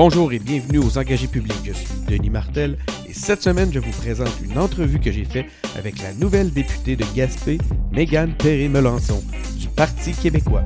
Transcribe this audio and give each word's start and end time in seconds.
Bonjour 0.00 0.32
et 0.32 0.38
bienvenue 0.38 0.78
aux 0.78 0.96
Engagés 0.96 1.26
publics. 1.26 1.56
Je 1.64 1.72
suis 1.72 1.88
Denis 2.06 2.30
Martel 2.30 2.78
et 3.08 3.12
cette 3.12 3.42
semaine, 3.42 3.72
je 3.72 3.80
vous 3.80 3.90
présente 3.90 4.30
une 4.44 4.56
entrevue 4.56 5.00
que 5.00 5.10
j'ai 5.10 5.24
faite 5.24 5.46
avec 5.76 6.00
la 6.00 6.12
nouvelle 6.12 6.52
députée 6.52 6.94
de 6.94 7.04
Gaspé, 7.16 7.58
Mégane 7.90 8.32
Perry-Melançon, 8.34 9.20
du 9.58 9.66
Parti 9.66 10.12
québécois. 10.12 10.62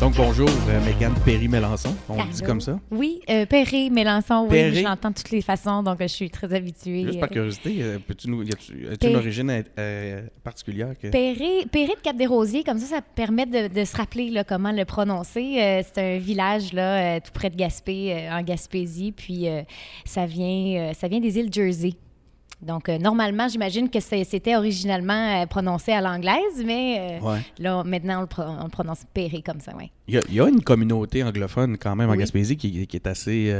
Donc 0.00 0.16
bonjour, 0.16 0.48
euh, 0.70 0.84
Mégane 0.86 1.12
Perry-Melançon, 1.26 1.94
on 2.08 2.22
le 2.22 2.30
dit 2.30 2.40
comme 2.40 2.62
ça? 2.62 2.78
Oui, 2.90 3.17
euh, 3.30 3.46
Perry, 3.46 3.90
Mélençon, 3.90 4.46
oui, 4.50 4.74
je 4.74 4.82
l'entends 4.82 5.10
de 5.10 5.14
toutes 5.14 5.30
les 5.30 5.42
façons, 5.42 5.82
donc 5.82 6.00
euh, 6.00 6.08
je 6.08 6.12
suis 6.12 6.30
très 6.30 6.52
habituée. 6.54 7.04
Juste 7.04 7.20
par 7.20 7.28
euh, 7.28 7.32
curiosité, 7.32 7.76
euh, 7.80 7.98
peux-tu 8.06 8.28
nous, 8.30 8.42
as-tu 8.42 9.06
une 9.06 9.16
origine 9.16 9.64
euh, 9.78 10.22
particulière 10.42 10.94
que... 11.00 11.08
Perry, 11.08 11.66
Perry 11.70 11.94
de 11.96 12.00
Cap-des-Rosiers, 12.02 12.64
comme 12.64 12.78
ça, 12.78 12.96
ça 12.96 13.02
permet 13.02 13.46
de, 13.46 13.68
de 13.68 13.84
se 13.84 13.96
rappeler 13.96 14.30
là, 14.30 14.44
comment 14.44 14.72
le 14.72 14.84
prononcer. 14.84 15.56
Euh, 15.60 15.82
c'est 15.84 16.16
un 16.16 16.18
village 16.18 16.72
là, 16.72 17.20
tout 17.20 17.32
près 17.32 17.50
de 17.50 17.56
Gaspé, 17.56 18.28
en 18.30 18.42
Gaspésie, 18.42 19.12
puis 19.12 19.46
ça, 20.04 20.26
vient, 20.26 20.92
ça 20.94 21.08
vient 21.08 21.20
des 21.20 21.38
îles 21.38 21.52
Jersey. 21.52 21.94
Donc, 22.60 22.88
euh, 22.88 22.98
normalement, 22.98 23.46
j'imagine 23.48 23.88
que 23.88 24.00
c'était 24.00 24.56
originalement 24.56 25.42
euh, 25.42 25.46
prononcé 25.46 25.92
à 25.92 26.00
l'anglaise, 26.00 26.62
mais 26.64 27.20
euh, 27.22 27.24
Ouais. 27.24 27.38
là, 27.60 27.84
maintenant, 27.84 28.18
on 28.18 28.20
le, 28.22 28.26
pro- 28.26 28.42
on 28.42 28.64
le 28.64 28.68
prononce 28.70 29.02
Perry 29.14 29.42
comme 29.44 29.60
ça, 29.60 29.72
oui. 29.78 29.92
Il 30.08 30.14
y, 30.14 30.18
a, 30.18 30.22
il 30.28 30.34
y 30.34 30.40
a 30.40 30.48
une 30.48 30.60
communauté 30.62 31.22
anglophone 31.22 31.78
quand 31.78 31.94
même 31.94 32.08
en 32.08 32.12
Oui. 32.12 32.18
Gaspésie 32.18 32.56
qui, 32.56 32.86
qui 32.88 32.96
est 32.96 33.06
assez... 33.06 33.50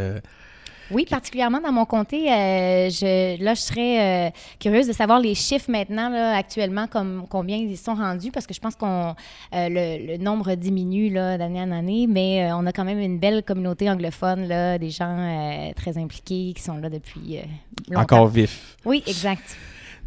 Oui, 0.90 1.04
particulièrement 1.08 1.60
dans 1.60 1.72
mon 1.72 1.84
comté, 1.84 2.32
euh, 2.32 2.88
je, 2.88 3.42
là, 3.42 3.54
je 3.54 3.60
serais 3.60 4.28
euh, 4.28 4.30
curieuse 4.58 4.86
de 4.86 4.92
savoir 4.92 5.20
les 5.20 5.34
chiffres 5.34 5.70
maintenant, 5.70 6.08
là, 6.08 6.36
actuellement, 6.36 6.86
comme 6.86 7.26
combien 7.28 7.56
ils 7.56 7.76
sont 7.76 7.94
rendus, 7.94 8.30
parce 8.30 8.46
que 8.46 8.54
je 8.54 8.60
pense 8.60 8.74
qu'on 8.74 9.14
euh, 9.54 9.68
le, 9.68 10.12
le 10.12 10.16
nombre 10.16 10.54
diminue 10.54 11.10
d'année 11.10 11.60
en 11.60 11.70
année, 11.70 12.06
mais 12.08 12.50
on 12.52 12.64
a 12.66 12.72
quand 12.72 12.84
même 12.84 13.00
une 13.00 13.18
belle 13.18 13.42
communauté 13.42 13.90
anglophone, 13.90 14.48
là, 14.48 14.78
des 14.78 14.90
gens 14.90 15.72
très 15.76 15.98
impliqués 15.98 16.52
qui 16.56 16.62
sont 16.62 16.78
là 16.78 16.88
depuis 16.88 17.40
longtemps. 17.88 18.02
encore 18.02 18.28
vif. 18.28 18.76
Oui, 18.84 19.02
exact. 19.06 19.56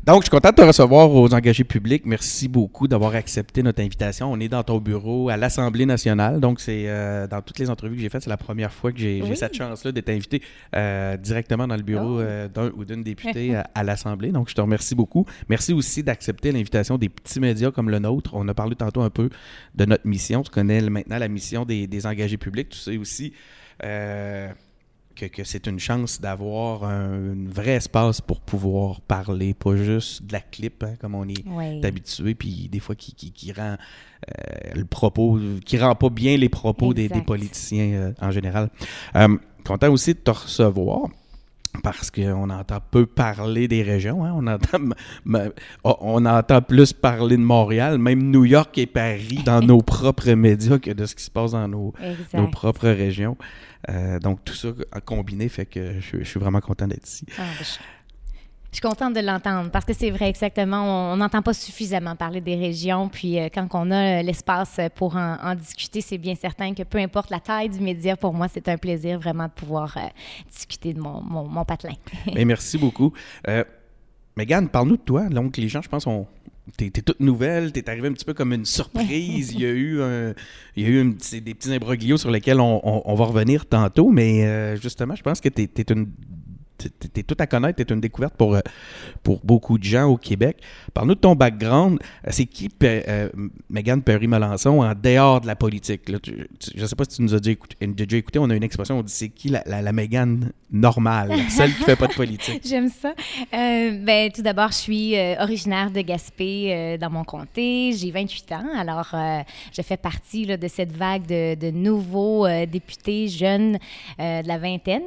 Donc, 0.04 0.22
je 0.22 0.26
suis 0.26 0.30
content 0.32 0.50
de 0.50 0.56
te 0.56 0.62
recevoir 0.64 1.12
aux 1.14 1.32
engagés 1.32 1.64
publics. 1.64 2.08
Merci 2.08 2.48
beaucoup 2.48 2.88
d'avoir 2.88 3.14
accepté 3.14 3.62
notre 3.62 3.82
invitation. 3.82 4.32
On 4.32 4.40
est 4.40 4.48
dans 4.50 4.64
ton 4.64 4.80
bureau 4.80 5.30
à 5.30 5.38
l'Assemblée 5.38 5.86
nationale. 5.86 6.40
Donc, 6.40 6.60
c'est 6.60 6.86
euh, 6.88 7.28
dans 7.28 7.44
toutes 7.44 7.60
les 7.60 7.70
entrevues 7.70 7.98
que 7.98 8.02
j'ai 8.02 8.10
faites, 8.10 8.24
c'est 8.24 8.30
la 8.32 8.36
première 8.38 8.74
fois 8.74 8.92
que 8.92 8.98
j'ai 8.98 9.22
Oui. 9.22 9.38
cette 9.38 9.54
chance-là 9.54 9.92
d'être 9.92 10.10
invité 10.10 10.42
euh, 10.76 11.18
directement 11.18 11.68
dans 11.68 11.76
le 11.76 11.84
bureau 11.84 12.16
Oh. 12.18 12.20
euh, 12.20 12.48
d'un 12.48 12.72
ou 12.76 12.84
d'une 12.84 13.04
députée 13.04 13.54
à, 13.56 13.70
à 13.76 13.84
l'Assemblée. 13.84 14.32
Donc, 14.32 14.50
je 14.50 14.56
te 14.56 14.62
remercie 14.62 14.96
beaucoup. 14.96 15.28
Merci 15.50 15.72
aussi 15.72 16.02
d'accepter 16.02 16.52
l'invitation 16.52 16.98
des 16.98 17.10
petits 17.10 17.40
médias 17.40 17.70
comme 17.70 17.92
le 17.92 18.00
nôtre. 18.00 18.32
On 18.34 18.48
a 18.48 18.56
parlé 18.56 18.76
tantôt 18.76 19.02
un 19.02 19.12
peu 19.12 19.30
de 19.76 19.86
notre 19.86 20.08
mission. 20.08 20.42
Tu 20.42 20.50
connais 20.50 20.82
maintenant 20.90 21.20
la 21.20 21.28
mission 21.28 21.64
des, 21.64 21.86
des 21.86 22.08
engagés 22.08 22.38
publics. 22.38 22.70
Tu 22.70 22.80
sais 22.80 22.98
aussi 22.98 23.34
que, 25.16 25.26
que 25.26 25.44
c'est 25.44 25.67
une 25.67 25.80
chance 25.80 26.20
d'avoir 26.22 26.84
un, 26.84 27.31
un 27.31 27.50
vrai 27.50 27.72
espace 27.72 28.22
pour 28.22 28.42
pouvoir 28.42 29.02
parler, 29.02 29.54
pas 29.54 29.76
juste 29.76 30.26
de 30.26 30.34
la 30.34 30.42
clip, 30.42 30.84
hein, 30.84 30.94
comme 31.00 31.16
on 31.16 31.28
est 31.28 31.44
Oui. 31.45 31.84
habitué, 31.86 32.36
puis 32.36 32.70
des 32.72 32.80
fois 32.80 32.95
qui, 32.95 33.14
qui, 33.14 33.32
qui 33.32 33.52
rend 33.52 33.76
euh, 33.78 34.73
le 34.76 34.86
propos, 34.86 35.39
qui 35.66 35.78
rend 35.78 35.95
pas 35.95 36.09
bien 36.09 36.38
les 36.38 36.50
propos 36.50 36.94
des, 36.94 37.09
politiciens 37.09 37.92
euh, 37.94 38.12
en 38.22 38.32
général. 38.32 38.70
Euh, 39.16 39.38
content 39.66 39.92
aussi 39.92 40.14
de 40.14 40.20
te 40.20 40.32
recevoir. 40.32 41.08
Parce 41.83 42.11
qu'on 42.11 42.49
entend 42.49 42.80
peu 42.92 43.05
parler 43.05 43.70
des 43.70 43.82
régions, 43.82 44.26
hein. 44.26 44.33
on, 44.36 44.45
entend, 44.45 44.78
m- 44.78 45.52
on- 45.86 46.26
entend 46.26 46.61
plus 46.61 46.92
parler 46.92 47.38
de 47.38 47.42
Montréal, 47.42 47.98
même 47.98 48.30
New 48.30 48.43
York 48.43 48.78
et 48.78 48.86
Paris 48.88 49.39
dans 49.45 49.61
nos 49.66 49.78
propres 49.82 50.32
médias 50.33 50.80
que 50.80 50.92
de 50.92 51.05
ce 51.05 51.16
qui 51.16 51.23
se 51.23 51.32
passe 51.32 51.52
dans 51.52 51.70
nos, 51.70 51.93
nos 52.33 52.48
propres 52.49 52.89
régions. 52.89 53.38
Euh, 53.89 54.19
donc 54.19 54.43
tout 54.45 54.53
ça 54.53 54.69
combiné 55.05 55.49
fait 55.49 55.65
que 55.65 55.99
je, 55.99 56.19
je 56.19 56.23
suis 56.23 56.39
vraiment 56.39 56.61
content 56.61 56.87
d'être 56.87 57.08
ici. 57.08 57.25
Ah, 57.37 57.42
ben, 57.42 57.45
je... 57.59 57.64
je 57.64 58.77
suis 58.77 58.81
contente 58.81 59.14
de 59.14 59.19
l'entendre 59.19 59.69
parce 59.71 59.86
que 59.86 59.93
c'est 59.93 60.11
vrai 60.11 60.30
exactement. 60.30 61.11
On 61.14 61.17
n'entend 61.17 61.42
pas 61.42 61.53
suffisamment 61.53 62.15
parler 62.15 62.42
des 62.42 62.55
régions. 62.55 63.09
Puis 63.09 63.39
euh, 63.39 63.49
quand 63.53 63.67
on 63.73 63.92
a 63.92 64.19
euh, 64.19 64.21
l'espace 64.21 64.80
pour 64.95 65.15
en, 65.15 65.37
en 65.42 65.55
discuter, 65.55 66.02
c'est 66.02 66.17
bien 66.17 66.36
certain 66.36 66.73
que 66.73 66.83
peu 66.83 66.99
importe 66.99 67.31
la 67.31 67.39
taille 67.39 67.69
du 67.69 67.80
média, 67.80 68.15
pour 68.15 68.33
moi, 68.33 68.47
c'est 68.47 68.69
un 68.69 68.77
plaisir 68.77 69.19
vraiment 69.19 69.45
de 69.45 69.52
pouvoir 69.52 69.98
euh, 69.98 70.02
discuter 70.49 70.93
de 70.93 70.99
mon, 71.02 71.21
mon, 71.21 71.48
mon 71.48 71.65
patelin. 71.65 71.95
Mais 72.33 72.45
merci 72.45 72.77
beaucoup. 72.77 73.11
Euh, 73.48 73.63
Mégane, 74.37 74.69
parle-nous 74.69 74.98
de 74.98 75.02
toi. 75.02 75.27
Donc 75.27 75.58
les 75.58 75.67
gens, 75.67 75.81
je 75.81 75.89
pense, 75.89 76.08
ont 76.08 76.27
T'es, 76.77 76.89
toute 76.89 77.20
nouvelle, 77.20 77.71
t'es 77.71 77.87
arrivée 77.89 78.08
un 78.08 78.14
petit 78.14 78.26
peu 78.26 78.33
comme 78.33 78.54
une 78.54 78.65
surprise. 78.65 79.52
il 79.54 79.61
y 79.61 79.65
a 79.65 79.70
eu, 79.70 80.02
un- 80.02 80.33
il 80.76 80.83
y 80.83 80.86
a 80.86 80.89
eu 80.89 81.14
des 81.42 81.54
petits 81.54 81.71
imbroglios 81.73 82.17
sur 82.17 82.32
lesquels 82.32 82.59
on, 82.59 82.80
on- 82.83 83.02
on 83.05 83.15
va 83.15 83.26
revenir 83.26 83.65
tantôt, 83.67 84.09
mais 84.09 84.45
euh, 84.45 84.76
justement, 84.77 85.15
je 85.15 85.21
pense 85.21 85.42
que 85.42 85.49
t'es, 85.49 85.67
t'es 85.67 85.92
une 85.93 86.08
t'es, 86.89 87.23
tout 87.23 87.37
à 87.39 87.47
connaître, 87.47 87.83
t'es 87.83 87.93
une 87.93 88.02
découverte 88.02 88.36
pour, 88.36 88.55
euh, 88.55 88.61
pour 89.23 89.42
beaucoup 89.43 89.77
de 89.77 89.83
gens 89.83 90.05
au 90.05 90.17
Québec. 90.17 90.58
Parle-nous 90.93 91.15
de 91.15 91.19
ton 91.19 91.36
background. 91.36 91.99
Euh, 92.27 92.30
C'est 92.31 92.45
qui 92.45 92.69
euh, 92.83 93.30
Mégane 93.69 94.02
Perry-Melançon 94.02 94.81
en 94.81 94.93
dehors 94.93 95.42
de 95.42 95.47
la 95.47 95.55
politique? 95.55 96.02
Je 96.08 96.81
ne 96.81 96.87
sais 96.87 96.95
pas 96.95 97.03
si 97.05 97.17
tu 97.17 97.21
nous 97.21 97.36
as 97.36 97.39
déjà 97.39 98.17
écouté, 98.17 98.39
on 98.39 98.49
a 98.49 98.55
une 98.55 98.64
expression, 98.64 98.99
on 98.99 99.03
dit 99.03 99.14
c'est 99.14 99.30
qui 99.30 99.49
la, 99.49 99.64
la, 99.65 99.92
Mégane 99.92 100.52
normale, 100.71 101.33
celle 101.49 101.73
qui 101.73 101.83
fait 101.83 101.95
pas 101.95 102.08
de 102.08 102.14
politique? 102.14 102.61
J'aime 102.65 102.89
ça. 102.89 103.13
Euh, 103.53 103.92
ben, 103.99 104.31
tout 104.31 104.42
d'abord, 104.42 104.69
je 104.69 104.77
suis 104.77 105.17
euh, 105.17 105.36
originaire 105.42 105.92
de 105.92 106.02
Gaspé 106.02 106.98
dans 106.99 107.09
mon 107.09 107.23
comté. 107.23 107.92
J'ai 107.93 108.11
28 108.11 108.52
ans. 108.53 108.65
Alors, 108.77 109.13
je 109.75 109.81
fais 109.81 109.98
partie 109.98 110.45
de 110.45 110.67
cette 110.67 110.92
vague 110.92 111.25
de, 111.25 111.55
de 111.55 111.71
nouveaux 111.71 112.48
députés 112.65 113.27
jeunes 113.27 113.77
de 114.17 114.48
la 114.48 114.58
vingtaine. 114.58 115.03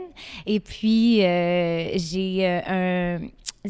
Et 0.46 0.60
puis, 0.60 1.20
j'ai 1.94 2.46
euh, 2.46 2.60
un 2.66 3.20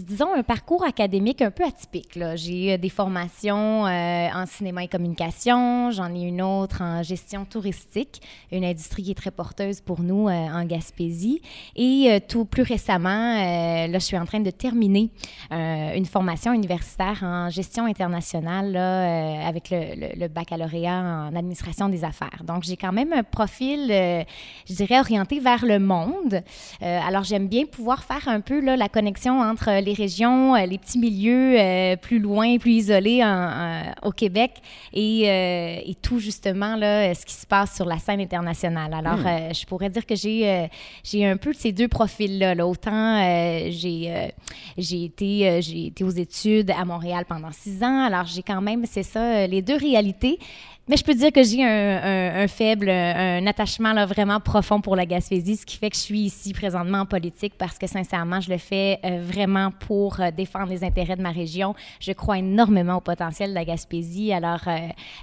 disons, 0.02 0.34
un 0.34 0.42
parcours 0.42 0.84
académique 0.84 1.40
un 1.40 1.52
peu 1.52 1.64
atypique. 1.64 2.18
J'ai 2.34 2.78
des 2.78 2.88
formations 2.88 3.86
euh, 3.86 4.28
en 4.34 4.44
cinéma 4.44 4.82
et 4.82 4.88
communication, 4.88 5.92
j'en 5.92 6.12
ai 6.12 6.22
une 6.22 6.42
autre 6.42 6.82
en 6.82 7.04
gestion 7.04 7.44
touristique, 7.44 8.20
une 8.50 8.64
industrie 8.64 9.04
qui 9.04 9.12
est 9.12 9.14
très 9.14 9.30
porteuse 9.30 9.80
pour 9.80 10.00
nous 10.00 10.28
euh, 10.28 10.32
en 10.32 10.64
Gaspésie. 10.64 11.40
Et 11.76 12.08
euh, 12.10 12.18
tout 12.26 12.44
plus 12.44 12.64
récemment, 12.64 13.34
là, 13.36 13.92
je 13.92 13.98
suis 14.04 14.18
en 14.18 14.26
train 14.26 14.40
de 14.40 14.50
terminer 14.50 15.10
une 15.52 16.06
formation 16.06 16.52
universitaire 16.52 17.20
en 17.22 17.50
gestion 17.50 17.84
internationale 17.86 18.76
avec 18.76 19.70
le, 19.70 20.16
le- 20.18 20.28
baccalauréat 20.28 21.28
en 21.30 21.36
administration 21.36 21.88
des 21.88 22.02
affaires. 22.02 22.42
Donc, 22.44 22.64
j'ai 22.64 22.76
quand 22.76 22.92
même 22.92 23.12
un 23.12 23.22
profil, 23.22 23.86
je 23.88 24.74
dirais, 24.74 24.98
orienté 24.98 25.38
vers 25.38 25.64
le 25.64 25.78
monde. 25.78 26.42
Alors, 26.80 27.22
j'aime 27.22 27.46
bien 27.46 27.64
pouvoir 27.66 28.02
faire 28.02 28.26
un 28.26 28.40
peu 28.40 28.60
là, 28.60 28.76
la 28.76 28.88
connexion 28.88 29.40
entre 29.40 29.83
les 29.84 29.92
régions, 29.92 30.54
euh, 30.56 30.66
les 30.66 30.78
petits 30.78 30.98
milieux 30.98 31.58
euh, 31.60 31.96
plus 31.96 32.18
loin, 32.18 32.58
plus 32.58 32.72
isolés 32.72 33.22
en- 33.22 33.28
en- 33.28 34.08
au 34.08 34.12
Québec 34.12 34.52
et, 34.92 35.24
euh, 35.28 35.78
et 35.86 35.94
tout 36.00 36.18
justement 36.18 36.76
là, 36.76 37.14
ce 37.14 37.24
qui 37.26 37.34
se 37.34 37.46
passe 37.46 37.74
sur 37.76 37.84
la 37.84 37.98
scène 37.98 38.20
internationale. 38.20 38.92
Alors, 38.94 39.18
Hmm. 39.18 39.52
je 39.54 39.64
pourrais 39.66 39.90
dire 39.90 40.06
que 40.06 40.14
j'ai 40.16 40.68
j'ai 41.02 41.26
un 41.26 41.36
peu 41.36 41.52
de 41.52 41.56
ces 41.58 41.72
deux 41.72 41.88
profils-là. 41.88 42.54
là. 42.54 42.66
Autant 42.66 43.20
j'ai 43.70 44.30
j'ai 44.78 45.04
été, 45.04 45.60
j'ai 45.62 45.86
été 45.86 46.04
aux 46.04 46.10
études 46.10 46.70
à 46.70 46.84
Montréal 46.84 47.24
pendant 47.28 47.52
six 47.52 47.82
ans, 47.82 48.04
alors 48.06 48.26
j'ai 48.26 48.42
quand 48.42 48.60
même, 48.60 48.84
c'est 48.86 49.02
ça, 49.02 49.46
les 49.46 49.62
deux 49.62 49.76
réalités. 49.76 50.38
Mais 50.86 50.98
je 50.98 51.04
peux 51.04 51.14
dire 51.14 51.32
que 51.32 51.42
j'ai 51.42 51.64
un, 51.64 51.68
un- 51.68 52.42
un 52.42 52.46
faible, 52.46 52.90
un 52.90 53.46
attachement 53.46 53.94
là, 53.94 54.04
vraiment 54.04 54.38
profond 54.38 54.82
pour 54.82 54.96
la 54.96 55.06
Gaspésie, 55.06 55.56
ce 55.56 55.64
qui 55.64 55.78
fait 55.78 55.88
que 55.88 55.96
je 55.96 56.00
suis 56.02 56.20
ici 56.20 56.52
présentement 56.52 56.98
en 56.98 57.06
politique 57.06 57.54
parce 57.56 57.78
que 57.78 57.86
sincèrement, 57.86 58.40
je 58.42 58.50
le 58.50 58.58
fais 58.58 58.98
euh, 59.02 59.18
vraiment 59.22 59.70
pour 59.70 60.20
euh, 60.20 60.30
défendre 60.30 60.68
les 60.70 60.84
intérêts 60.84 61.16
de 61.16 61.22
ma 61.22 61.30
région. 61.30 61.74
Je 62.00 62.12
crois 62.12 62.38
énormément 62.38 62.96
au 62.96 63.00
potentiel 63.00 63.48
de 63.50 63.54
la 63.54 63.64
Gaspésie. 63.64 64.30
Alors, 64.34 64.60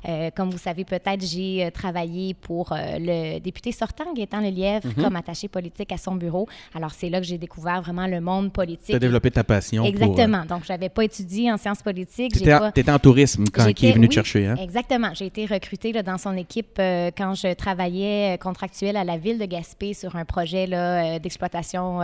euh, 0.09 0.31
comme 0.35 0.49
vous 0.49 0.57
savez 0.57 0.83
peut-être, 0.83 1.23
j'ai 1.23 1.69
travaillé 1.71 2.33
pour 2.33 2.73
le 2.75 3.37
député 3.39 3.71
sortant, 3.71 4.13
Gaétan 4.15 4.39
Lelièvre, 4.41 4.89
comme 4.95 5.15
attaché 5.15 5.47
politique 5.47 5.91
à 5.91 5.97
son 5.97 6.15
bureau. 6.15 6.47
Alors, 6.73 6.89
c'est 6.91 7.09
là 7.09 7.19
que 7.19 7.27
j'ai 7.27 7.37
découvert 7.37 7.83
vraiment 7.83 8.07
le 8.07 8.19
monde 8.19 8.45
Tu 8.45 8.51
politique. 8.51 8.95
as 8.95 8.99
développé 8.99 9.29
ta 9.29 9.43
passion. 9.43 9.83
pour, 9.83 9.89
Exactement. 9.91 10.43
Donc, 10.45 10.63
je 10.65 10.71
n'avais 10.73 10.89
pas 10.89 11.03
étudié 11.03 11.51
en 11.51 11.57
sciences 11.57 11.83
politiques. 11.83 12.33
Tu 12.33 12.39
étais, 12.39 12.83
pas- 12.83 12.95
en- 12.95 12.99
tourisme 12.99 13.43
quand 13.53 13.67
il 13.67 13.85
est 13.89 13.91
venu 13.91 14.07
te 14.09 14.13
chercher. 14.15 14.47
Hein? 14.47 14.55
Exactement. 14.59 15.09
J'ai 15.13 15.27
été 15.27 15.45
recrutée 15.51 15.91
là, 15.91 16.03
dans 16.03 16.17
son 16.17 16.35
équipe 16.35 16.77
euh, 16.79 17.11
quand 17.15 17.35
je 17.35 17.53
travaillais 17.53 18.33
euh, 18.33 18.37
contractuel 18.37 18.97
à 18.97 19.03
la 19.03 19.17
ville 19.17 19.37
de 19.37 19.45
Gaspé 19.45 19.93
sur 19.93 20.15
un 20.15 20.25
projet 20.25 20.67
euh, 20.71 21.19
d'exploitation 21.19 21.99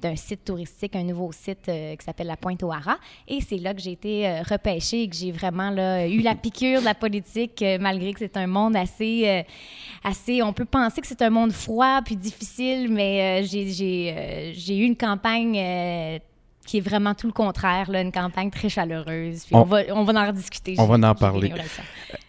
d'un 0.00 0.16
site 0.16 0.44
touristique, 0.44 0.94
un 0.96 1.04
nouveau 1.04 1.32
site 1.32 1.64
qui 1.64 2.04
s'appelle 2.04 2.26
la 2.26 2.36
Pointe-aux-Haras. 2.36 2.98
Et 3.28 3.40
c'est 3.40 3.56
là 3.56 3.74
que 3.74 3.80
j'ai 3.80 3.92
été 3.92 4.40
repêchée 4.42 5.02
et 5.02 5.08
que 5.08 5.16
j'ai 5.16 5.32
vraiment 5.32 5.70
là, 5.70 6.06
eu 6.06 6.20
la 6.20 6.34
piqûre 6.34 6.80
de 6.80 6.84
la 6.84 6.94
politique, 6.94 7.64
malgré 7.80 8.12
que 8.12 8.18
c'est 8.20 8.36
un 8.36 8.46
monde 8.46 8.76
assez, 8.76 9.44
assez... 10.04 10.42
On 10.42 10.52
peut 10.52 10.64
penser 10.64 11.00
que 11.00 11.06
c'est 11.06 11.22
un 11.22 11.30
monde 11.30 11.52
froid 11.52 12.00
puis 12.04 12.16
difficile, 12.16 12.90
mais 12.90 13.42
j'ai, 13.44 13.68
j'ai, 13.68 14.52
j'ai 14.54 14.78
eu 14.78 14.84
une 14.84 14.96
campagne... 14.96 16.20
qui 16.70 16.78
est 16.78 16.80
vraiment 16.80 17.14
tout 17.14 17.26
le 17.26 17.32
contraire, 17.32 17.90
là, 17.90 18.00
une 18.00 18.12
campagne 18.12 18.48
très 18.48 18.68
chaleureuse. 18.68 19.42
On, 19.50 19.58
On- 19.58 19.64
va, 19.64 19.80
on 19.92 20.04
va 20.04 20.22
en 20.22 20.26
rediscuter. 20.28 20.76
On 20.78 20.86
va 20.86 21.08
en 21.10 21.14
parler. 21.16 21.52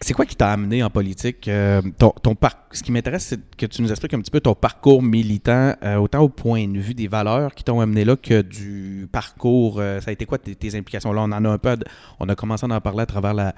C'est 0.00 0.14
quoi 0.14 0.26
qui 0.26 0.34
t'a 0.34 0.50
amené 0.50 0.82
en 0.82 0.90
politique? 0.90 1.46
Euh, 1.46 1.80
ton, 1.96 2.10
ton 2.10 2.34
par- 2.34 2.56
Ce 2.72 2.82
qui 2.82 2.90
m'intéresse, 2.90 3.24
c'est 3.26 3.56
que 3.56 3.66
tu 3.66 3.82
nous 3.82 3.90
expliques 3.92 4.14
un 4.14 4.20
petit 4.20 4.32
peu 4.32 4.40
ton 4.40 4.54
parcours 4.54 5.00
militant, 5.00 5.74
euh, 5.84 5.94
autant 5.96 6.20
au 6.22 6.28
point 6.28 6.66
de 6.66 6.80
vue 6.80 6.94
des 6.94 7.06
valeurs 7.06 7.54
qui 7.54 7.62
t'ont 7.62 7.80
amené 7.80 8.04
là 8.04 8.16
que 8.16 8.42
du 8.42 9.06
parcours. 9.12 9.76
euh, 9.78 10.00
ça 10.00 10.10
a 10.10 10.12
été 10.12 10.24
quoi 10.26 10.38
tes, 10.38 10.56
tes 10.56 10.74
implications? 10.76 11.12
Là, 11.12 11.20
on 11.22 11.30
en 11.30 11.44
a 11.44 11.48
un 11.48 11.58
peu. 11.58 11.76
On 12.18 12.28
a 12.28 12.34
commencé 12.34 12.66
à 12.66 12.74
en 12.74 12.80
parler 12.80 13.02
à 13.02 13.06
travers 13.06 13.34
la, 13.34 13.54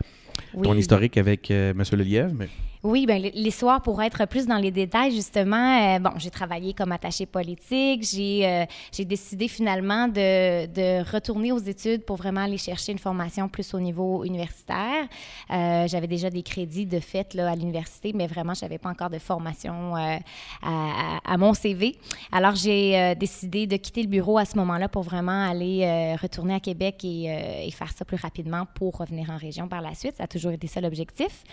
ton 0.63 0.77
historique 0.77 1.17
avec 1.17 1.51
euh, 1.51 1.73
M. 1.73 1.83
Lelièvre, 1.99 2.33
mais 2.35 2.49
Oui, 2.85 3.07
ben, 3.07 3.19
l'histoire, 3.35 3.81
pour 3.81 4.03
être 4.03 4.27
plus 4.29 4.47
dans 4.47 4.59
les 4.59 4.71
détails, 4.71 5.11
justement, 5.11 5.97
euh, 5.97 5.99
bon, 5.99 6.11
j'ai 6.19 6.29
travaillé 6.29 6.75
comme 6.75 6.93
attachée 6.93 7.25
politique. 7.25 8.03
J'ai 8.03 8.47
euh, 8.47 8.67
j'ai 8.93 9.07
décidé 9.07 9.49
finalement 9.49 10.07
de, 10.07 10.67
de 10.67 11.11
retourner 11.11 11.51
aux 11.51 11.59
études 11.59 12.05
pour 12.05 12.17
vraiment 12.17 12.43
aller 12.43 12.59
chercher 12.59 12.93
une 12.93 12.99
formation 12.99 13.49
plus 13.49 13.73
au 13.73 13.81
niveau 13.81 14.23
universitaire. 14.23 15.09
Euh, 15.51 15.89
J'avais 15.89 16.07
déjà 16.07 16.29
des 16.29 16.43
crédits 16.43 16.85
de 16.85 17.01
fait 17.01 17.33
là, 17.33 17.53
à 17.53 17.57
l'université, 17.57 18.13
mais 18.15 18.27
vraiment, 18.27 18.53
je 18.53 18.67
n'avais 18.67 18.77
pas 18.77 18.91
encore 18.91 19.09
de 19.09 19.19
formation 19.19 19.95
à, 20.63 21.37
mon 21.39 21.55
CV. 21.55 21.97
Alors, 22.33 22.55
j'ai 22.55 23.15
décidé 23.15 23.67
de 23.67 23.77
quitter 23.77 24.03
le 24.03 24.09
bureau 24.09 24.37
à 24.37 24.45
ce 24.45 24.59
moment-là 24.59 24.91
pour 24.91 25.05
vraiment 25.05 25.49
aller 25.49 26.15
retourner 26.21 26.55
à 26.55 26.61
Québec 26.61 27.03
et, 27.03 27.67
et 27.67 27.71
faire 27.71 27.93
ça 27.93 28.05
plus 28.05 28.19
rapidement 28.19 28.67
pour 28.75 28.99
revenir 28.99 29.31
en 29.31 29.39
région 29.39 29.69
par 29.69 29.81
la 29.81 29.95
suite. 29.95 30.21
A 30.25 30.26
toujours 30.26 30.53
été 30.53 30.67
ça 30.67 30.81
l'objectif. 30.81 31.44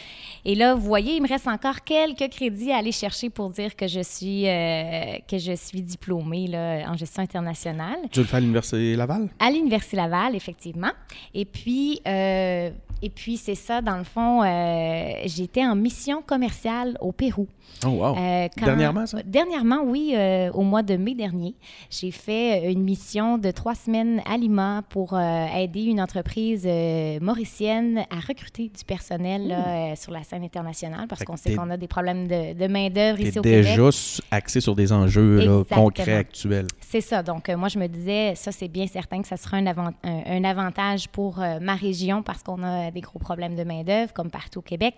Et 0.45 0.55
là, 0.55 0.75
vous 0.75 0.81
voyez, 0.81 1.15
il 1.17 1.21
me 1.21 1.27
reste 1.27 1.45
encore 1.45 1.83
quelques 1.83 2.29
crédits 2.29 2.71
à 2.71 2.77
aller 2.77 2.93
chercher 2.93 3.29
pour 3.29 3.49
dire 3.49 3.75
que 3.75 3.85
je 3.85 3.99
suis, 3.99 4.47
euh, 4.47 5.17
que 5.29 5.37
je 5.37 5.53
suis 5.57 5.81
diplômée 5.81 6.47
là, 6.47 6.89
en 6.89 6.95
gestion 6.95 7.21
internationale. 7.21 7.97
tu 8.09 8.21
le 8.21 8.25
faire 8.25 8.37
à 8.37 8.39
l'Université 8.39 8.95
Laval? 8.95 9.27
À 9.39 9.51
l'Université 9.51 9.97
Laval, 9.97 10.37
effectivement. 10.37 10.91
Et 11.33 11.43
puis, 11.43 11.99
euh, 12.07 12.69
et 13.01 13.09
puis 13.09 13.37
c'est 13.37 13.55
ça, 13.55 13.81
dans 13.81 13.97
le 13.97 14.03
fond, 14.03 14.43
euh, 14.43 15.13
j'étais 15.25 15.65
en 15.65 15.75
mission 15.75 16.21
commerciale 16.21 16.97
au 17.01 17.11
Pérou. 17.11 17.47
Oh, 17.85 17.89
wow. 17.89 18.15
Euh, 18.17 18.47
quand- 18.57 18.65
Dernièrement, 18.65 19.05
ça? 19.05 19.19
Dernièrement, 19.25 19.81
oui, 19.83 20.13
euh, 20.15 20.51
au 20.53 20.61
mois 20.61 20.83
de 20.83 20.97
mai 20.97 21.15
dernier, 21.15 21.55
j'ai 21.89 22.11
fait 22.11 22.71
une 22.71 22.83
mission 22.83 23.37
de 23.37 23.49
trois 23.49 23.73
semaines 23.75 24.21
à 24.31 24.37
Lima 24.37 24.83
pour 24.89 25.13
euh, 25.13 25.45
aider 25.55 25.85
une 25.85 25.99
entreprise 26.01 26.65
euh, 26.67 27.17
mauricienne 27.21 28.05
à 28.11 28.19
recruter 28.19 28.63
du 28.77 28.83
personnel 28.85 29.47
là, 29.47 29.67
euh, 29.91 29.95
sur 29.95 30.11
la 30.11 30.21
scène 30.23 30.43
internationale 30.43 31.07
parce 31.07 31.23
qu'on 31.23 31.37
sait 31.37 31.55
qu'on 31.55 31.69
a 31.69 31.77
des 31.77 31.87
problèmes 31.87 32.27
de, 32.27 32.53
de 32.53 32.67
main-d'œuvre 32.67 33.19
ici 33.19 33.39
au 33.39 33.41
Québec. 33.41 33.65
déjà 33.65 33.89
axé 34.29 34.61
sur 34.61 34.75
des 34.75 34.91
enjeux 34.91 35.39
là, 35.39 35.63
concrets, 35.73 36.13
actuels. 36.17 36.67
C'est 36.81 37.01
ça. 37.01 37.23
Donc, 37.23 37.49
euh, 37.49 37.57
moi, 37.57 37.69
je 37.69 37.79
me 37.79 37.87
disais, 37.87 38.33
ça, 38.35 38.51
c'est 38.51 38.67
bien 38.67 38.85
certain 38.85 39.21
que 39.21 39.27
ça 39.27 39.37
sera 39.37 39.57
un, 39.57 39.65
avant- 39.65 39.91
un- 40.03 40.21
un 40.27 40.43
avantage 40.43 41.07
pour 41.09 41.41
euh, 41.41 41.59
ma 41.61 41.75
région 41.75 42.21
parce 42.21 42.43
qu'on 42.43 42.61
a 42.63 42.90
des 42.91 43.01
gros 43.01 43.19
problèmes 43.19 43.55
de 43.55 43.63
main-d'œuvre, 43.63 44.13
comme 44.13 44.29
partout 44.29 44.59
au 44.59 44.61
Québec. 44.61 44.95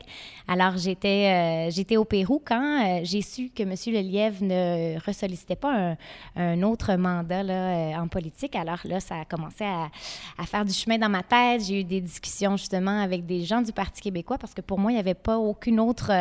Alors, 0.47 0.77
j'étais 0.77 1.67
euh, 1.67 1.71
j'étais 1.71 1.97
au 1.97 2.05
Pérou 2.05 2.41
quand 2.43 2.85
euh, 2.85 2.99
j'ai 3.03 3.21
su 3.21 3.49
que 3.49 3.63
M. 3.63 3.73
Lelièvre 3.87 4.43
ne 4.43 4.99
ressollicitait 5.05 5.55
pas 5.55 5.73
un, 5.73 5.97
un 6.35 6.63
autre 6.63 6.95
mandat 6.95 7.43
là, 7.43 7.53
euh, 7.53 7.95
en 7.95 8.07
politique. 8.07 8.55
Alors 8.55 8.79
là, 8.85 8.99
ça 8.99 9.21
a 9.21 9.25
commencé 9.25 9.63
à, 9.63 9.89
à 10.37 10.45
faire 10.45 10.65
du 10.65 10.73
chemin 10.73 10.97
dans 10.97 11.09
ma 11.09 11.23
tête. 11.23 11.63
J'ai 11.65 11.81
eu 11.81 11.83
des 11.83 12.01
discussions 12.01 12.57
justement 12.57 13.01
avec 13.01 13.25
des 13.25 13.43
gens 13.43 13.61
du 13.61 13.71
Parti 13.71 14.01
québécois 14.01 14.37
parce 14.37 14.53
que 14.53 14.61
pour 14.61 14.79
moi, 14.79 14.91
il 14.91 14.95
n'y 14.95 14.99
avait 14.99 15.13
pas 15.13 15.37
aucune 15.37 15.79
autre 15.79 16.11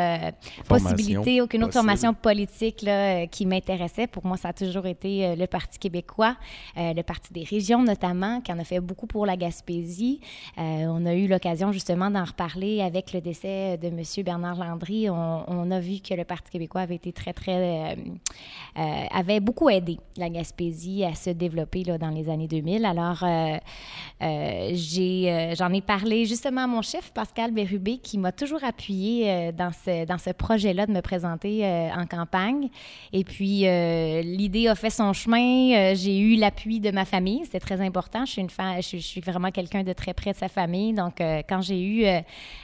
possibilité, 0.69 1.41
aucune 1.41 1.65
autre 1.65 1.75
formation 1.75 2.15
politique 2.15 2.83
là, 2.83 3.27
qui 3.27 3.47
m'intéressait. 3.47 4.07
Pour 4.07 4.27
moi, 4.27 4.37
ça 4.37 4.49
a 4.49 4.53
toujours 4.53 4.87
été 4.87 5.37
le 5.37 5.47
Parti 5.47 5.79
québécois, 5.79 6.37
le 6.77 7.03
Parti 7.03 7.33
des 7.33 7.45
régions 7.45 7.83
notamment, 7.83 8.41
qui 8.41 8.53
en 8.53 8.59
a 8.59 8.65
fait 8.65 8.81
beaucoup 8.81 9.07
pour 9.07 9.27
la 9.27 9.37
Gaspésie. 9.37 10.21
On 10.57 11.07
a 11.07 11.15
eu 11.15 11.29
l'occasion 11.29 11.62
justement 11.71 12.11
d'en 12.11 12.25
reparler 12.25 12.81
avec 12.81 13.13
le 13.13 13.21
décès 13.21 13.77
de 13.79 13.89
M. 13.89 14.03
Bernard 14.25 14.57
Landry. 14.57 15.09
On, 15.09 15.71
a 15.71 15.79
vu 15.79 16.01
que 16.01 16.15
le 16.15 16.25
Parti 16.25 16.51
québécois 16.51 16.81
avait 16.81 16.97
été 16.97 17.13
très, 17.13 17.33
très... 17.33 17.93
euh, 17.93 17.95
euh, 18.79 19.05
avait 19.13 19.41
beaucoup 19.41 19.69
aidé 19.71 19.99
la 20.17 20.29
Gaspésie 20.31 21.05
à 21.05 21.15
se 21.15 21.31
développer 21.31 21.85
là, 21.85 21.99
dans 21.99 22.09
les 22.09 22.29
années 22.29 22.49
2000. 22.49 22.85
Alors, 22.85 23.23
euh, 23.23 23.59
j'ai, 24.73 25.53
j'en 25.57 25.73
ai 25.73 25.81
parlé 25.81 26.25
justement 26.25 26.63
à 26.63 26.67
mon 26.67 26.83
chef, 26.83 27.13
Pascal 27.13 27.53
Bérubé, 27.53 27.99
qui 27.99 28.19
m'a 28.19 28.33
toujours 28.33 28.65
appuyé 28.65 29.53
dans 29.53 29.73
ce, 29.73 30.05
dans 30.07 30.19
ce 30.19 30.31
projet-là 30.31 30.87
de 30.87 30.93
me 30.93 31.01
présenter 31.01 31.65
en 31.97 32.07
campagne. 32.07 32.69
Et 33.13 33.25
puis, 33.25 33.67
l'idée 34.23 34.69
a 34.69 34.75
fait 34.75 34.91
son 34.91 35.13
chemin. 35.13 35.95
J'ai 35.95 36.19
eu 36.19 36.37
l'appui 36.37 36.81
de 36.81 36.91
ma 36.91 37.05
famille. 37.05 37.43
C'était 37.45 37.61
très 37.61 37.81
important. 37.81 38.25
Je 38.25 38.33
suis, 38.33 38.43
une 38.43 38.49
je 38.51 38.97
suis 38.97 39.21
vraiment 39.21 39.51
quelqu'un 39.51 39.83
de 39.83 39.93
très 39.93 40.15
près 40.15 40.33
de 40.33 40.37
sa 40.37 40.49
famille. 40.49 40.93
Donc, 40.93 41.21
euh, 41.21 41.43
quand 41.53 41.61
j'ai 41.61 41.83
eu 41.83 42.05
euh, 42.05 42.21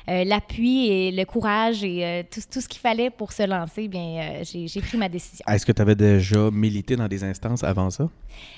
euh, 0.09 0.25
l'appui 0.25 0.89
et 0.89 1.11
le 1.13 1.25
courage 1.25 1.85
et 1.85 2.05
euh, 2.05 2.23
tout, 2.31 2.41
tout 2.51 2.61
ce 2.63 2.69
qu'il 2.69 2.81
fallait 2.81 3.11
pour 3.11 3.33
se 3.33 3.47
lancer, 3.47 3.87
bien, 3.87 4.43
j'ai, 4.43 4.81
pris 4.81 4.97
ma 4.97 5.11
décision. 5.11 5.45
Est-ce 5.47 5.67
que 5.67 5.73
tu 5.73 5.83
avais 5.83 5.95
déjà 5.95 6.51
milité 6.51 6.97
dans 6.97 7.07
des 7.07 7.23
instances 7.23 7.63
avant 7.63 7.91
ça? 7.91 8.09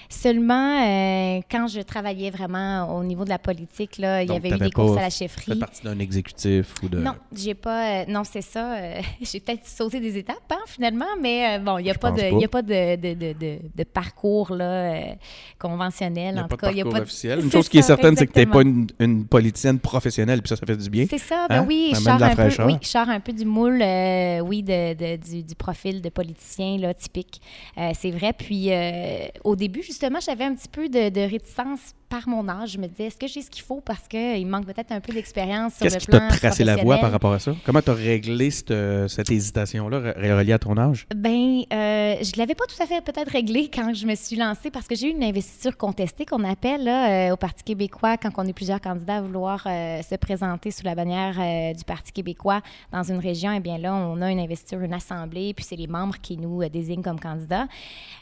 Seulement, 0.09 1.41
quand 1.51 1.67
je 1.69 1.81
travaillais 1.81 2.31
vraiment 2.31 2.97
au 2.97 3.03
niveau 3.03 3.25
de 3.25 3.31
la 3.31 3.39
politique, 3.39 3.97
là, 3.97 4.23
il 4.23 4.31
y 4.31 4.37
avait 4.37 4.51
eu 4.51 4.59
des 4.59 4.71
courses 4.71 4.99
à 4.99 5.03
la 5.03 5.11
chefferie. 5.11 5.59
partie 5.59 5.83
d'un 5.83 5.99
exécutif 5.99 6.75
ou 6.83 6.89
de... 6.89 6.99
Non, 6.99 7.15
j'ai 7.35 7.55
pas. 7.55 8.05
non, 8.07 8.25
c'est 8.25 8.43
ça. 8.43 8.77
j'ai 9.23 9.41
peut-être 9.41 9.67
sauté 9.67 10.01
des 10.01 10.19
étapes, 10.19 10.37
hein, 10.51 10.59
finalement, 10.67 11.07
mais 11.21 11.59
bon, 11.61 11.79
il 11.79 11.85
n'y 11.85 11.91
a, 11.91 11.95
pas 11.95 12.11
de- 12.11 12.21
pas. 12.21 12.29
il 12.29 12.41
y 12.41 12.45
a 12.45 12.49
pas 12.49 12.63
de, 12.63 12.97
de, 12.97 13.15
de, 13.15 13.33
de, 13.33 13.59
de 13.75 13.85
parcours 13.85 14.53
là, 14.53 14.93
euh, 14.95 15.15
conventionnel. 15.59 16.31
Il 16.31 16.35
n'y 16.35 16.41
a 16.41 16.45
en 16.45 16.49
pas 16.49 16.57
tout 16.57 16.57
de 16.57 16.61
cas, 16.61 16.71
il 16.73 16.79
y 16.79 16.81
a 16.81 16.85
parcours 16.85 16.99
pas 16.99 17.05
officiel. 17.05 17.41
Une 17.41 17.51
chose 17.51 17.69
qui 17.69 17.79
est 17.79 17.83
certaine, 17.83 18.17
c'est 18.17 18.27
que 18.27 18.33
tu 18.33 18.41
n'es 18.41 18.47
pas 18.47 18.63
une 18.63 19.27
politicienne 19.27 19.79
professionnelle, 19.79 20.11
puis 20.41 20.49
ça, 20.49 20.57
ça 20.57 20.67
fait 20.67 20.77
du 20.77 20.91
bien. 20.91 21.07
C'est 21.09 21.19
ça, 21.19 21.47
ben 21.49 21.61
Hein? 21.61 21.65
oui, 21.67 21.91
je 21.95 22.01
sors, 22.01 22.23
un 22.23 22.35
peu, 22.35 22.65
oui, 22.65 22.77
je 22.83 22.89
un 23.11 23.21
peu 23.21 23.33
du 23.33 23.45
moule, 23.45 23.81
euh, 23.83 24.41
oui, 24.41 24.63
de, 24.63 24.95
de- 24.95 25.17
du, 25.17 25.43
du 25.43 25.55
profil 25.55 26.01
de 26.03 26.09
politicien 26.09 26.79
là, 26.79 26.95
typique. 26.95 27.41
Euh, 27.79 27.91
c'est 27.99 28.11
vrai. 28.11 28.33
Puis 28.33 28.73
euh, 28.73 29.27
au 29.45 29.57
début, 29.57 29.83
justement, 29.83 30.19
j'avais 30.21 30.45
un 30.45 30.55
petit 30.55 30.69
peu 30.69 30.89
de, 30.89 31.09
de 31.09 31.21
réticence 31.21 31.95
par 32.11 32.29
mon 32.29 32.47
âge. 32.49 32.73
Je 32.73 32.79
me 32.79 32.87
disais, 32.89 33.05
est-ce 33.05 33.17
que 33.17 33.27
j'ai 33.27 33.41
ce 33.41 33.49
qu'il 33.49 33.63
faut 33.63 33.81
parce 33.81 34.07
qu'il 34.09 34.47
manque 34.47 34.67
peut-être 34.67 34.93
un 34.93 35.01
peu 35.01 35.13
d'expérience 35.13 35.75
sur 35.75 35.85
le 35.87 35.91
Qu'est-ce 35.91 36.05
qui 36.05 36.07
plan 36.11 36.19
t'a 36.29 36.37
tracé 36.37 36.65
la 36.65 36.77
voie 36.77 36.99
par 36.99 37.11
rapport 37.13 37.33
à 37.33 37.39
ça? 37.39 37.55
Comment 37.65 37.81
tu 37.81 37.91
as 37.91 37.95
réglé 37.95 38.51
cette, 38.51 38.75
cette 39.09 39.31
hésitation-là 39.31 40.01
re- 40.01 40.39
reliée 40.39 40.53
à 40.53 40.59
ton 40.59 40.77
âge? 40.77 41.07
Ben, 41.15 41.63
euh, 41.73 42.17
je 42.21 42.37
l'avais 42.37 42.55
pas 42.55 42.65
tout 42.67 42.83
à 42.83 42.87
fait 42.87 43.01
peut-être 43.03 43.31
réglé 43.31 43.71
quand 43.75 43.95
je 43.95 44.05
me 44.07 44.15
suis 44.17 44.37
lancée 44.37 44.71
parce 44.71 44.87
que 44.89 44.95
j'ai 44.97 45.07
eu 45.09 45.11
une 45.11 45.23
investiture 45.25 45.77
contestée 45.77 46.27
qu'on 46.27 46.43
appelle 46.45 46.85
là, 46.85 47.29
euh, 47.29 47.33
au 47.35 47.37
Parti 47.37 47.63
québécois 47.63 48.17
quand 48.17 48.31
on 48.37 48.45
est 48.47 48.53
plusieurs 48.53 48.81
candidats 48.81 49.19
à 49.19 49.23
vouloir 49.23 49.63
euh, 49.67 50.03
se 50.03 50.17
présenter 50.17 50.73
sous 50.73 50.85
la 50.85 50.95
bannière 50.97 51.37
euh, 51.39 51.73
du 51.73 51.85
Parti 51.85 52.13
québécois 52.13 52.61
dans 52.93 53.05
une 53.05 53.19
région. 53.19 53.53
Eh 53.57 53.61
bien 53.61 53.79
là, 53.79 53.95
on 53.95 54.21
a 54.21 54.31
une 54.33 54.41
investiture, 54.41 54.81
une 54.81 54.95
assemblée, 54.95 55.55
puis 55.55 55.65
c'est 55.65 55.77
les 55.77 55.87
membres 55.87 56.17
qui 56.21 56.37
nous 56.37 56.69
désignent 56.69 57.03
comme 57.03 57.21
candidats. 57.21 57.67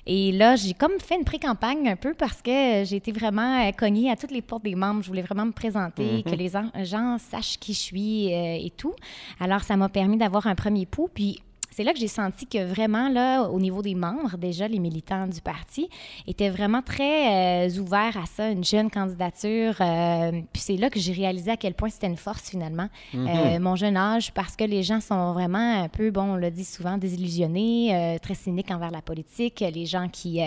Et 0.07 0.33
là, 0.33 0.57
j'ai 0.57 0.75
comme 0.75 0.99
fait 1.01 1.17
une 1.17 1.25
pré-campagne 1.25 1.89
un 1.89 1.97
peu 1.97 2.13
parce 2.15 2.43
que 2.43 2.85
j'ai 2.85 2.97
été 2.97 3.13
vraiment 3.13 3.59
à 3.83 4.17
toutes 4.17 4.31
les 4.33 4.43
portes 4.43 4.65
des 4.65 4.75
membres. 4.75 5.03
Je 5.03 5.09
voulais 5.09 5.23
vraiment 5.23 5.47
me 5.47 5.53
présenter, 5.53 6.23
que 6.23 6.35
les 6.35 6.57
en- 6.57 6.71
gens 6.85 7.17
sachent 7.19 7.59
qui 7.59 7.73
je 7.73 7.79
suis 7.79 8.33
euh, 8.35 8.57
et 8.61 8.71
tout. 8.77 8.95
Alors, 9.41 9.63
ça 9.63 9.77
m'a 9.77 9.89
permis 9.89 10.17
d'avoir 10.17 10.47
un 10.47 10.55
premier 10.55 10.87
pouls. 10.87 11.09
Puis, 11.13 11.41
c'est 11.71 11.85
là 11.85 11.93
que 11.93 11.99
j'ai 11.99 12.09
senti 12.09 12.47
que 12.47 12.65
vraiment, 12.65 13.09
là, 13.09 13.45
au 13.45 13.61
niveau 13.61 13.83
des 13.83 13.95
membres, 13.95 14.37
déjà, 14.37 14.67
les 14.67 14.79
militants 14.79 15.27
du 15.27 15.41
parti 15.41 15.89
étaient 16.27 16.49
vraiment 16.51 16.83
très 16.83 17.67
euh, 17.69 17.81
ouverts 17.81 18.17
à 18.17 18.27
ça, 18.27 18.51
une 18.51 18.65
jeune 18.65 18.91
candidature. 18.91 19.75
euh, 19.81 20.33
puis 20.53 20.63
c'est 20.63 20.77
là 20.77 20.91
que 20.91 20.99
j'ai 20.99 21.13
réalisé 21.13 21.51
à 21.53 21.57
quel 21.57 21.75
point 21.75 21.89
c'était 21.91 22.07
une 22.09 22.17
force, 22.17 22.51
finalement, 22.51 22.89
euh, 23.15 23.59
mon 23.61 23.77
jeune 23.77 23.97
âge, 23.97 24.33
parce 24.33 24.57
que 24.57 24.65
les 24.65 24.83
gens 24.83 25.01
sont 25.01 25.33
vraiment 25.33 25.83
un 25.85 25.89
peu, 25.89 26.11
bon, 26.11 26.33
on 26.33 26.37
le 26.37 26.51
dit 26.51 26.65
souvent, 26.65 26.99
désillusionnés, 26.99 28.19
très 28.23 28.35
cyniques 28.35 28.71
envers 28.71 28.91
la 28.91 29.03
politique, 29.03 29.61
les 29.61 29.87
gens 29.87 30.09
qui, 30.09 30.41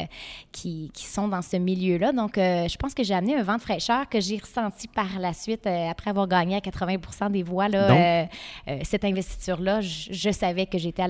qui, 0.52 0.92
qui 0.94 1.06
sont 1.06 1.28
dans 1.28 1.42
ce 1.42 1.58
milieu-là. 1.58 2.12
Donc, 2.12 2.34
je 2.36 2.76
pense 2.78 2.94
que 2.94 3.04
j'ai 3.04 3.14
amené 3.14 3.36
un 3.36 3.44
vent 3.44 3.56
de 3.58 3.62
fraîcheur 3.62 4.10
que 4.10 4.20
j'ai 4.20 4.38
ressenti 4.38 4.88
par 4.88 5.20
la 5.20 5.34
suite, 5.34 5.66
après 5.68 6.10
avoir 6.10 6.28
gagné 6.28 6.56
à 6.56 6.60
80% 6.60 7.32
des 7.32 7.44
voix, 7.44 7.68
là, 7.70 8.24
Donc- 8.26 8.82
cette 8.84 9.06
investiture-là, 9.06 9.82
je, 9.82 10.10
je 10.12 10.32
savais 10.32 10.66
que 10.66 10.78
j'étais 10.78 11.04
à 11.04 11.08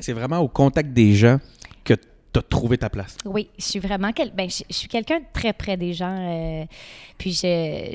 C'est 0.00 0.12
vraiment 0.12 0.38
au 0.38 0.48
contact 0.48 0.92
des 0.92 1.14
gens 1.14 1.38
tu 2.32 2.38
as 2.38 2.42
trouvé 2.42 2.78
ta 2.78 2.90
place. 2.90 3.16
Oui, 3.24 3.48
je 3.58 3.64
suis 3.64 3.78
vraiment 3.78 4.12
quel... 4.12 4.30
ben, 4.32 4.48
je, 4.50 4.62
je 4.68 4.74
suis 4.74 4.88
quelqu'un 4.88 5.18
de 5.20 5.24
très 5.32 5.52
près 5.52 5.76
des 5.76 5.92
gens. 5.94 6.16
euh, 6.18 6.64
puis 7.16 7.34
c'est, 7.34 7.94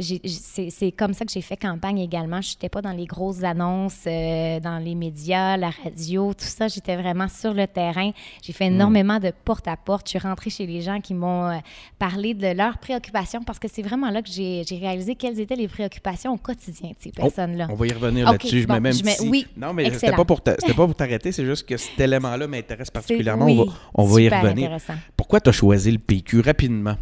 c'est 0.69 0.91
comme 0.91 1.13
ça 1.13 1.23
que 1.25 1.31
j'ai 1.31 1.41
fait 1.41 1.55
campagne 1.57 1.99
également. 1.99 2.41
Je 2.41 2.51
n'étais 2.51 2.69
pas 2.69 2.81
dans 2.81 2.91
les 2.91 3.05
grosses 3.05 3.43
annonces, 3.43 4.01
euh, 4.07 4.59
dans 4.59 4.77
les 4.83 4.95
médias, 4.95 5.55
la 5.57 5.69
radio, 5.69 6.33
tout 6.33 6.45
ça. 6.45 6.67
J'étais 6.67 6.95
vraiment 6.95 7.27
sur 7.27 7.53
le 7.53 7.67
terrain. 7.67 8.11
J'ai 8.41 8.53
fait 8.53 8.65
énormément 8.67 9.19
de 9.19 9.31
porte-à-porte. 9.45 10.07
Je 10.07 10.17
suis 10.17 10.19
rentrée 10.19 10.49
chez 10.49 10.65
les 10.65 10.81
gens 10.81 10.99
qui 10.99 11.13
m'ont 11.13 11.45
euh, 11.47 11.57
parlé 11.99 12.33
de 12.33 12.47
leurs 12.47 12.77
préoccupations 12.79 13.43
parce 13.43 13.59
que 13.59 13.67
c'est 13.71 13.81
vraiment 13.81 14.09
là 14.09 14.21
que 14.21 14.29
j'ai, 14.29 14.63
j'ai 14.67 14.77
réalisé 14.77 15.15
quelles 15.15 15.39
étaient 15.39 15.55
les 15.55 15.67
préoccupations 15.67 16.33
au 16.33 16.37
quotidien 16.37 16.89
de 16.89 16.95
ces 16.99 17.11
Oh, 17.17 17.21
personnes-là. 17.21 17.67
On 17.69 17.75
va 17.75 17.87
y 17.87 17.91
revenir 17.93 18.29
là-dessus. 18.29 18.61
Je 18.61 18.67
bon, 18.67 18.73
mets 18.75 18.79
même 18.79 18.93
je 18.93 19.03
mets- 19.03 19.11
si- 19.15 19.29
oui, 19.29 19.47
Non, 19.55 19.73
mais 19.73 19.83
c'était 19.85 19.95
excellent. 19.97 20.17
pas 20.17 20.25
pour 20.25 20.41
ta- 20.41 20.55
c'était 20.59 20.73
pas 20.73 20.85
pour 20.85 20.95
t'arrêter, 20.95 21.31
c'est 21.31 21.45
juste 21.45 21.65
que 21.67 21.77
cet 21.77 21.99
élément-là 21.99 22.47
m'intéresse 22.47 22.89
particulièrement. 22.91 23.45
oui, 23.45 23.59
on 23.59 23.65
va, 23.65 23.73
on 23.95 24.03
va 24.05 24.21
y 24.21 24.23
super 24.25 24.32
revenir. 24.41 24.77
Pourquoi 25.15 25.39
tu 25.39 25.49
as 25.49 25.53
choisi 25.53 25.91
le 25.91 25.99
PQ 25.99 26.41
rapidement? 26.41 26.95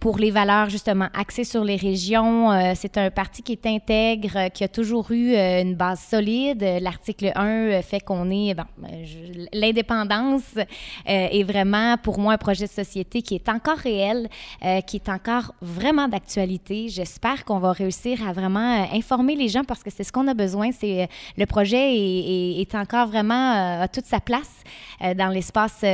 pour 0.00 0.16
les 0.18 0.30
valeurs 0.30 0.70
justement 0.70 1.08
axées 1.14 1.44
sur 1.44 1.62
les 1.62 1.76
régions. 1.76 2.50
Euh, 2.50 2.72
c'est 2.74 2.96
un 2.96 3.10
parti 3.10 3.42
qui 3.42 3.52
est 3.52 3.66
intègre, 3.66 4.36
euh, 4.36 4.48
qui 4.48 4.64
a 4.64 4.68
toujours 4.68 5.10
eu 5.12 5.34
euh, 5.34 5.60
une 5.60 5.74
base 5.74 6.00
solide. 6.00 6.64
L'article 6.80 7.32
1 7.34 7.82
fait 7.82 8.00
qu'on 8.00 8.30
est... 8.30 8.54
Bon, 8.54 8.64
l'indépendance 9.52 10.54
est 11.06 11.42
vraiment 11.42 11.96
pour 11.98 12.18
moi 12.18 12.32
un 12.32 12.38
projet 12.38 12.66
de 12.66 12.70
société 12.70 13.20
qui 13.20 13.34
est 13.34 13.48
encore 13.48 13.76
réel, 13.76 14.28
qui 14.86 14.96
est 14.96 15.08
encore 15.08 15.54
vraiment 15.60 16.08
d'actualité. 16.08 16.88
J'espère 16.88 17.44
qu'on 17.44 17.58
va 17.58 17.72
réussir 17.72 18.26
à 18.26 18.32
vraiment 18.32 18.86
informer 18.92 19.36
les 19.36 19.48
gens 19.48 19.64
parce 19.64 19.82
que 19.82 19.90
c'est 19.90 20.04
ce 20.04 20.12
qu'on 20.12 20.26
a 20.28 20.34
besoin. 20.34 20.70
C'est 20.72 21.08
le 21.36 21.46
projet 21.46 21.94
est, 21.94 22.60
est, 22.60 22.74
encore 22.74 23.08
vraiment 23.08 23.82
à 23.82 23.88
toute 23.88 24.06
sa 24.06 24.20
place 24.20 24.62
dans 25.00 25.28
l'espace 25.28 25.84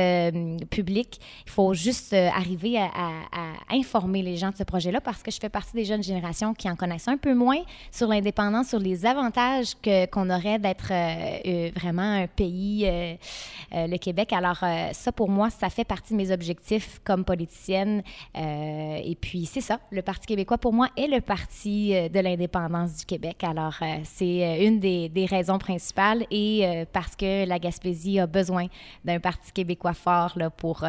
public. 0.69 1.19
Il 1.45 1.51
faut 1.51 1.73
juste 1.73 2.13
arriver 2.13 2.77
à, 2.77 2.87
informer 3.69 4.21
les 4.21 4.37
gens 4.37 4.51
de 4.51 4.55
ce 4.55 4.63
projet-là 4.63 5.01
parce 5.01 5.23
que 5.23 5.31
je 5.31 5.39
fais 5.39 5.49
partie 5.49 5.73
des 5.73 5.85
jeunes 5.85 6.03
générations 6.03 6.53
qui 6.53 6.69
en 6.69 6.75
connaissent 6.75 7.07
un 7.07 7.17
peu 7.17 7.33
moins 7.33 7.61
sur 7.91 8.07
l'indépendance, 8.07 8.69
sur 8.69 8.79
les 8.79 9.05
avantages 9.05 9.75
qu'on 10.11 10.29
aurait 10.29 10.59
d'être 10.59 10.91
euh, 10.91 11.39
euh, 11.45 11.71
vraiment 11.75 12.01
un 12.01 12.27
pays, 12.27 12.85
euh, 12.85 13.15
le 13.73 13.97
Québec. 13.97 14.33
Alors, 14.33 14.63
ça, 14.91 15.11
pour 15.11 15.29
moi, 15.29 15.49
ça 15.49 15.69
fait 15.69 15.83
partie 15.83 16.13
de 16.13 16.17
mes 16.17 16.31
objectifs 16.31 16.99
comme 17.03 17.25
politicienne. 17.25 18.01
et 18.35 19.17
puis, 19.19 19.45
c'est 19.45 19.61
ça. 19.61 19.79
Le 19.91 20.01
Parti 20.01 20.27
québécois, 20.27 20.57
pour 20.57 20.73
moi, 20.73 20.89
est 20.95 21.07
le 21.07 21.21
parti 21.21 21.89
de 21.89 22.19
l'indépendance 22.19 22.97
du 22.97 23.05
Québec. 23.05 23.43
Alors, 23.43 23.75
c'est 24.03 24.65
une 24.65 24.79
des, 24.79 25.27
raisons 25.29 25.57
principales 25.57 26.25
et 26.31 26.85
parce 26.93 27.15
que 27.15 27.45
la 27.45 27.59
Gaspésie 27.59 28.19
a 28.19 28.27
besoin 28.27 28.67
d'un 29.05 29.19
Parti 29.19 29.51
québécois 29.51 29.93
fort 29.93 30.33
là, 30.35 30.49
pour, 30.49 30.85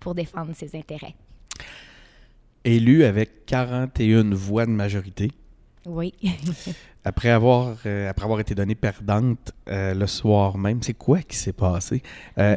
pour 0.00 0.14
défendre 0.14 0.52
ses 0.54 0.76
intérêts 0.76 1.14
élu 2.66 3.04
avec 3.04 3.46
41 3.46 4.34
voix 4.34 4.66
de 4.66 4.72
majorité. 4.72 5.30
Oui. 5.86 6.12
après, 7.04 7.30
avoir, 7.30 7.76
euh, 7.86 8.10
après 8.10 8.24
avoir 8.24 8.40
été 8.40 8.54
donnée 8.54 8.74
perdante 8.74 9.52
euh, 9.68 9.94
le 9.94 10.06
soir 10.06 10.58
même, 10.58 10.82
c'est 10.82 10.94
quoi 10.94 11.20
qui 11.22 11.36
s'est 11.36 11.52
passé? 11.52 12.02
Euh, 12.38 12.56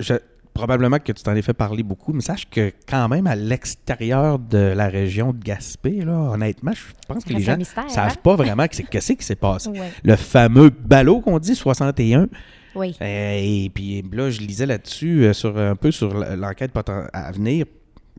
je, 0.00 0.14
probablement 0.52 0.98
que 0.98 1.12
tu 1.12 1.22
t'en 1.22 1.34
es 1.34 1.42
fait 1.42 1.52
parler 1.52 1.82
beaucoup, 1.82 2.12
mais 2.12 2.22
sache 2.22 2.48
que 2.50 2.72
quand 2.88 3.08
même 3.08 3.26
à 3.26 3.36
l'extérieur 3.36 4.38
de 4.38 4.58
la 4.58 4.88
région 4.88 5.32
de 5.32 5.38
Gaspé, 5.38 6.00
là, 6.00 6.32
honnêtement, 6.32 6.72
je 6.72 6.82
pense 7.06 7.24
que 7.24 7.32
les 7.32 7.42
gens 7.42 7.56
ne 7.56 7.64
savent 7.64 7.88
hein? 7.96 8.14
pas 8.22 8.34
vraiment 8.34 8.66
ce 8.70 8.82
que 8.82 9.00
c'est 9.00 9.16
qui 9.16 9.24
s'est 9.24 9.36
passé. 9.36 9.70
Le 10.02 10.16
fameux 10.16 10.70
ballot 10.70 11.20
qu'on 11.20 11.38
dit 11.38 11.54
61. 11.54 12.28
Oui. 12.76 12.94
et 13.00 13.70
puis 13.74 14.04
là, 14.12 14.30
je 14.30 14.40
lisais 14.40 14.66
là-dessus 14.66 15.32
sur 15.32 15.58
un 15.58 15.74
peu 15.76 15.90
sur 15.90 16.14
l'enquête 16.14 16.72
à 17.12 17.32
venir 17.32 17.66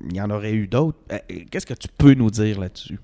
il 0.06 0.16
y 0.16 0.22
en 0.22 0.30
aurait 0.30 0.54
eu 0.54 0.68
d'autres. 0.68 0.98
Euh, 1.12 1.18
qu'est-ce 1.50 1.66
que 1.66 1.74
tu 1.74 1.88
peux 1.98 2.14
nous 2.14 2.30
dire 2.30 2.60
là-dessus? 2.60 3.00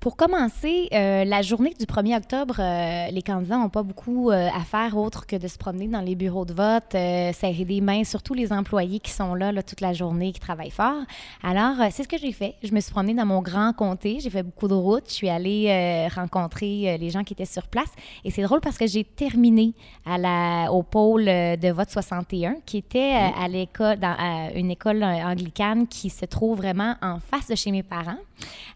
Pour 0.00 0.16
commencer, 0.16 0.88
euh, 0.92 1.24
la 1.24 1.42
journée 1.42 1.74
du 1.78 1.86
1er 1.86 2.18
octobre, 2.18 2.56
euh, 2.58 3.10
les 3.10 3.22
candidats 3.22 3.56
n'ont 3.56 3.70
pas 3.70 3.82
beaucoup 3.82 4.30
euh, 4.30 4.48
à 4.54 4.60
faire 4.60 4.96
autre 4.96 5.26
que 5.26 5.36
de 5.36 5.48
se 5.48 5.58
promener 5.58 5.88
dans 5.88 6.00
les 6.00 6.14
bureaux 6.14 6.44
de 6.44 6.52
vote, 6.52 6.92
serrer 6.92 7.64
des 7.64 7.80
mains, 7.80 8.04
surtout 8.04 8.34
les 8.34 8.52
employés 8.52 9.00
qui 9.00 9.10
sont 9.10 9.34
là, 9.34 9.52
toute 9.62 9.80
la 9.80 9.94
journée, 9.94 10.32
qui 10.32 10.40
travaillent 10.40 10.70
fort. 10.70 11.02
Alors, 11.42 11.76
c'est 11.90 12.02
ce 12.02 12.08
que 12.08 12.18
j'ai 12.18 12.32
fait. 12.32 12.54
Je 12.62 12.72
me 12.72 12.80
suis 12.80 12.92
promenée 12.92 13.14
dans 13.14 13.26
mon 13.26 13.40
grand 13.40 13.72
comté, 13.72 14.18
j'ai 14.20 14.30
fait 14.30 14.42
beaucoup 14.42 14.68
de 14.68 14.74
routes, 14.74 15.08
je 15.08 15.14
suis 15.14 15.28
allée 15.28 16.08
rencontrer 16.14 16.96
les 16.98 17.10
gens 17.10 17.24
qui 17.24 17.32
étaient 17.32 17.44
sur 17.44 17.66
place. 17.66 17.90
Et 18.24 18.30
c'est 18.30 18.42
drôle 18.42 18.60
parce 18.60 18.78
que 18.78 18.86
j'ai 18.86 19.02
terminé 19.04 19.72
à 20.04 20.18
la, 20.18 20.72
au 20.72 20.82
pôle 20.82 21.24
de 21.24 21.72
vote 21.72 21.90
61, 21.90 22.56
qui 22.64 22.78
était 22.78 23.12
à 23.12 23.48
l'école, 23.48 23.98
dans 23.98 24.16
une 24.54 24.70
école 24.70 25.02
anglicane 25.02 25.86
qui 25.88 26.10
se 26.10 26.26
trouve 26.26 26.58
vraiment 26.58 26.94
en 27.02 27.18
face 27.18 27.48
de 27.48 27.54
chez 27.54 27.70
mes 27.70 27.82
parents. 27.82 28.18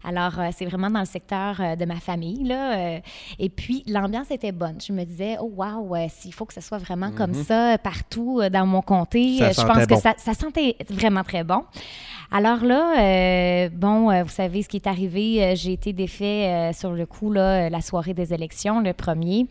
Alors, 0.03 0.33
c'est 0.57 0.65
vraiment 0.65 0.89
dans 0.89 0.99
le 1.01 1.05
secteur 1.11 1.59
euh, 1.59 1.75
de 1.75 1.85
ma 1.85 1.97
famille. 1.97 2.43
Là, 2.43 2.77
euh, 2.77 2.99
et 3.39 3.49
puis, 3.49 3.83
l'ambiance 3.87 4.31
était 4.31 4.51
bonne. 4.51 4.77
Je 4.85 4.93
me 4.93 5.03
disais, 5.03 5.37
oh, 5.39 5.51
wow, 5.55 5.95
s'il 6.09 6.33
faut 6.33 6.45
que 6.45 6.53
ce 6.53 6.61
soit 6.61 6.77
vraiment 6.77 7.11
comme 7.11 7.31
mhm. 7.31 7.43
ça 7.43 7.77
partout 7.77 8.39
euh, 8.41 8.49
dans 8.49 8.65
mon 8.65 8.81
comté, 8.81 9.37
je 9.37 9.65
pense 9.65 9.85
que 9.85 9.97
ça, 9.97 10.15
ça, 10.17 10.33
sentait 10.33 10.75
vraiment 10.89 11.23
très 11.23 11.43
bon. 11.43 11.63
Alors 12.31 12.63
là, 12.63 13.69
bon, 13.69 14.23
vous 14.23 14.29
savez 14.29 14.63
ce 14.63 14.69
qui 14.69 14.77
est 14.77 14.87
arrivé. 14.87 15.53
J'ai 15.57 15.73
été 15.73 15.91
défait 15.91 16.71
sur 16.73 16.91
le 16.91 17.05
coup, 17.05 17.31
là, 17.31 17.69
la 17.69 17.81
soirée 17.81 18.13
des 18.13 18.33
élections, 18.33 18.79
le 18.79 18.93
premier. 18.93 19.47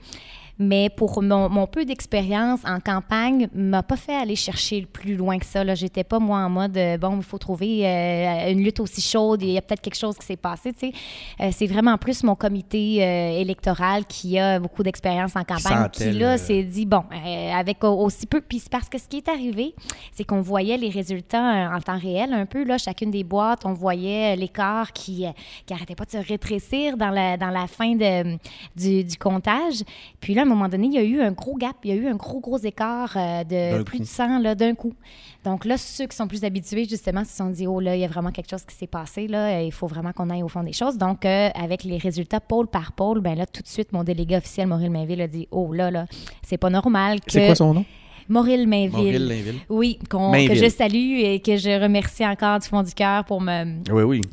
Mais 0.62 0.90
pour 0.90 1.22
mon, 1.22 1.66
peu 1.66 1.86
d'expérience 1.86 2.60
en 2.66 2.80
campagne, 2.80 3.48
m'a 3.54 3.82
pas 3.82 3.96
fait 3.96 4.14
aller 4.14 4.36
chercher 4.36 4.84
plus 4.84 5.16
loin 5.16 5.38
que 5.38 5.46
ça. 5.46 5.64
Là, 5.64 5.74
j'étais 5.74 6.04
pas 6.04 6.18
moi 6.18 6.40
en 6.40 6.50
mode 6.50 6.76
euh, 6.76 6.98
bon, 6.98 7.16
il 7.16 7.22
faut 7.22 7.38
trouver 7.38 7.88
euh, 7.88 8.52
une 8.52 8.62
lutte 8.62 8.78
aussi 8.78 9.00
chaude. 9.00 9.40
Il 9.40 9.52
y 9.52 9.56
a 9.56 9.62
peut-être 9.62 9.80
quelque 9.80 9.96
chose 9.96 10.18
qui 10.18 10.26
s'est 10.26 10.36
passé. 10.36 10.74
Tu 10.74 10.90
sais, 10.90 10.92
euh, 11.40 11.48
c'est 11.50 11.66
vraiment 11.66 11.96
plus 11.96 12.22
mon 12.24 12.34
comité 12.34 12.96
électoral 13.40 14.04
qui 14.04 14.38
a 14.38 14.60
beaucoup 14.60 14.82
d'expérience 14.82 15.34
en 15.34 15.44
campagne 15.44 15.88
qui 15.90 16.12
là 16.12 16.36
s'est 16.36 16.62
dit 16.62 16.84
bon, 16.84 17.04
avec 17.54 17.82
aussi 17.82 18.26
peu. 18.26 18.42
Puis 18.42 18.62
parce 18.70 18.90
que 18.90 18.98
ce 18.98 19.08
qui 19.08 19.16
est 19.16 19.28
arrivé, 19.28 19.74
c'est 20.12 20.24
qu'on 20.24 20.42
voyait 20.42 20.76
les 20.76 20.90
résultats 20.90 21.70
en 21.74 21.80
temps 21.80 21.98
réel 21.98 22.34
un 22.34 22.44
peu 22.44 22.64
là, 22.64 22.76
chacune 22.76 23.10
des 23.10 23.24
boîtes, 23.24 23.64
on 23.64 23.72
voyait 23.72 24.36
l'écart 24.36 24.92
qui 24.92 25.24
qui 25.64 25.72
arrêtait 25.72 25.94
pas 25.94 26.04
de 26.04 26.10
se 26.10 26.18
rétrécir 26.18 26.98
dans 26.98 27.10
la 27.10 27.38
dans 27.38 27.48
la 27.48 27.66
fin 27.66 27.94
de, 27.94 28.36
du, 28.76 29.04
du 29.04 29.16
comptage. 29.16 29.84
Puis 30.20 30.34
là 30.34 30.44
moment 30.54 30.68
donné, 30.68 30.86
il 30.86 30.92
y 30.92 30.98
a 30.98 31.02
eu 31.02 31.20
un 31.20 31.32
gros 31.32 31.56
gap, 31.56 31.76
il 31.84 31.90
y 31.90 31.92
a 31.92 31.96
eu 31.96 32.06
un 32.06 32.14
gros, 32.14 32.40
gros 32.40 32.58
écart 32.58 33.12
euh, 33.16 33.44
de 33.44 33.82
plus 33.82 34.00
de 34.00 34.04
100 34.04 34.54
d'un 34.54 34.74
coup. 34.74 34.94
Donc 35.44 35.64
là, 35.64 35.78
ceux 35.78 36.06
qui 36.06 36.16
sont 36.16 36.28
plus 36.28 36.44
habitués, 36.44 36.86
justement, 36.88 37.24
se 37.24 37.34
sont 37.34 37.48
dit, 37.48 37.66
oh 37.66 37.80
là, 37.80 37.96
il 37.96 38.00
y 38.00 38.04
a 38.04 38.08
vraiment 38.08 38.30
quelque 38.30 38.50
chose 38.50 38.64
qui 38.64 38.74
s'est 38.74 38.86
passé, 38.86 39.26
là, 39.26 39.62
il 39.62 39.72
faut 39.72 39.86
vraiment 39.86 40.12
qu'on 40.12 40.28
aille 40.30 40.42
au 40.42 40.48
fond 40.48 40.62
des 40.62 40.72
choses. 40.72 40.98
Donc, 40.98 41.24
euh, 41.24 41.48
avec 41.54 41.84
les 41.84 41.98
résultats 41.98 42.40
pôle 42.40 42.66
par 42.66 42.92
pôle, 42.92 43.20
ben 43.20 43.36
là, 43.36 43.46
tout 43.46 43.62
de 43.62 43.68
suite, 43.68 43.92
mon 43.92 44.04
délégué 44.04 44.36
officiel, 44.36 44.66
Maurice 44.66 44.90
Mainville, 44.90 45.22
a 45.22 45.28
dit, 45.28 45.48
oh 45.50 45.72
là, 45.72 45.90
là, 45.90 46.06
c'est 46.42 46.58
pas 46.58 46.70
normal 46.70 47.20
que... 47.20 47.32
C'est 47.32 47.46
quoi 47.46 47.54
son 47.54 47.74
nom? 47.74 47.84
Maurice 48.30 48.66
Mainville. 48.66 49.60
Oui, 49.68 49.98
que 50.46 50.54
je 50.54 50.68
salue 50.68 51.18
et 51.18 51.40
que 51.40 51.56
je 51.56 51.82
remercie 51.82 52.24
encore 52.24 52.60
du 52.60 52.68
fond 52.68 52.82
du 52.82 52.94
cœur 52.94 53.24
pour 53.24 53.40
me 53.40 53.82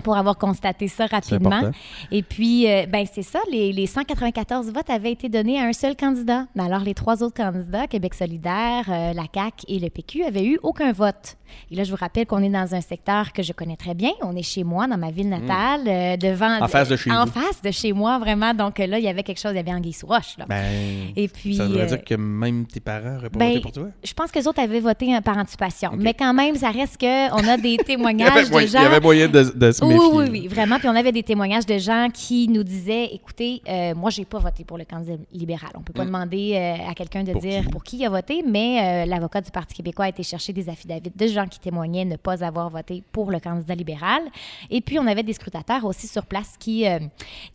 pour 0.03 0.15
avoir 0.15 0.37
constaté 0.37 0.87
ça 0.87 1.07
rapidement. 1.07 1.71
Et 2.11 2.21
puis, 2.21 2.69
euh, 2.69 2.85
ben 2.85 3.05
c'est 3.11 3.23
ça, 3.23 3.39
les, 3.51 3.73
les, 3.73 3.87
194 3.87 4.71
votes 4.71 4.89
avaient 4.89 5.11
été 5.11 5.29
donnés 5.29 5.59
à 5.59 5.63
un 5.63 5.73
seul 5.73 5.95
candidat. 5.95 6.45
Alors, 6.57 6.81
les 6.81 6.93
trois 6.93 7.23
autres 7.23 7.35
candidats, 7.35 7.87
Québec 7.87 8.13
solidaire, 8.13 8.85
euh, 8.89 9.13
la 9.13 9.23
CAQ 9.33 9.65
et 9.67 9.79
le 9.79 9.89
PQ, 9.89 10.23
avaient 10.23 10.45
eu 10.45 10.59
aucun 10.61 10.91
vote. 10.91 11.37
Et 11.71 11.75
là, 11.75 11.83
je 11.83 11.91
vous 11.91 11.97
rappelle 11.97 12.25
qu'on 12.25 12.41
est 12.43 12.49
dans 12.49 12.73
un 12.73 12.81
secteur 12.81 13.33
que 13.33 13.43
je 13.43 13.53
connais 13.53 13.75
très 13.75 13.93
bien. 13.93 14.11
On 14.21 14.35
est 14.35 14.43
chez 14.43 14.63
moi, 14.63 14.87
dans 14.87 14.97
ma 14.97 15.11
ville 15.11 15.29
natale, 15.29 15.83
mm. 15.83 15.87
euh, 15.87 16.17
devant... 16.17 16.61
En 16.61 16.67
face 16.67 16.89
de 16.89 16.95
chez 16.95 17.11
En 17.11 17.25
face 17.25 17.61
de 17.63 17.71
chez 17.71 17.93
moi, 17.93 18.19
vraiment. 18.19 18.53
Donc 18.53 18.79
là, 18.79 18.99
il 18.99 19.03
y 19.03 19.07
avait 19.07 19.23
quelque 19.23 19.39
chose, 19.39 19.51
il 19.53 19.57
y 19.57 19.59
avait 19.59 19.73
Anguille 19.73 19.93
sous 19.93 20.07
roche. 20.07 20.37
Là. 20.37 20.45
Ben, 20.47 21.11
et 21.15 21.27
puis, 21.27 21.55
ça 21.55 21.65
veut 21.65 21.85
dire 21.85 22.03
que 22.03 22.15
même 22.15 22.65
tes 22.65 22.79
parents 22.79 23.11
n'auraient 23.11 23.29
pas 23.29 23.39
ben, 23.39 23.49
voté 23.49 23.61
pour 23.61 23.71
toi? 23.71 23.87
Je 24.03 24.13
pense 24.13 24.31
que 24.31 24.39
les 24.39 24.47
autres 24.47 24.61
avaient 24.61 24.79
voté 24.79 25.17
par 25.23 25.37
anticipation. 25.37 25.91
Mais 25.97 26.13
quand 26.13 26.33
même, 26.33 26.55
ça 26.55 26.71
reste 26.71 26.99
qu'on 26.99 27.47
a 27.47 27.57
des 27.57 27.77
témoignages 27.85 28.49
de 28.49 28.59
gens. 28.59 28.79
Il 28.79 28.83
y 28.83 28.85
avait 28.85 28.99
moyen 28.99 29.27
de, 29.27 29.43
se 29.43 29.85
méfier. 29.85 29.99
Oui, 29.99 30.09
oui, 30.13 30.25
oui, 30.31 30.47
vraiment. 30.47 30.79
Puis 30.79 30.87
on 30.87 30.95
avait 30.95 31.11
des 31.11 31.23
témoignages 31.23 31.65
de 31.65 31.77
gens 31.77 32.07
qui 32.13 32.47
nous 32.47 32.63
disaient 32.63 33.09
écoutez, 33.13 33.61
euh, 33.67 33.95
moi, 33.95 34.09
j'ai 34.09 34.25
pas 34.25 34.39
voté 34.39 34.63
pour 34.63 34.77
le 34.77 34.85
candidat 34.85 35.15
libéral. 35.31 35.71
On 35.75 35.81
peut 35.81 35.93
pas 35.93 36.03
mm. 36.03 36.07
demander 36.07 36.53
euh, 36.55 36.89
à 36.89 36.93
quelqu'un 36.93 37.23
de 37.23 37.33
dire 37.33 37.63
pour 37.71 37.83
qui 37.83 37.97
il 37.97 38.05
a 38.05 38.09
voté, 38.09 38.43
mais 38.47 39.03
euh, 39.03 39.09
l'avocat 39.09 39.41
du 39.41 39.51
Parti 39.51 39.75
québécois 39.75 40.05
a 40.05 40.09
été 40.09 40.23
chercher 40.23 40.53
des 40.53 40.69
affidavits 40.69 41.11
de 41.15 41.27
gens 41.27 41.36
qui 41.45 41.59
témoignaient 41.59 42.05
ne 42.05 42.15
pas 42.15 42.43
avoir 42.43 42.69
voté 42.69 43.03
pour 43.11 43.31
le 43.31 43.39
candidat 43.39 43.75
libéral. 43.75 44.21
Et 44.69 44.81
puis, 44.81 44.99
on 44.99 45.07
avait 45.07 45.23
des 45.23 45.33
scrutateurs 45.33 45.85
aussi 45.85 46.07
sur 46.07 46.25
place 46.25 46.55
qui, 46.59 46.85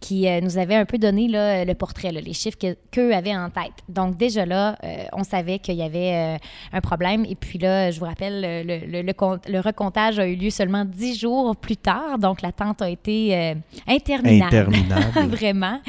qui 0.00 0.28
nous 0.42 0.58
avaient 0.58 0.76
un 0.76 0.84
peu 0.84 0.98
donné 0.98 1.28
le 1.28 1.72
portrait, 1.74 2.12
les 2.12 2.32
chiffres 2.32 2.58
qu'eux 2.90 3.14
avaient 3.14 3.36
en 3.36 3.50
tête. 3.50 3.72
Donc, 3.88 4.16
déjà 4.16 4.46
là, 4.46 4.76
on 5.12 5.24
savait 5.24 5.58
qu'il 5.58 5.76
y 5.76 5.82
avait 5.82 6.38
un 6.72 6.80
problème. 6.80 7.24
Et 7.24 7.34
puis 7.34 7.58
là, 7.58 7.90
je 7.90 7.98
vous 7.98 8.06
rappelle, 8.06 8.40
le, 8.66 9.02
le, 9.02 9.02
le, 9.02 9.60
recomptage 9.60 10.18
a 10.18 10.26
eu 10.26 10.36
lieu 10.36 10.50
seulement 10.50 10.84
dix 10.84 11.18
jours 11.18 11.56
plus 11.56 11.76
tard. 11.76 12.18
Donc, 12.18 12.42
l'attente 12.42 12.82
a 12.82 12.90
été 12.90 13.36
euh, 13.36 13.54
interminable. 13.88 14.56
Interminable. 14.56 15.28
Vraiment. 15.36 15.80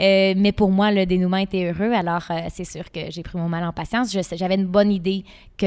Euh, 0.00 0.34
mais 0.36 0.52
pour 0.52 0.70
moi, 0.70 0.90
le 0.90 1.06
dénouement 1.06 1.38
était 1.38 1.70
heureux. 1.70 1.92
Alors, 1.92 2.24
euh, 2.30 2.40
c'est 2.48 2.64
sûr 2.64 2.90
que 2.90 3.10
j'ai 3.10 3.22
pris 3.22 3.38
mon 3.38 3.48
mal 3.48 3.64
en 3.64 3.72
patience. 3.72 4.16
J'avais 4.32 4.54
une 4.54 4.66
bonne 4.66 4.90
idée 4.90 5.24
que 5.56 5.66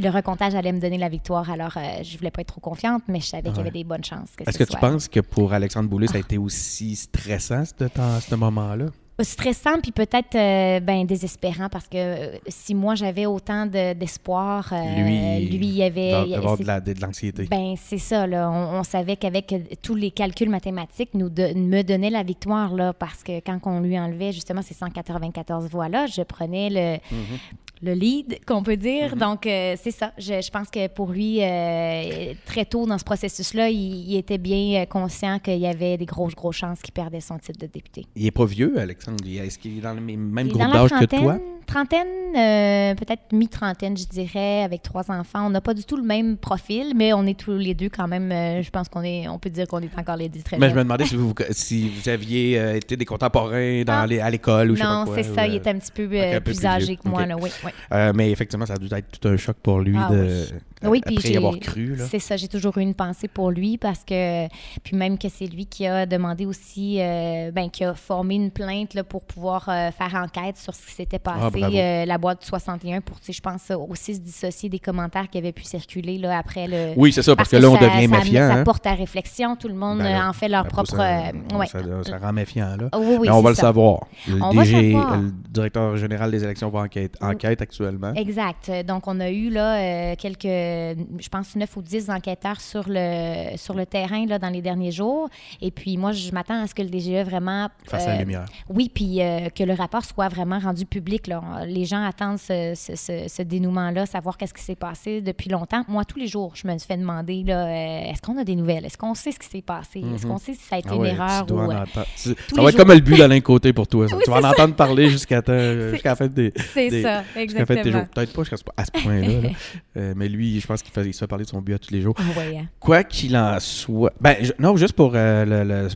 le 0.00 0.08
recomptage 0.10 0.54
allait 0.54 0.63
me 0.72 0.80
donner 0.80 0.98
la 0.98 1.08
victoire. 1.08 1.50
Alors, 1.50 1.78
je 2.02 2.16
voulais 2.16 2.30
pas 2.30 2.40
être 2.42 2.48
trop 2.48 2.60
confiante, 2.60 3.02
mais 3.08 3.20
je 3.20 3.26
savais 3.26 3.48
qu'il 3.48 3.58
y 3.58 3.60
avait 3.60 3.70
des 3.70 3.84
bonnes 3.84 4.04
chances. 4.04 4.30
Est-ce 4.46 4.58
que 4.58 4.64
tu 4.64 4.76
penses 4.76 5.08
que 5.08 5.20
pour 5.20 5.52
Alexandre 5.52 5.88
Boulay, 5.88 6.06
ça 6.06 6.16
a 6.16 6.20
été 6.20 6.38
aussi 6.38 6.96
stressant, 6.96 7.64
ce, 7.64 7.88
ce 8.20 8.34
moment-là? 8.34 8.86
stressant 9.22 9.78
puis 9.80 9.92
peut-être 9.92 10.34
euh, 10.34 10.80
ben 10.80 11.06
désespérant 11.06 11.68
parce 11.68 11.86
que 11.86 11.96
euh, 11.96 12.38
si 12.48 12.74
moi 12.74 12.96
j'avais 12.96 13.26
autant 13.26 13.66
d'espoir 13.66 14.72
euh, 14.72 14.82
lui, 14.96 15.46
lui 15.56 15.66
il 15.66 15.76
y 15.76 15.82
avait 15.84 16.30
d'avoir 16.30 16.58
de 16.58 17.00
l'anxiété 17.00 17.46
ben 17.48 17.74
c'est 17.76 17.98
ça 17.98 18.26
là 18.26 18.50
on, 18.50 18.82
savait 18.82 19.16
qu'avec 19.16 19.54
tous 19.82 19.94
les 19.94 20.10
calculs 20.10 20.50
mathématiques 20.50 21.10
nous 21.14 21.30
me 21.30 21.82
donnait 21.82 22.10
la 22.10 22.24
victoire 22.24 22.74
là 22.74 22.92
parce 22.92 23.22
que 23.22 23.38
quand 23.38 23.60
on 23.66 23.80
lui 23.80 23.98
enlevait 23.98 24.32
justement 24.32 24.62
ces 24.62 24.74
194 24.74 25.68
voix 25.68 25.88
là 25.88 26.06
je 26.06 26.22
prenais 26.22 26.70
le 26.70 27.16
mm-hmm 27.16 27.38
le 27.84 27.92
lead, 27.92 28.38
qu'on 28.46 28.62
peut 28.62 28.76
dire. 28.76 29.14
Mm-hmm. 29.14 29.18
Donc, 29.18 29.46
euh, 29.46 29.76
c'est 29.80 29.90
ça. 29.90 30.12
Je, 30.18 30.40
je 30.40 30.50
pense 30.50 30.70
que 30.70 30.88
pour 30.88 31.12
lui, 31.12 31.42
euh, 31.42 32.34
très 32.46 32.64
tôt 32.64 32.86
dans 32.86 32.98
ce 32.98 33.04
processus-là, 33.04 33.68
il, 33.70 34.10
il 34.10 34.16
était 34.16 34.38
bien 34.38 34.82
euh, 34.82 34.86
conscient 34.86 35.38
qu'il 35.38 35.58
y 35.58 35.66
avait 35.66 35.96
des 35.96 36.06
grosses, 36.06 36.34
grosses 36.34 36.56
chances 36.56 36.80
qu'il 36.80 36.92
perdait 36.92 37.20
son 37.20 37.38
titre 37.38 37.58
de 37.58 37.66
député. 37.66 38.06
Il 38.16 38.26
est 38.26 38.30
pas 38.30 38.46
vieux, 38.46 38.78
Alexandre. 38.78 39.24
Est-ce 39.26 39.58
qu'il 39.58 39.78
est 39.78 39.82
dans 39.82 39.94
le 39.94 40.00
même 40.00 40.46
Il 40.46 40.52
groupe 40.52 40.72
d'âge 40.72 40.90
que 40.90 41.04
toi? 41.04 41.38
Trentaine, 41.74 42.06
euh, 42.36 42.94
peut-être 42.94 43.32
mi-trentaine, 43.32 43.96
je 43.96 44.04
dirais, 44.06 44.62
avec 44.62 44.82
trois 44.82 45.10
enfants. 45.10 45.46
On 45.46 45.50
n'a 45.50 45.60
pas 45.60 45.74
du 45.74 45.82
tout 45.84 45.96
le 45.96 46.04
même 46.04 46.36
profil, 46.36 46.92
mais 46.94 47.12
on 47.12 47.26
est 47.26 47.36
tous 47.38 47.56
les 47.58 47.74
deux 47.74 47.88
quand 47.88 48.06
même. 48.06 48.30
euh, 48.30 48.62
je 48.62 48.70
pense 48.70 48.88
qu'on 48.88 49.02
est, 49.02 49.26
on 49.26 49.40
peut 49.40 49.50
dire 49.50 49.66
qu'on 49.66 49.80
est 49.80 49.98
encore 49.98 50.16
les 50.16 50.28
deux 50.28 50.40
très 50.42 50.56
Mais 50.58 50.70
je 50.70 50.74
me 50.76 50.84
demandais 50.84 51.04
si 51.04 51.16
vous, 51.16 51.34
si 51.50 51.88
vous 51.88 52.08
aviez 52.08 52.58
euh, 52.60 52.76
été 52.76 52.96
des 52.96 53.04
contemporains 53.04 53.82
dans 53.84 54.02
Ah. 54.02 54.06
les, 54.06 54.20
à 54.20 54.30
l'école 54.30 54.70
ou 54.70 54.76
je 54.76 54.80
sais 54.82 54.86
pas 54.86 54.98
Non, 55.00 55.04
quoi. 55.06 55.16
c'est 55.22 55.30
ou, 55.30 55.34
ça. 55.34 55.46
Il 55.48 55.54
est 55.56 55.66
un 55.66 55.78
petit 55.78 55.90
peu, 55.92 56.04
ok, 56.06 56.12
un 56.14 56.32
peu 56.34 56.40
plus 56.40 56.54
plus 56.58 56.66
âgé 56.66 56.96
que 56.96 57.08
moi. 57.08 57.26
Là, 57.26 57.36
oui, 57.40 57.50
oui. 57.64 57.70
mais 58.14 58.30
effectivement, 58.30 58.66
ça 58.66 58.74
a 58.74 58.76
dû 58.76 58.86
être 58.94 59.18
tout 59.18 59.28
un 59.28 59.36
choc 59.36 59.56
pour 59.62 59.80
lui 59.80 59.96
Ah 59.98 60.10
de, 60.12 60.44
oui. 60.84 61.00
Puis 61.04 61.16
après 61.16 61.30
y 61.30 61.36
avoir 61.36 61.58
cru. 61.58 61.96
Là. 61.96 62.04
C'est 62.08 62.18
ça, 62.20 62.36
j'ai 62.36 62.46
toujours 62.48 62.76
eu 62.78 62.82
une 62.82 62.94
pensée 62.94 63.26
pour 63.26 63.50
lui 63.50 63.78
parce 63.78 64.04
que, 64.04 64.46
puis 64.84 64.96
même 64.96 65.16
que 65.18 65.28
c'est 65.28 65.46
lui 65.46 65.66
qui 65.66 65.86
a 65.86 66.04
demandé 66.06 66.46
aussi, 66.46 66.98
ben, 66.98 67.68
qui 67.72 67.82
a 67.84 67.94
formé 67.94 68.34
une 68.36 68.50
plainte 68.52 68.94
là, 68.94 69.02
pour 69.02 69.24
pouvoir 69.24 69.64
faire 69.64 70.14
enquête 70.14 70.56
sur 70.56 70.72
ce 70.74 70.86
qui 70.86 70.92
s'était 70.92 71.18
passé, 71.18 71.40
Ah, 71.42 71.50
bravo. 71.50 71.63
Euh, 71.72 72.04
la 72.04 72.18
boîte 72.18 72.44
61, 72.44 73.00
pour, 73.00 73.16
je 73.28 73.40
pense, 73.40 73.70
aussi 73.88 74.14
se 74.14 74.20
dissocier 74.20 74.68
des 74.68 74.78
commentaires 74.78 75.28
qui 75.28 75.38
avaient 75.38 75.52
pu 75.52 75.64
circuler 75.64 76.18
là, 76.18 76.38
après 76.38 76.66
le. 76.66 76.92
Oui, 76.96 77.12
c'est 77.12 77.22
ça, 77.22 77.34
parce, 77.36 77.48
que, 77.50 77.56
là, 77.56 77.68
on 77.70 77.76
ça- 77.78 77.80
devient 77.88 78.08
ça, 78.08 78.18
méfiant. 78.18 78.48
Ça 78.48 78.54
hein. 78.54 78.64
porte 78.64 78.86
à 78.86 78.94
réflexion, 78.94 79.56
tout 79.56 79.68
le 79.68 79.74
monde 79.74 79.98
Ben 79.98 80.04
là, 80.04 80.24
euh, 80.26 80.28
en 80.28 80.32
fait 80.32 80.48
leur 80.48 80.64
Ben, 80.64 80.70
propre. 80.70 80.96
Ça, 80.96 81.02
euh, 81.28 81.58
ouais. 81.58 81.66
ça, 81.66 82.18
rend 82.18 82.32
méfiant, 82.32 82.76
là. 82.78 82.88
Oui, 82.98 83.16
oui, 83.20 83.28
Mais 83.28 83.30
on 83.30 83.42
va 83.42 83.50
le 83.50 83.56
savoir. 83.56 84.06
Le 84.28 84.42
On 84.42 84.50
va 84.50 84.62
DG, 84.64 84.92
savoir. 84.92 85.16
le 85.20 85.30
directeur 85.50 85.96
général 85.96 86.30
des 86.30 86.44
élections 86.44 86.68
va 86.70 86.80
enquête, 86.80 87.16
enquête 87.20 87.62
actuellement. 87.62 88.12
Exact. 88.14 88.70
Donc, 88.86 89.06
on 89.06 89.20
a 89.20 89.30
eu 89.30 89.50
là 89.50 90.14
quelques, 90.16 90.42
je 90.44 91.28
pense, 91.30 91.54
9 91.56 91.76
ou 91.76 91.82
10 91.82 92.10
enquêteurs 92.10 92.60
sur 92.60 92.84
le, 92.88 93.56
sur 93.56 93.74
le 93.74 93.86
terrain 93.86 94.26
là, 94.26 94.38
dans 94.38 94.50
les 94.50 94.62
derniers 94.62 94.92
jours. 94.92 95.28
Et 95.60 95.70
puis, 95.70 95.96
moi, 95.96 96.12
je 96.12 96.30
m'attends 96.32 96.62
à 96.62 96.66
ce 96.66 96.74
que 96.74 96.82
le 96.82 96.88
DGE 96.88 97.24
vraiment. 97.28 97.68
Face 97.86 98.06
à 98.06 98.14
la 98.14 98.18
lumière. 98.20 98.46
Oui, 98.68 98.90
puis 98.92 99.20
que 99.54 99.64
le 99.64 99.74
rapport 99.74 100.04
soit 100.04 100.28
vraiment 100.28 100.58
rendu 100.58 100.86
public. 100.86 101.26
Là. 101.26 101.42
Les 101.66 101.84
gens 101.84 102.04
attendent 102.04 102.38
ce, 102.38 102.72
ce- 102.74 102.96
ce- 102.96 103.26
ce 103.28 103.42
dénouement-là, 103.42 104.06
savoir 104.06 104.36
qu'est-ce 104.36 104.54
qui 104.54 104.62
s'est 104.62 104.74
passé 104.76 105.20
depuis 105.20 105.48
longtemps. 105.50 105.84
Moi, 105.88 106.04
tous 106.04 106.18
les 106.18 106.26
jours, 106.26 106.52
je 106.54 106.66
me 106.66 106.76
fais 106.78 106.96
demander 106.96 107.42
là, 107.44 107.66
euh, 107.66 108.10
est-ce 108.10 108.20
qu'on 108.22 108.36
a 108.38 108.44
des 108.44 108.56
nouvelles? 108.56 108.84
Est-ce 108.84 108.96
qu'on 108.98 109.14
sait 109.14 109.32
ce 109.32 109.38
qui 109.38 109.48
s'est 109.48 109.62
passé? 109.62 110.00
Est-ce 110.14 110.26
qu'on 110.26 110.38
sait 110.38 110.54
si 110.54 110.60
ça 110.60 110.76
a 110.76 110.78
été 110.78 110.88
Ah 110.92 110.94
une 110.96 111.04
erreur? 111.06 111.46
ou, 111.50 111.60
euh, 111.70 111.84
tu- 112.16 112.34
Ça 112.54 112.62
va 112.62 112.68
être 112.70 112.76
comme 112.76 112.92
le 112.92 113.00
but 113.00 113.16
d'Alain 113.18 113.40
Côté 113.40 113.72
pour 113.72 113.86
toi. 113.88 114.08
ça. 114.08 114.16
Oui, 114.16 114.22
tu 114.24 114.30
vas 114.30 114.38
en 114.38 114.42
ça. 114.42 114.50
entendre 114.50 114.74
parler 114.74 115.08
jusqu'à 115.08 115.40
la 115.46 116.16
fin 116.16 116.26
des. 116.26 116.52
C'est 116.72 117.02
ça, 117.02 117.22
jusqu'à 117.36 117.60
la 117.60 117.66
fin 117.66 117.74
de 117.74 117.80
tes 117.80 117.88
exactement. 117.88 117.98
jours. 117.98 118.08
Peut-être 118.14 118.32
pas 118.32 118.42
jusqu'à 118.42 118.56
ce- 118.56 118.62
à 118.76 118.84
ce 118.84 118.90
point-là. 119.02 119.40
là. 119.42 119.48
Euh, 119.96 120.12
mais 120.16 120.28
lui, 120.28 120.58
je 120.60 120.66
pense 120.66 120.82
qu'il 120.82 120.92
fait- 120.92 121.06
il 121.06 121.12
se 121.14 121.20
fait 121.20 121.26
parler 121.28 121.44
de 121.44 121.50
son 121.50 121.60
but 121.62 121.74
à 121.74 121.78
tous 121.78 121.92
les 121.92 122.00
jours. 122.00 122.14
Ah 122.18 122.38
ouais, 122.38 122.58
hein. 122.58 122.66
Quoi 122.80 123.04
qu'il 123.04 123.36
en 123.36 123.60
soit. 123.60 124.12
Ben, 124.20 124.36
je- 124.40 124.50
non, 124.58 124.76
juste 124.76 124.94
pour 124.94 125.12
euh, 125.14 125.44
le, 125.44 125.62
le- 125.62 125.88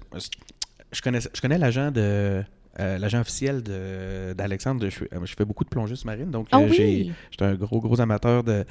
Je 0.93 1.03
connais, 1.03 1.19
je 1.21 1.41
connais 1.41 1.59
l'agent 1.59 1.91
de. 1.91 2.43
Euh, 2.81 2.99
l'agent 2.99 3.21
officiel 3.21 3.63
d'Alexandre, 4.37 4.85
je, 4.85 4.91
fais- 4.91 5.09
euh, 5.13 5.19
je 5.25 5.35
fais 5.37 5.45
beaucoup 5.45 5.65
de 5.65 5.69
plongée 5.69 5.97
sous-marine, 5.97 6.31
donc 6.31 6.49
j'ai- 6.71 6.85
oui! 6.85 7.13
j'étais 7.31 7.45
un 7.45 7.55
gros, 7.55 7.81
gros 7.81 8.01
amateur 8.01 8.45
de, 8.45 8.65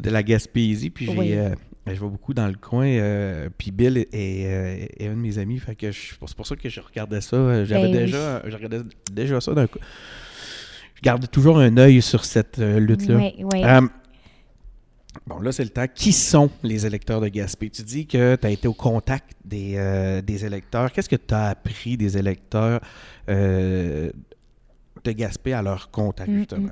de 0.00 0.10
la 0.10 0.22
Gaspésie, 0.22 0.90
puis 0.90 1.08
Oui. 1.08 1.32
euh, 1.34 1.50
je 1.86 1.92
vais 1.92 1.98
beaucoup 2.08 2.34
dans 2.34 2.48
le 2.48 2.54
coin, 2.54 2.86
euh, 2.86 3.48
puis 3.56 3.70
Bill 3.70 3.98
est, 3.98 4.08
est, 4.14 4.90
est 4.98 5.06
un 5.08 5.12
de 5.14 5.20
mes 5.20 5.38
amis, 5.38 5.58
fait 5.58 5.74
que 5.76 5.92
c'est 5.92 6.18
pour 6.18 6.46
ça 6.46 6.56
que 6.56 6.68
je 6.68 6.80
regardais 6.80 7.20
ça, 7.20 7.64
j'avais 7.64 7.82
Ben 7.88 7.92
oui. 7.92 7.98
déjà, 8.06 8.42
je 8.46 8.54
regardais 8.56 8.80
déjà 9.12 9.40
ça 9.40 9.52
d'un 9.54 9.66
coup. 9.66 9.78
Je 10.94 11.02
gardais 11.02 11.26
toujours 11.26 11.58
un 11.58 11.76
œil 11.76 12.00
sur 12.00 12.24
cette 12.24 12.56
lutte-là. 12.58 13.18
Euh, 15.36 15.38
bon, 15.38 15.44
là, 15.44 15.52
c'est 15.52 15.64
le 15.64 15.70
temps. 15.70 15.86
Qui 15.94 16.12
sont 16.12 16.50
les 16.62 16.86
électeurs 16.86 17.20
de 17.20 17.28
Gaspé? 17.28 17.70
Tu 17.70 17.82
dis 17.82 18.06
que 18.06 18.36
tu 18.36 18.46
as 18.46 18.50
été 18.50 18.68
au 18.68 18.74
contact 18.74 19.32
des, 19.44 19.74
euh, 19.76 20.22
des 20.22 20.44
électeurs. 20.44 20.90
Qu'est-ce 20.92 21.08
que 21.08 21.16
tu 21.16 21.34
as 21.34 21.48
appris 21.48 21.96
des 21.96 22.16
électeurs 22.16 22.80
euh, 23.28 24.10
de 25.04 25.12
Gaspé 25.12 25.52
à 25.52 25.62
leur 25.62 25.90
contact, 25.90 26.28
Mm, 26.30 26.38
justement? 26.38 26.70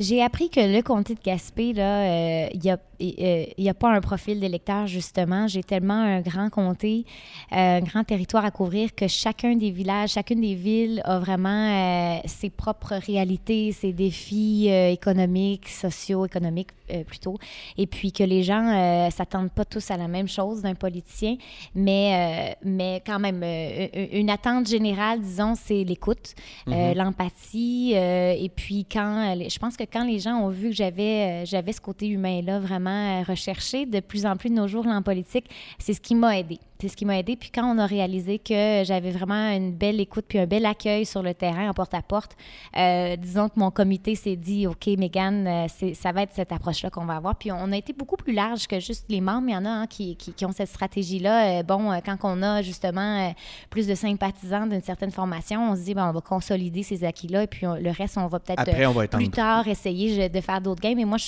J'ai 0.00 0.22
appris 0.22 0.48
que 0.50 0.60
le 0.60 0.82
comté 0.82 1.14
de 1.14 1.20
Gaspé, 1.20 1.72
là, 1.74 2.44
euh, 2.44 2.48
il 2.54 2.60
n'y 2.60 2.70
a, 2.70 2.74
euh, 2.74 2.76
il 3.02 3.64
y 3.64 3.68
a 3.68 3.74
pas 3.74 3.90
un 3.90 4.00
profil 4.00 4.40
d'électeur, 4.40 4.86
justement. 4.86 5.46
J'ai 5.46 5.62
tellement 5.62 5.94
un 6.02 6.20
grand 6.20 6.50
comté, 6.50 7.04
euh, 7.52 7.78
un 7.78 7.80
grand 7.80 8.04
territoire 8.04 8.44
à 8.44 8.50
couvrir 8.50 8.94
que 8.94 9.08
chacun 9.08 9.56
des 9.56 9.70
villages, 9.70 10.10
chacune 10.10 10.40
des 10.40 10.54
villes 10.54 11.00
a 11.04 11.18
vraiment 11.18 11.48
euh, 11.48 12.18
ses 12.26 12.50
propres 12.50 12.94
réalités, 12.94 13.72
ses 13.72 13.92
défis 13.92 14.66
euh, 14.68 14.90
économiques, 14.90 15.68
socio-économiques 15.68 16.70
euh, 16.92 17.04
plutôt. 17.04 17.36
Et 17.76 17.86
puis 17.86 18.12
que 18.12 18.24
les 18.24 18.42
gens 18.42 18.62
ne 19.06 19.10
s'attendent 19.10 19.50
pas 19.52 19.64
tous 19.64 19.90
à 19.90 19.96
la 19.96 20.08
même 20.08 20.28
chose 20.28 20.62
d'un 20.62 20.74
politicien, 20.74 21.36
mais, 21.74 22.52
euh, 22.52 22.54
mais 22.64 23.02
quand 23.06 23.18
même, 23.18 23.40
euh, 23.42 23.88
une 24.12 24.30
attente 24.30 24.68
générale, 24.68 25.20
disons, 25.20 25.54
c'est 25.54 25.84
l'écoute, 25.84 26.34
euh, 26.68 26.94
l'empathie. 26.94 27.92
euh, 27.94 28.34
et 28.38 28.48
puis 28.48 28.86
quand, 28.90 29.34
je 29.48 29.58
pense 29.58 29.76
que 29.76 29.84
quand 29.84 30.04
les 30.04 30.18
gens 30.18 30.36
ont 30.36 30.48
vu 30.48 30.70
que 30.70 30.76
j'avais, 30.76 31.42
euh, 31.42 31.44
j'avais 31.44 31.72
ce 31.72 31.80
côté 31.80 32.06
humain-là 32.08 32.60
vraiment 32.60 32.91
euh, 32.92 33.22
recherché, 33.22 33.86
de 33.86 34.00
plus 34.00 34.26
en 34.26 34.36
plus 34.36 34.50
de 34.50 34.54
nos 34.54 34.68
jours 34.68 34.86
en 34.86 35.02
politique, 35.02 35.48
c'est 35.78 35.94
ce 35.94 36.00
qui 36.00 36.14
m'a 36.14 36.38
aidé. 36.38 36.58
C'est 36.82 36.88
ce 36.88 36.96
qui 36.96 37.04
m'a 37.04 37.16
aidé. 37.16 37.36
Puis 37.36 37.50
quand 37.54 37.64
on 37.64 37.78
a 37.78 37.86
réalisé 37.86 38.40
que 38.40 38.82
j'avais 38.84 39.12
vraiment 39.12 39.50
une 39.52 39.72
belle 39.72 40.00
écoute 40.00 40.24
puis 40.28 40.40
un 40.40 40.46
bel 40.46 40.66
accueil 40.66 41.06
sur 41.06 41.22
le 41.22 41.32
terrain 41.32 41.70
en 41.70 41.72
porte-à-porte, 41.74 42.36
euh, 42.76 43.14
disons 43.14 43.48
que 43.48 43.54
mon 43.60 43.70
comité 43.70 44.16
s'est 44.16 44.34
dit, 44.34 44.66
OK, 44.66 44.88
Megan, 44.98 45.46
euh, 45.46 45.66
ça 45.94 46.10
va 46.10 46.22
être 46.22 46.32
cette 46.34 46.50
approche-là 46.50 46.90
qu'on 46.90 47.04
va 47.04 47.14
avoir. 47.14 47.36
Puis 47.36 47.52
on 47.52 47.70
a 47.70 47.76
été 47.76 47.92
beaucoup 47.92 48.16
plus 48.16 48.32
large 48.32 48.66
que 48.66 48.80
juste 48.80 49.04
les 49.08 49.20
membres. 49.20 49.46
Il 49.48 49.52
y 49.52 49.56
en 49.56 49.64
a 49.64 49.68
hein, 49.70 49.86
qui, 49.86 50.16
qui- 50.16 50.32
qui 50.32 50.44
ont 50.44 50.50
cette 50.50 50.70
stratégie-là. 50.70 51.60
Euh, 51.60 51.62
bon, 51.62 51.92
quand 52.04 52.16
on 52.24 52.42
a 52.42 52.62
justement 52.62 53.32
plus 53.70 53.86
de 53.86 53.94
sympathisants 53.94 54.66
d'une 54.66 54.82
certaine 54.82 55.12
formation, 55.12 55.70
on 55.70 55.76
se 55.76 55.82
dit, 55.82 55.94
bon, 55.94 56.02
on 56.02 56.10
va 56.12 56.20
consolider 56.20 56.82
ces 56.82 57.04
acquis-là. 57.04 57.44
Et 57.44 57.46
puis 57.46 57.64
on- 57.64 57.76
le 57.76 57.90
reste, 57.90 58.18
on 58.18 58.26
va 58.26 58.40
peut-être 58.40 58.58
Après, 58.58 58.86
on 58.86 58.92
va 58.92 59.04
étendre. 59.04 59.22
plus 59.22 59.30
tard 59.30 59.68
essayer 59.68 60.28
de 60.28 60.40
faire 60.40 60.60
d'autres 60.60 60.82
games. 60.82 60.96
Mais 60.96 61.04
moi, 61.04 61.18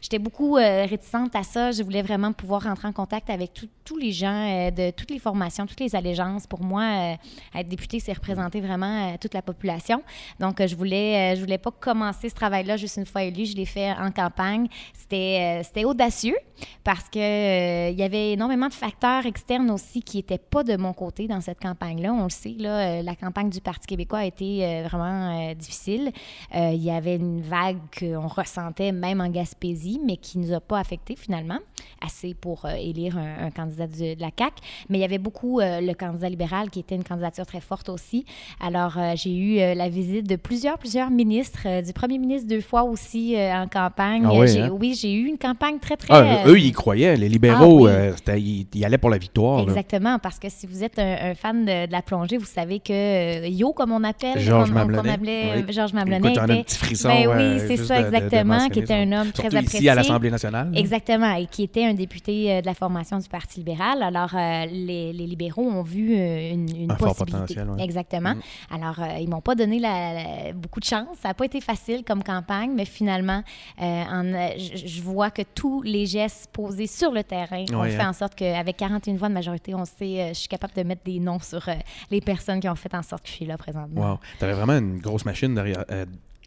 j'étais 0.00 0.18
beaucoup 0.18 0.54
réticente 0.54 1.36
à 1.36 1.44
ça. 1.44 1.70
Je 1.70 1.84
voulais 1.84 2.02
vraiment 2.02 2.32
pouvoir 2.32 2.64
rentrer 2.64 2.88
en 2.88 2.92
contact 2.92 3.30
avec 3.30 3.54
tout- 3.54 3.68
tous 3.84 3.96
les 3.96 4.10
gens 4.10 4.70
de 4.74 4.90
toutes 5.04 5.10
les 5.10 5.18
formations, 5.18 5.66
toutes 5.66 5.80
les 5.80 5.94
allégeances. 5.94 6.46
Pour 6.46 6.62
moi, 6.62 6.82
euh, 6.82 7.58
être 7.58 7.68
député, 7.68 8.00
c'est 8.00 8.14
représenter 8.14 8.62
vraiment 8.62 9.12
euh, 9.12 9.16
toute 9.20 9.34
la 9.34 9.42
population. 9.42 10.02
Donc, 10.40 10.60
euh, 10.62 10.66
je 10.66 10.74
voulais, 10.74 11.36
je 11.36 11.40
voulais 11.42 11.58
pas 11.58 11.70
commencer 11.70 12.30
ce 12.30 12.34
travail-là 12.34 12.78
juste 12.78 12.96
une 12.96 13.04
fois 13.04 13.22
élu. 13.24 13.44
Je 13.44 13.54
l'ai 13.54 13.66
fait 13.66 13.92
en 13.92 14.10
campagne. 14.10 14.66
C'était, 14.94 15.60
c'était 15.62 15.84
audacieux 15.84 16.36
parce 16.84 17.10
que 17.10 17.90
il 17.90 17.98
y 17.98 18.02
avait 18.02 18.32
énormément 18.32 18.68
de 18.68 18.72
facteurs 18.72 19.26
externes 19.26 19.70
aussi 19.70 20.02
qui 20.02 20.18
étaient 20.18 20.38
pas 20.38 20.64
de 20.64 20.76
mon 20.76 20.94
côté 20.94 21.26
dans 21.26 21.42
cette 21.42 21.60
campagne-là. 21.60 22.14
On 22.14 22.24
le 22.24 22.30
sait, 22.30 22.54
la 22.58 23.14
campagne 23.14 23.50
du 23.50 23.60
Parti 23.60 23.86
québécois 23.86 24.20
a 24.20 24.24
été 24.24 24.82
vraiment 24.84 25.52
difficile. 25.54 26.12
Il 26.54 26.82
y 26.82 26.90
avait 26.90 27.16
une 27.16 27.42
vague 27.42 27.78
qu'on 27.98 28.28
ressentait 28.28 28.92
même 28.92 29.20
en 29.20 29.28
Gaspésie, 29.28 30.00
mais 30.02 30.16
qui 30.16 30.38
nous 30.38 30.54
a 30.54 30.60
pas 30.60 30.78
affecté 30.78 31.16
finalement, 31.16 31.58
assez 32.00 32.34
pour 32.34 32.66
élire 32.66 33.18
un, 33.18 33.50
candidat 33.50 33.86
de, 33.86 34.14
la 34.20 34.30
CAQ. 34.36 34.62
Il 34.98 35.00
y 35.02 35.04
avait 35.04 35.18
beaucoup 35.18 35.60
euh, 35.60 35.80
le 35.80 35.92
candidat 35.94 36.28
libéral 36.28 36.70
qui 36.70 36.80
était 36.80 36.94
une 36.94 37.04
candidature 37.04 37.46
très 37.46 37.60
forte 37.60 37.88
aussi. 37.88 38.24
Alors, 38.60 38.94
euh, 38.98 39.12
j'ai 39.16 39.34
eu 39.34 39.58
euh, 39.60 39.74
la 39.74 39.88
visite 39.88 40.28
de 40.28 40.36
plusieurs, 40.36 40.78
plusieurs 40.78 41.10
ministres, 41.10 41.82
du 41.84 41.92
premier 41.92 42.18
ministre 42.18 42.48
deux 42.48 42.60
fois 42.60 42.84
aussi 42.84 43.36
en 43.36 43.66
campagne. 43.68 44.24
Ah 44.26 44.32
oui, 44.34 44.48
j'ai- 44.48 44.60
hein? 44.62 44.70
Oui, 44.78 44.94
j'ai 45.00 45.12
eu 45.12 45.26
une 45.26 45.38
campagne 45.38 45.78
très, 45.78 45.96
très... 45.96 46.08
Ah, 46.14 46.46
eux, 46.46 46.58
ils 46.58 46.72
croyaient. 46.72 47.16
Les 47.16 47.28
libéraux, 47.28 47.86
Ah, 47.88 48.10
oui. 48.28 48.66
ils, 48.74 48.84
allaient 48.84 48.98
pour 48.98 49.10
la 49.10 49.18
victoire. 49.18 49.58
là. 49.58 49.62
Exactement, 49.64 50.18
parce 50.18 50.38
que 50.38 50.48
si 50.48 50.66
vous 50.66 50.82
êtes 50.82 50.98
un, 50.98 51.30
un 51.30 51.34
fan 51.34 51.64
de, 51.64 51.86
de 51.86 51.92
la 51.92 52.02
plongée, 52.02 52.36
vous 52.36 52.44
savez 52.44 52.80
que 52.80 53.48
Yo, 53.48 53.72
comme 53.72 53.92
on 53.92 54.04
appelle, 54.04 54.38
Georges 54.38 54.70
appelait 54.76 55.64
oui. 55.66 55.72
Georges 55.72 55.92
Écoute, 55.94 56.36
ai 56.36 56.38
un 56.40 56.44
était- 56.46 56.62
petit 56.64 56.76
frisson. 56.78 57.08
Ben 57.08 57.28
oui, 57.28 57.60
c'est 57.66 57.76
ça, 57.76 57.98
de- 58.02 58.06
de- 58.06 58.10
de 58.10 58.16
exactement, 58.16 58.68
qui 58.68 58.78
était 58.80 58.94
un 58.94 59.12
homme 59.12 59.32
très 59.32 59.48
ici, 59.48 59.56
apprécié. 59.56 59.90
à 59.90 59.94
l'Assemblée 59.94 60.30
nationale. 60.30 60.70
Exactement, 60.74 61.34
et 61.34 61.46
qui 61.46 61.62
était 61.64 61.84
un 61.84 61.94
député 61.94 62.60
de 62.60 62.66
la 62.66 62.74
formation 62.74 63.18
du 63.18 63.28
Parti 63.28 63.60
libéral. 63.60 64.02
Alors, 64.02 64.30
euh, 64.34 64.64
les, 64.74 65.12
les 65.12 65.26
libéraux 65.26 65.62
ont 65.62 65.82
vu 65.82 66.14
euh, 66.16 66.52
une, 66.52 66.76
une 66.76 66.90
Un 66.92 66.96
fort 66.96 67.14
possibilité. 67.16 67.54
potentiel, 67.54 67.70
ouais. 67.70 67.82
Exactement. 67.84 68.34
Mm. 68.34 68.40
Alors, 68.74 69.00
euh, 69.00 69.18
ils 69.20 69.28
m'ont 69.28 69.40
pas 69.40 69.54
donné 69.54 69.78
la- 69.78 70.12
la- 70.14 70.52
beaucoup 70.52 70.80
de 70.80 70.84
chance. 70.84 71.16
Ça 71.22 71.28
n'a 71.28 71.34
pas 71.34 71.44
été 71.46 71.60
facile 71.60 72.02
comme 72.04 72.22
campagne, 72.22 72.72
mais 72.74 72.84
finalement, 72.84 73.42
euh, 73.80 73.84
en, 73.84 74.24
euh, 74.34 74.48
je 74.58 74.86
je 74.86 75.02
vois 75.02 75.30
que 75.30 75.42
tous 75.54 75.82
les 75.82 76.06
gestes 76.06 76.50
posés 76.52 76.86
sur 76.86 77.12
le 77.12 77.22
terrain 77.24 77.64
ont 77.72 77.80
Ouais, 77.80 77.90
fait 77.90 78.00
hein. 78.02 78.10
en 78.10 78.12
sorte 78.12 78.34
qu'avec 78.34 78.76
41 78.76 79.16
voix 79.16 79.28
de 79.28 79.34
majorité, 79.34 79.74
on 79.74 79.84
sait, 79.84 80.28
je 80.30 80.34
suis 80.34 80.48
capable 80.48 80.74
de 80.74 80.82
mettre 80.82 81.02
des 81.04 81.20
noms 81.20 81.38
sur 81.40 81.68
les 82.10 82.20
personnes 82.20 82.60
qui 82.60 82.68
ont 82.68 82.74
fait 82.74 82.94
en 82.94 83.02
sorte 83.02 83.22
que 83.24 83.28
je 83.28 83.34
suis 83.34 83.46
là 83.46 83.56
présentement. 83.56 84.12
Wow. 84.12 84.18
T'avais 84.38 84.52
vraiment 84.54 84.76
une 84.78 84.98
grosse 84.98 85.24
machine 85.24 85.54
derrière. 85.54 85.84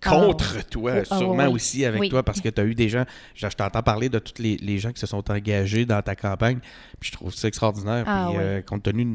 Euh, 0.06 0.10
Ah, 0.10 0.10
contre 0.12 0.68
toi. 0.70 0.92
Ah, 1.10 1.18
sûrement 1.18 1.48
aussi 1.50 1.86
avec 1.86 2.00
Oui. 2.02 2.10
toi, 2.10 2.24
parce 2.24 2.40
que 2.42 2.50
tu 2.50 2.62
as 2.62 2.66
eu 2.66 2.76
des 2.76 2.90
gens. 2.90 3.06
Je, 3.36 3.48
je 3.50 3.56
t'entends 3.56 3.82
parler 3.82 4.10
de 4.10 4.20
tous 4.20 4.42
les, 4.42 4.58
les 4.58 4.78
gens 4.80 4.92
qui 4.92 5.00
se 5.00 5.08
sont 5.08 5.30
engagés 5.32 5.86
dans 5.86 6.02
ta 6.02 6.16
campagne, 6.16 6.60
puis 7.00 7.10
je 7.12 7.18
trouve 7.18 7.34
ça 7.34 7.48
extraordinaire. 7.48 8.04
Ah, 8.08 8.28
puis, 8.30 8.38
oui. 8.38 8.44
euh, 8.44 8.62
compte 8.62 8.84
tenu 8.84 9.06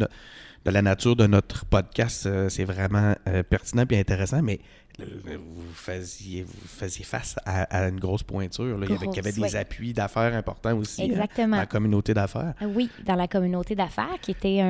de 0.64 0.70
la 0.70 0.82
nature 0.82 1.16
de 1.16 1.26
notre 1.26 1.64
podcast, 1.64 2.26
euh, 2.26 2.48
c'est 2.48 2.64
vraiment 2.64 3.14
euh, 3.28 3.42
pertinent 3.42 3.84
et 3.90 3.98
intéressant. 3.98 4.42
Mais 4.42 4.60
vous 4.98 5.72
faisiez, 5.74 6.42
vous 6.42 6.52
faisiez 6.68 7.04
face 7.04 7.36
à, 7.46 7.88
une 7.88 7.98
grosse 7.98 8.22
pointure. 8.22 8.76
Là. 8.78 8.86
il, 8.88 8.92
y 8.92 8.94
avait, 8.94 9.06
il 9.06 9.16
y 9.16 9.18
avait 9.18 9.32
des 9.32 9.40
ouais. 9.40 9.56
appuis 9.56 9.92
d'affaires 9.92 10.34
importants 10.34 10.76
aussi. 10.76 11.02
hein, 11.02 11.06
Exactement. 11.06 11.56
dans 11.56 11.62
la 11.62 11.66
communauté 11.66 12.14
d'affaires. 12.14 12.54
Euh, 12.62 12.66
Oui, 12.74 12.88
dans 13.06 13.14
la 13.14 13.26
communauté 13.26 13.74
d'affaires, 13.74 14.16
qui 14.20 14.32
était 14.32 14.60
un, 14.60 14.66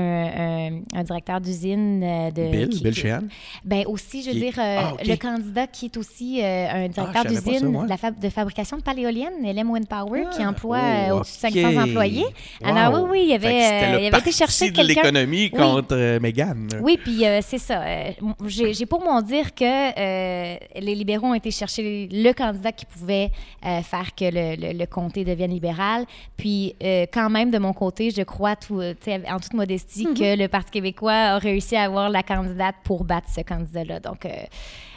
un- 0.77 0.81
un 0.95 1.03
directeur 1.03 1.41
d'usine 1.41 2.03
euh, 2.03 2.31
de... 2.31 2.51
Bill, 2.51 2.69
qui- 2.69 2.83
Bill 2.83 2.95
qui-. 2.95 3.09
Ben 3.65 3.85
aussi, 3.87 4.23
je 4.23 4.29
veux 4.29 4.33
Qui- 4.35 4.41
dire, 4.41 4.55
euh, 4.59 4.79
Ah, 4.81 4.93
le 5.05 5.17
candidat 5.17 5.67
qui 5.67 5.87
est 5.87 5.97
aussi 5.97 6.41
euh, 6.43 6.69
un 6.71 6.89
directeur 6.89 7.23
pas 7.25 7.29
d'usine 7.29 7.87
de, 7.87 7.95
fab- 7.95 8.19
de 8.19 8.29
fabrication 8.29 8.77
de 8.77 8.83
paléoliennes, 8.83 9.43
LM 9.45 9.71
Wind 9.71 9.89
Power, 9.89 10.25
qui 10.35 10.43
Ah, 10.43 10.51
emploie 10.51 10.81
oh, 11.11 11.15
au-dessus 11.17 11.43
de 11.43 11.47
ok. 11.49 11.75
500 11.75 11.83
employés. 11.83 12.27
Alors 12.63 13.03
oui, 13.05 13.09
oui, 13.11 13.21
il 13.25 13.29
y 13.31 13.35
avait, 13.35 13.49
euh, 13.49 13.99
il 14.01 14.07
avait 14.07 14.19
été 14.19 14.33
chercher 14.33 14.71
de 14.71 14.77
quelqu'un- 14.77 15.03
l'économie 15.03 15.51
Oui. 15.53 15.59
contre 15.59 15.97
euh, 15.97 16.21
Meghan. 16.21 16.55
Oui, 16.81 16.99
puis 17.03 17.25
c'est 17.43 17.59
ça. 17.59 17.83
j'ai 18.47 18.87
pour 18.87 19.03
mon 19.03 19.21
dire 19.21 19.55
que 19.55 19.65
euh, 20.13 20.57
les 20.81 20.95
libéraux 20.95 21.29
ont 21.29 21.35
été 21.35 21.51
chercher 21.51 22.09
le 22.13 22.33
candidat 22.33 22.73
qui 22.73 22.87
pouvait 22.87 23.31
euh, 23.67 23.81
faire 23.83 24.15
que 24.15 24.25
le, 24.25 24.57
le- 24.73 24.79
le 24.79 24.87
comté 24.87 25.25
devienne 25.25 25.51
libéral. 25.53 26.05
Puis 26.37 26.75
euh, 26.83 27.07
quand 27.13 27.31
même, 27.31 27.51
de 27.51 27.59
mon 27.59 27.73
côté, 27.73 28.11
je 28.11 28.23
crois, 28.23 28.57
tout, 28.57 28.81
euh, 28.81 28.95
en 29.29 29.39
toute 29.41 29.55
modestie, 29.55 30.07
Mhm. 30.07 30.15
que 30.15 30.37
le 30.37 30.49
Parti 30.49 30.71
québécois 30.71 31.13
a 31.13 31.39
réussi 31.39 31.77
à 31.77 31.83
avoir 31.85 32.11
la 32.11 32.23
candidate 32.23 32.77
pour 32.85 33.05
battre 33.05 33.29
ce 33.35 33.41
candidat-là. 33.43 34.01
Donc, 34.01 34.27
euh, 34.27 34.31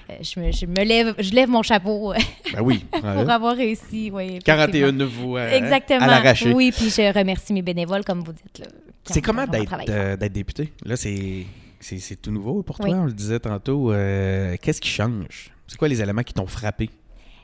euh, 0.09 0.13
je, 0.21 0.39
me, 0.39 0.51
je 0.51 0.65
me 0.65 0.83
lève, 0.83 1.15
je 1.17 1.31
lève 1.31 1.49
mon 1.49 1.63
chapeau 1.63 2.13
euh, 2.13 2.17
Ben 2.53 2.61
oui. 2.61 2.85
pour 2.91 3.29
avoir 3.29 3.55
réussi. 3.55 4.11
Oui, 4.13 4.39
41 4.39 4.91
voix 5.05 5.41
hein, 5.41 5.49
Exactement. 5.51 6.01
à 6.01 6.07
l'arraché. 6.07 6.53
Oui, 6.53 6.71
puis 6.75 6.89
je 6.89 7.13
remercie 7.17 7.53
mes 7.53 7.61
bénévoles, 7.63 8.03
comme 8.03 8.21
vous 8.23 8.33
dites. 8.33 8.63
C'est 9.05 9.21
comment 9.21 9.43
euh, 9.43 10.15
d'être 10.17 10.33
député? 10.33 10.73
Là, 10.83 10.95
c'est 10.95 11.45
c'est- 11.79 12.15
tout 12.21 12.31
nouveau 12.31 12.63
pour 12.63 12.77
toi, 12.77 12.87
Oui. 12.89 12.93
on 12.95 13.05
le 13.05 13.13
disait 13.13 13.39
tantôt. 13.39 13.91
Euh, 13.91 14.55
Qu'est-ce 14.61 14.81
qui 14.81 14.89
change? 14.89 15.51
C'est 15.67 15.77
quoi 15.77 15.87
les 15.87 16.01
éléments 16.01 16.23
qui 16.23 16.33
t'ont 16.33 16.47
frappé? 16.47 16.89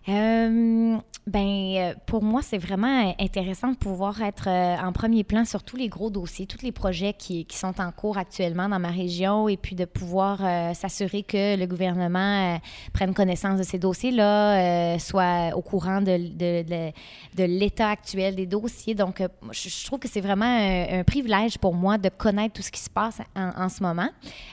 Euh, 0.10 0.98
ben, 1.28 1.76
euh, 1.76 1.94
pour 2.08 2.24
moi, 2.24 2.42
c'est 2.42 2.58
vraiment 2.58 3.16
intéressant 3.20 3.70
de 3.70 3.78
pouvoir 3.78 4.20
être 4.24 4.48
euh, 4.48 4.76
en 4.78 4.92
premier 4.92 5.24
plan 5.24 5.46
sur 5.46 5.62
tous 5.62 5.76
les 5.76 5.90
gros 5.90 6.10
dossiers, 6.10 6.48
tous 6.48 6.64
les 6.64 6.72
projets 6.72 7.14
qui, 7.14 7.46
qui 7.46 7.56
sont 7.56 7.80
en 7.80 7.92
cours 7.92 8.18
actuellement 8.18 8.68
dans 8.68 8.80
ma 8.80 8.90
région 8.90 9.48
et 9.48 9.58
puis 9.58 9.76
de 9.76 9.86
pouvoir 9.86 10.40
s'assurer 10.76 11.22
que 11.22 11.56
le 11.56 11.66
gouvernement 11.68 12.60
prenne 12.94 13.14
connaissance 13.14 13.60
de 13.60 13.64
ces 13.64 13.78
dossiers-là, 13.78 14.98
soit 14.98 15.56
au 15.56 15.62
courant 15.62 16.02
de, 16.02 16.18
de, 16.18 17.44
l'état 17.44 17.90
actuel 17.90 18.36
des 18.36 18.48
dossiers. 18.48 18.96
Donc, 18.96 19.22
je, 19.52 19.86
trouve 19.86 20.00
que 20.00 20.08
c'est 20.08 20.22
vraiment 20.22 20.46
un, 20.46 21.00
un 21.00 21.04
privilège 21.04 21.58
pour 21.58 21.74
moi 21.74 21.98
de 21.98 22.10
connaître 22.10 22.56
tout 22.56 22.62
ce 22.62 22.72
qui 22.72 22.82
se 22.82 22.90
passe 22.90 23.20
en, 23.36 23.66
en 23.66 23.70
ce 23.70 23.84
moment 23.84 24.10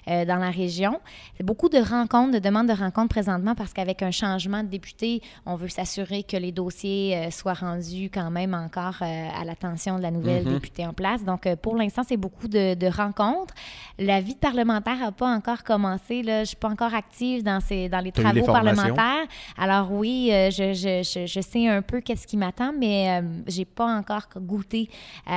dans 0.07 0.39
la 0.39 0.51
région. 0.51 1.01
Beaucoup 1.43 1.69
de 1.69 1.79
rencontres, 1.79 2.33
de 2.33 2.39
demandes 2.39 2.69
de 2.69 2.75
rencontres 2.75 3.09
présentement 3.09 3.55
parce 3.55 3.73
qu'avec 3.73 4.03
un 4.03 4.11
changement 4.11 4.63
de 4.63 4.69
député, 4.69 5.23
on 5.49 5.57
veut 5.57 5.69
s'assurer 5.69 6.23
que 6.23 6.37
les 6.37 6.53
dossiers 6.53 7.17
euh, 7.17 7.31
soient 7.31 7.55
rendus 7.55 8.11
quand 8.13 8.31
même 8.31 8.53
encore 8.55 8.97
euh, 9.03 9.29
à 9.41 9.45
l'attention 9.45 9.97
de 9.97 10.03
la 10.03 10.11
nouvelle 10.11 10.45
Mhm. 10.45 10.53
députée 10.53 10.87
en 10.87 10.93
place. 10.93 11.25
Donc, 11.25 11.47
euh, 11.47 11.57
pour 11.57 11.75
l'instant, 11.75 12.03
c'est 12.07 12.17
beaucoup 12.19 12.49
de, 12.49 12.75
de 12.75 12.87
rencontres. 12.87 13.55
La 13.99 14.21
vie 14.21 14.35
de 14.35 14.39
parlementaire 14.39 14.99
n'a 14.99 15.11
pas 15.13 15.29
encore 15.35 15.65
commencé. 15.65 16.23
Là. 16.23 16.37
Je 16.37 16.41
ne 16.41 16.45
suis 16.45 16.57
pas 16.57 16.69
encore 16.69 16.95
active 16.95 17.43
dans, 17.43 17.61
ces, 17.61 17.89
dans 17.89 18.01
les 18.01 18.13
travaux 18.13 18.45
parlementaires. 18.45 19.27
Alors 19.57 19.91
oui, 19.91 20.29
je, 20.31 20.75
je, 20.75 21.03
je, 21.03 21.27
je 21.27 21.41
sais 21.41 21.67
un 21.67 21.83
peu 21.83 22.01
qu'est-ce 22.01 22.27
qui 22.27 22.37
m'attend, 22.37 22.73
mais 22.79 23.21
euh, 23.21 23.23
j'ai 23.47 23.65
pas 23.65 23.87
encore 23.87 24.27
goûté 24.37 24.89
euh, 25.29 25.31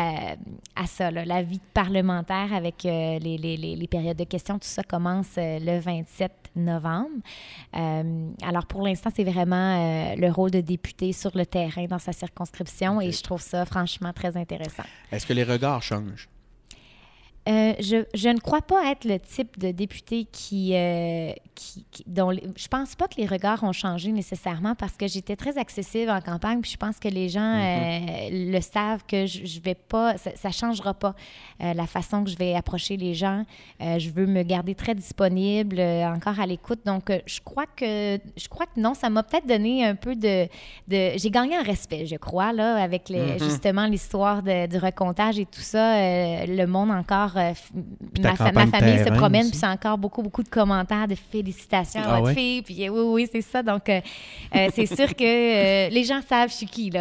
à 0.75 0.85
ça. 0.87 1.09
là. 1.09 1.23
La 1.25 1.41
vie 1.41 1.57
de 1.57 1.63
parlementaire 1.73 2.53
avec 2.53 2.85
euh, 2.85 3.17
les, 3.19 3.37
les, 3.37 3.55
les, 3.57 3.87
périodes 3.87 4.17
de 4.17 4.25
questions, 4.25 4.55
tout 4.59 4.67
ça 4.67 4.83
commence 4.83 5.35
le 5.37 5.79
27 5.79 6.31
novembre. 6.55 7.09
Alors 7.73 8.65
pour 8.67 8.81
l'instant, 8.83 9.09
c'est 9.15 9.23
vraiment 9.23 10.00
euh, 10.01 10.15
le 10.15 10.31
rôle 10.31 10.51
de 10.51 10.61
député 10.61 11.13
sur 11.13 11.31
le 11.35 11.45
terrain 11.45 11.85
dans 11.85 11.99
sa 11.99 12.13
circonscription 12.13 13.01
et 13.01 13.11
je 13.11 13.21
trouve 13.21 13.41
ça 13.41 13.65
franchement 13.65 14.13
très 14.13 14.35
intéressant. 14.37 14.83
Est-ce 15.11 15.25
que 15.25 15.33
les 15.33 15.43
regards 15.43 15.83
changent? 15.83 16.27
Euh, 17.49 17.73
je, 17.79 18.05
je 18.13 18.29
ne 18.29 18.37
crois 18.39 18.61
pas 18.61 18.91
être 18.91 19.03
le 19.03 19.19
type 19.19 19.57
de 19.57 19.71
député 19.71 20.27
qui, 20.31 20.75
euh, 20.75 21.31
qui, 21.55 21.83
qui- 21.89 22.03
dont 22.05 22.29
les- 22.29 22.43
je 22.55 22.67
pense 22.67 22.93
pas 22.93 23.07
que 23.07 23.15
les 23.17 23.25
regards 23.25 23.63
ont 23.63 23.71
changé 23.71 24.11
nécessairement 24.11 24.75
parce 24.75 24.91
que 24.95 25.07
j'étais 25.07 25.35
très 25.35 25.57
accessible 25.57 26.11
en 26.11 26.21
campagne 26.21 26.61
puis 26.61 26.69
je 26.69 26.77
pense 26.77 26.99
que 26.99 27.07
les 27.07 27.29
gens 27.29 27.41
euh, 27.59 28.29
le 28.31 28.61
savent 28.61 29.03
que 29.07 29.25
je, 29.25 29.43
je 29.45 29.59
vais 29.59 29.73
pas 29.73 30.17
ça, 30.17 30.29
ça 30.35 30.51
changera 30.51 30.93
pas 30.93 31.15
la 31.59 31.87
façon 31.87 32.23
que 32.23 32.29
je 32.29 32.37
vais 32.37 32.53
approcher 32.55 32.95
les 32.97 33.13
gens. 33.15 33.43
Je 33.79 34.09
veux 34.09 34.25
me 34.25 34.41
garder 34.43 34.73
très 34.75 34.93
disponible 34.95 35.79
encore 35.79 36.39
à 36.39 36.45
l'écoute. 36.45 36.79
Donc 36.85 37.11
je 37.25 37.39
crois 37.41 37.65
que 37.75 38.19
je 38.37 38.47
crois 38.49 38.65
que 38.67 38.79
non 38.79 38.93
ça 38.93 39.09
m'a 39.09 39.23
peut-être 39.23 39.47
donné 39.47 39.83
un 39.85 39.95
peu 39.95 40.15
de, 40.15 40.45
de 40.87 41.17
j'ai 41.17 41.29
gagné 41.31 41.57
en 41.57 41.63
respect 41.63 42.05
je 42.05 42.15
crois 42.17 42.53
là 42.53 42.75
avec 42.81 43.09
les, 43.09 43.21
Mhm. 43.21 43.39
justement 43.39 43.85
l'histoire 43.87 44.41
du 44.43 44.77
recomptage 44.77 45.39
et 45.39 45.45
tout 45.45 45.61
ça 45.61 46.45
le 46.45 46.65
monde 46.65 46.91
encore 46.91 47.30
euh, 47.37 47.51
ma, 48.21 48.35
fa- 48.35 48.51
ma 48.51 48.65
campagne 48.65 48.69
famille 48.81 49.03
se 49.03 49.09
promène 49.13 49.49
puis 49.49 49.57
c'est 49.57 49.67
encore 49.67 49.97
beaucoup 49.97 50.21
beaucoup 50.21 50.43
de 50.43 50.49
commentaires 50.49 51.07
de 51.07 51.15
félicitations 51.15 52.01
Ah 52.03 52.15
à 52.15 52.19
votre 52.19 52.27
ouais? 52.27 52.33
fille 52.35 52.61
puis 52.61 52.87
euh, 52.87 52.91
oui 52.91 53.01
oui 53.23 53.29
c'est 53.31 53.41
ça 53.41 53.63
donc 53.63 53.89
euh, 53.89 53.99
c'est 54.73 54.85
sûr 54.85 55.15
que 55.15 55.89
les 55.93 56.03
gens 56.03 56.19
savent 56.27 56.49
je 56.49 56.55
suis 56.55 56.65
qui 56.67 56.87
il 56.87 56.93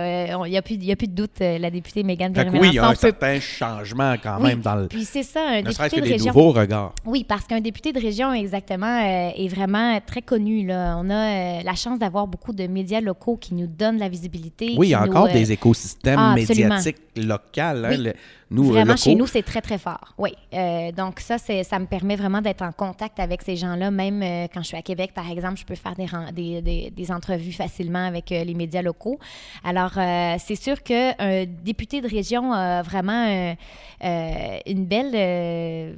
y 0.52 0.56
a 0.56 0.62
plus 0.62 0.74
il 0.74 0.84
y 0.84 0.92
a 0.92 0.96
plus 0.96 1.08
de 1.08 1.14
doute 1.14 1.38
la 1.40 1.70
députée 1.70 2.02
Mégane 2.02 2.32
que 2.32 2.40
oui, 2.58 2.68
il 2.68 2.74
y 2.74 2.78
a 2.78 2.86
un 2.86 2.90
peut 2.90 2.96
certain 2.96 3.38
changement 3.40 4.14
quand 4.22 4.36
Oui. 4.40 4.48
même 4.48 4.60
dans 4.60 4.74
le. 4.74 4.86
puis 4.88 5.04
c'est 5.04 5.22
ça 5.22 5.40
un 5.46 5.62
Ne 5.62 5.68
député 5.68 5.88
que 5.90 5.96
de 5.96 6.00
des 6.06 6.12
région 6.12 6.26
nouveaux 6.32 6.52
regards. 6.52 6.94
oui, 7.04 7.24
parce 7.24 7.44
qu'un 7.46 7.60
député 7.60 7.92
de 7.92 8.00
région, 8.00 8.32
exactement, 8.32 8.98
est 9.00 9.48
vraiment 9.48 10.00
très 10.04 10.22
connu. 10.22 10.66
Là. 10.66 10.96
On 10.98 11.08
a 11.10 11.62
la 11.62 11.74
chance 11.74 11.98
d'avoir 11.98 12.26
beaucoup 12.26 12.52
de 12.52 12.66
médias 12.66 13.00
locaux 13.00 13.36
qui 13.36 13.54
nous 13.54 13.66
donnent 13.66 13.98
la 13.98 14.08
visibilité. 14.08 14.74
Oui, 14.78 14.88
il 14.88 14.90
y 14.90 14.94
a 14.94 15.02
encore 15.02 15.28
des 15.28 15.52
écosystèmes 15.52 16.18
ah, 16.18 16.34
médiatiques 16.34 16.96
locaux. 17.16 17.42
hein, 17.58 17.74
Oui. 17.90 17.96
le- 17.98 18.12
nous, 18.52 18.64
Vraiment, 18.64 18.86
locaux. 18.92 18.96
chez 19.02 19.14
nous, 19.14 19.26
c'est 19.28 19.42
très, 19.44 19.60
très 19.60 19.78
fort. 19.78 20.12
Oui. 20.22 20.34
Euh, 20.52 20.92
donc, 20.92 21.18
ça, 21.18 21.38
ça 21.38 21.78
me 21.78 21.86
permet 21.86 22.14
vraiment 22.14 22.42
d'être 22.42 22.60
en 22.60 22.72
contact 22.72 23.18
avec 23.18 23.40
ces 23.40 23.56
gens-là. 23.56 23.90
Même 23.90 24.22
euh, 24.22 24.48
quand 24.52 24.60
je 24.60 24.66
suis 24.66 24.76
à 24.76 24.82
Québec, 24.82 25.12
par 25.14 25.30
exemple, 25.30 25.56
je 25.58 25.64
peux 25.64 25.74
faire 25.74 25.94
des, 25.96 26.06
des, 26.32 26.60
des- 26.60 26.90
des 26.90 27.10
entrevues 27.10 27.52
facilement 27.52 28.04
avec 28.06 28.30
euh, 28.30 28.44
les 28.44 28.52
médias 28.52 28.82
locaux. 28.82 29.18
Alors, 29.64 29.92
c'est 30.38 30.56
sûr 30.56 30.82
qu'un 30.82 31.46
député 31.64 32.02
de 32.02 32.08
région 32.08 32.52
a 32.52 32.82
vraiment 32.82 33.54
une 34.02 34.84
belle. 34.84 35.12
euh, 35.14 35.94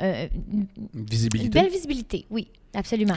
une- 0.00 0.66
Visibilité. 0.94 1.60
belle 1.60 1.70
visibilité, 1.70 2.26
oui, 2.30 2.46
absolument. 2.72 3.16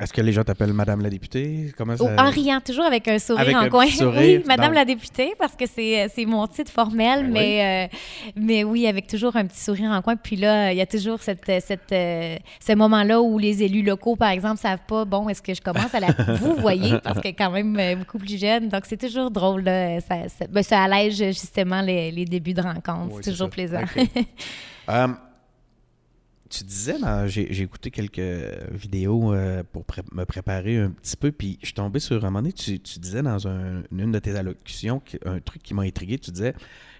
Est-ce 0.00 0.12
que 0.14 0.20
les 0.22 0.32
gens 0.32 0.42
t'appellent 0.44 0.72
Madame 0.72 1.02
la 1.02 1.10
députée? 1.10 1.72
Comment 1.76 1.92
Oh, 2.00 2.06
ça... 2.06 2.24
en 2.26 2.30
riant, 2.30 2.60
toujours 2.64 2.86
avec 2.86 3.06
un 3.06 3.18
sourire 3.18 3.42
Avec 3.42 3.54
en 3.56 3.60
un 3.60 3.68
coin. 3.68 3.86
sourire 3.90 4.40
oui, 4.40 4.44
Madame 4.46 4.68
dans- 4.68 4.78
la 4.78 4.84
députée, 4.86 5.32
parce 5.38 5.54
que 5.54 5.66
c'est, 5.66 6.08
c'est 6.14 6.24
mon 6.24 6.46
titre 6.46 6.72
formel, 6.72 7.24
Ben 7.24 7.30
mais, 7.32 7.88
euh, 7.92 7.96
mais 8.36 8.64
oui, 8.64 8.86
avec 8.86 9.06
toujours 9.06 9.36
un 9.36 9.44
petit 9.46 9.60
sourire 9.60 9.90
en 9.90 10.00
coin. 10.00 10.16
Puis 10.16 10.36
là, 10.36 10.72
il 10.72 10.78
y 10.78 10.80
a 10.80 10.86
toujours 10.86 11.20
cette, 11.22 11.44
cette, 11.44 11.92
euh, 11.92 12.36
ce 12.66 12.72
moment-là 12.72 13.20
où 13.20 13.38
les 13.38 13.62
élus 13.62 13.82
locaux, 13.82 14.16
par 14.16 14.30
exemple, 14.30 14.58
savent 14.58 14.84
pas, 14.88 15.04
bon, 15.04 15.28
est-ce 15.28 15.42
que 15.42 15.52
je 15.52 15.60
commence 15.60 15.94
à 15.94 16.00
la 16.00 16.08
vous 16.40 16.54
voyez, 16.56 16.98
parce 17.04 17.20
est 17.24 17.34
quand 17.34 17.50
même 17.50 17.76
euh, 17.78 17.96
beaucoup 17.96 18.18
plus 18.18 18.40
jeune. 18.40 18.68
Donc, 18.68 18.84
c'est 18.86 18.96
toujours 19.00 19.30
drôle. 19.30 19.62
Là. 19.64 20.00
Ça, 20.00 20.28
ça, 20.28 20.46
ben, 20.48 20.62
ça 20.62 20.82
allège 20.82 21.16
justement 21.16 21.82
les, 21.82 22.10
les 22.10 22.24
débuts 22.24 22.54
de 22.54 22.62
rencontre. 22.62 23.16
Oui, 23.16 23.20
c'est 23.22 23.32
toujours 23.32 23.48
ça. 23.48 23.52
plaisant. 23.52 23.80
Euh, 24.88 25.06
tu 26.50 26.64
disais, 26.64 26.96
j'ai 27.26 27.62
écouté 27.62 27.90
quelques 27.90 28.20
vidéos 28.72 29.32
euh, 29.32 29.62
pour 29.72 29.84
pré- 29.84 30.02
me 30.12 30.24
préparer 30.24 30.78
un 30.78 30.90
petit 30.90 31.16
peu, 31.16 31.30
puis 31.32 31.58
je 31.60 31.66
suis 31.66 31.74
tombé 31.74 32.00
sur 32.00 32.16
un 32.24 32.28
moment 32.28 32.40
donné, 32.40 32.52
tu, 32.52 32.78
tu 32.80 32.98
disais 32.98 33.22
dans 33.22 33.46
un- 33.48 33.82
une 33.96 34.12
de 34.12 34.18
tes 34.18 34.34
allocutions 34.36 35.00
un 35.24 35.38
truc 35.40 35.62
qui 35.62 35.74
m'a 35.74 35.82
intrigué, 35.82 36.18
tu 36.18 36.30
disais 36.32 36.54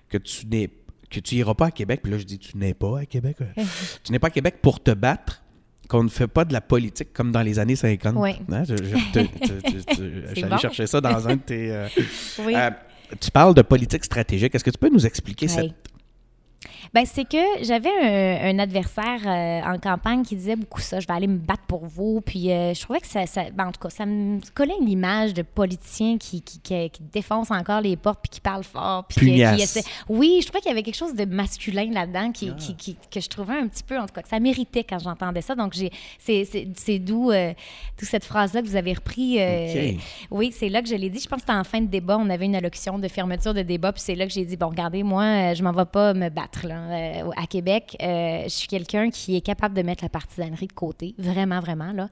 que 0.08 0.18
tu 0.18 0.46
n'es 0.46 0.70
que 1.10 1.18
tu 1.18 1.34
iras 1.34 1.54
pas 1.54 1.66
à 1.66 1.70
Québec, 1.72 2.00
puis 2.04 2.12
là 2.12 2.18
je 2.18 2.24
dis 2.24 2.38
tu 2.38 2.56
n'es 2.56 2.72
pas 2.72 3.00
à 3.00 3.04
Québec. 3.06 3.38
euh. 3.40 3.62
tu 4.04 4.12
n'es 4.12 4.20
pas 4.20 4.28
à 4.28 4.30
Québec 4.30 4.56
pour 4.62 4.80
te 4.80 4.92
battre, 4.92 5.42
qu'on 5.88 6.04
ne 6.04 6.08
fait 6.08 6.28
pas 6.28 6.44
de 6.44 6.52
la 6.52 6.60
politique 6.60 7.12
comme 7.12 7.32
dans 7.32 7.42
les 7.42 7.58
années 7.58 7.74
50. 7.74 8.14
Oui. 8.16 8.36
Hein, 8.52 8.62
bon. 10.48 10.58
chercher 10.58 10.86
ça 10.86 11.00
dans 11.00 11.26
un 11.28 11.34
de 11.36 11.40
tes... 11.40 11.72
euh, 11.72 11.88
oui. 12.44 12.54
euh, 12.54 12.70
tu 13.20 13.30
parles 13.32 13.54
de 13.54 13.62
politique 13.62 14.04
stratégique. 14.04 14.54
Est-ce 14.54 14.62
que 14.62 14.70
tu 14.70 14.78
peux 14.78 14.88
nous 14.88 15.04
expliquer 15.04 15.46
Ouais. 15.46 15.52
cette... 15.52 15.74
Ben, 16.92 17.06
c'est 17.06 17.24
que 17.24 17.38
j'avais 17.62 17.88
un, 17.88 18.54
un 18.54 18.58
adversaire 18.58 19.20
euh, 19.26 19.60
en 19.72 19.78
campagne 19.78 20.22
qui 20.24 20.36
disait 20.36 20.56
beaucoup 20.56 20.80
ça. 20.82 21.00
Je 21.00 21.06
vais 21.06 21.14
aller 21.14 21.26
me 21.26 21.38
battre 21.38 21.62
pour 21.66 21.86
vous. 21.86 22.20
Puis 22.20 22.50
euh, 22.52 22.74
je 22.74 22.80
trouvais 22.82 23.00
que 23.00 23.06
ça, 23.06 23.24
ça- 23.26 23.50
ben, 23.54 23.68
en 23.68 23.72
tout 23.72 23.80
cas, 23.80 23.88
ça 23.88 24.04
me 24.04 24.40
collait 24.54 24.74
une 24.78 24.88
image 24.90 25.32
de 25.32 25.40
politicien 25.42 26.18
qui, 26.18 26.42
qui, 26.42 26.60
qui, 26.60 26.90
qui 26.90 27.02
défonce 27.12 27.50
encore 27.50 27.80
les 27.80 27.96
portes 27.96 28.20
puis 28.22 28.28
qui 28.28 28.40
parle 28.42 28.62
fort. 28.64 29.04
Puis 29.04 29.20
qui 29.56 29.62
essaie- 29.62 29.84
Oui, 30.10 30.40
je 30.42 30.46
trouvais 30.48 30.60
qu'il 30.60 30.68
y 30.68 30.72
avait 30.72 30.82
quelque 30.82 30.96
chose 30.98 31.14
de 31.14 31.24
masculin 31.24 31.90
là-dedans 31.92 32.26
Ah. 32.28 32.32
qui, 32.32 32.54
qui- 32.56 32.74
qui- 32.76 32.96
que 33.10 33.20
je 33.20 33.28
trouvais 33.30 33.54
un 33.54 33.66
petit 33.66 33.82
peu, 33.82 33.98
en 33.98 34.06
tout 34.06 34.12
cas, 34.12 34.20
que 34.22 34.28
ça 34.28 34.38
méritait 34.38 34.84
quand 34.84 34.98
j'entendais 34.98 35.40
ça. 35.40 35.54
Donc, 35.54 35.74
c'est, 36.18 36.98
d'où, 36.98 37.30
euh, 37.30 37.54
cette 38.02 38.24
phrase-là 38.24 38.60
que 38.60 38.66
vous 38.66 38.76
avez 38.76 38.92
repris. 38.92 39.40
euh, 39.40 39.92
oui, 40.30 40.52
c'est 40.54 40.68
là 40.68 40.82
que 40.82 40.88
je 40.88 40.94
l'ai 40.94 41.08
dit. 41.08 41.20
Je 41.20 41.28
pense 41.28 41.36
que 41.38 41.42
c'était 41.46 41.58
en 41.58 41.64
fin 41.64 41.80
de 41.80 41.86
débat. 41.86 42.18
On 42.18 42.28
avait 42.28 42.44
une 42.46 42.56
allocution 42.56 42.98
de 42.98 43.08
fermeture 43.08 43.54
de 43.54 43.62
débat. 43.62 43.92
Puis 43.92 44.02
c'est 44.04 44.14
là 44.14 44.26
que 44.26 44.32
j'ai 44.32 44.44
dit, 44.44 44.56
bon, 44.58 44.68
regardez, 44.68 45.02
moi, 45.02 45.54
je 45.54 45.62
m'en 45.62 45.72
vais 45.72 45.86
pas 45.86 46.12
me 46.12 46.28
battre. 46.28 46.49
Là, 46.64 47.24
à 47.36 47.46
Québec. 47.46 47.96
je 48.00 48.48
suis 48.48 48.68
quelqu'un 48.68 49.10
qui 49.10 49.36
est 49.36 49.40
capable 49.40 49.74
de 49.74 49.82
mettre 49.82 50.04
la 50.04 50.08
partisanerie 50.08 50.66
de 50.66 50.72
côté, 50.72 51.14
vraiment, 51.18 51.60
vraiment. 51.60 51.92
Là. 51.92 52.08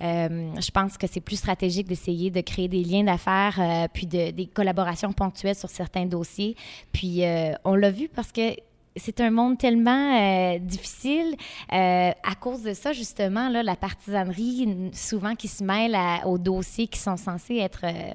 je 0.00 0.70
pense 0.70 0.98
que 0.98 1.06
c'est 1.06 1.20
plus 1.20 1.36
stratégique 1.36 1.88
d'essayer 1.88 2.30
de 2.30 2.40
créer 2.40 2.68
des 2.68 2.82
liens 2.82 3.04
d'affaires, 3.04 3.88
puis 3.92 4.06
de, 4.06 4.30
des 4.30 4.46
collaborations 4.46 5.12
ponctuelles 5.12 5.56
sur 5.56 5.70
certains 5.70 6.06
dossiers. 6.06 6.56
Puis 6.92 7.22
on 7.64 7.74
l'a 7.74 7.90
vu 7.90 8.08
parce 8.08 8.32
que 8.32 8.54
c'est 8.96 9.20
un 9.20 9.30
monde 9.30 9.58
tellement 9.58 10.18
euh, 10.18 10.58
difficile 10.58 11.36
euh, 11.72 12.10
à 12.10 12.34
cause 12.38 12.62
de 12.62 12.74
ça, 12.74 12.92
justement, 12.92 13.48
là, 13.48 13.62
la 13.62 13.76
partisanerie, 13.76 14.90
souvent 14.92 15.34
qui 15.34 15.48
se 15.48 15.64
mêle 15.64 15.96
aux 16.26 16.38
dossiers 16.38 16.86
qui 16.86 16.98
sont 16.98 17.16
censés 17.16 17.56
être, 17.56 17.84
euh, 17.84 18.12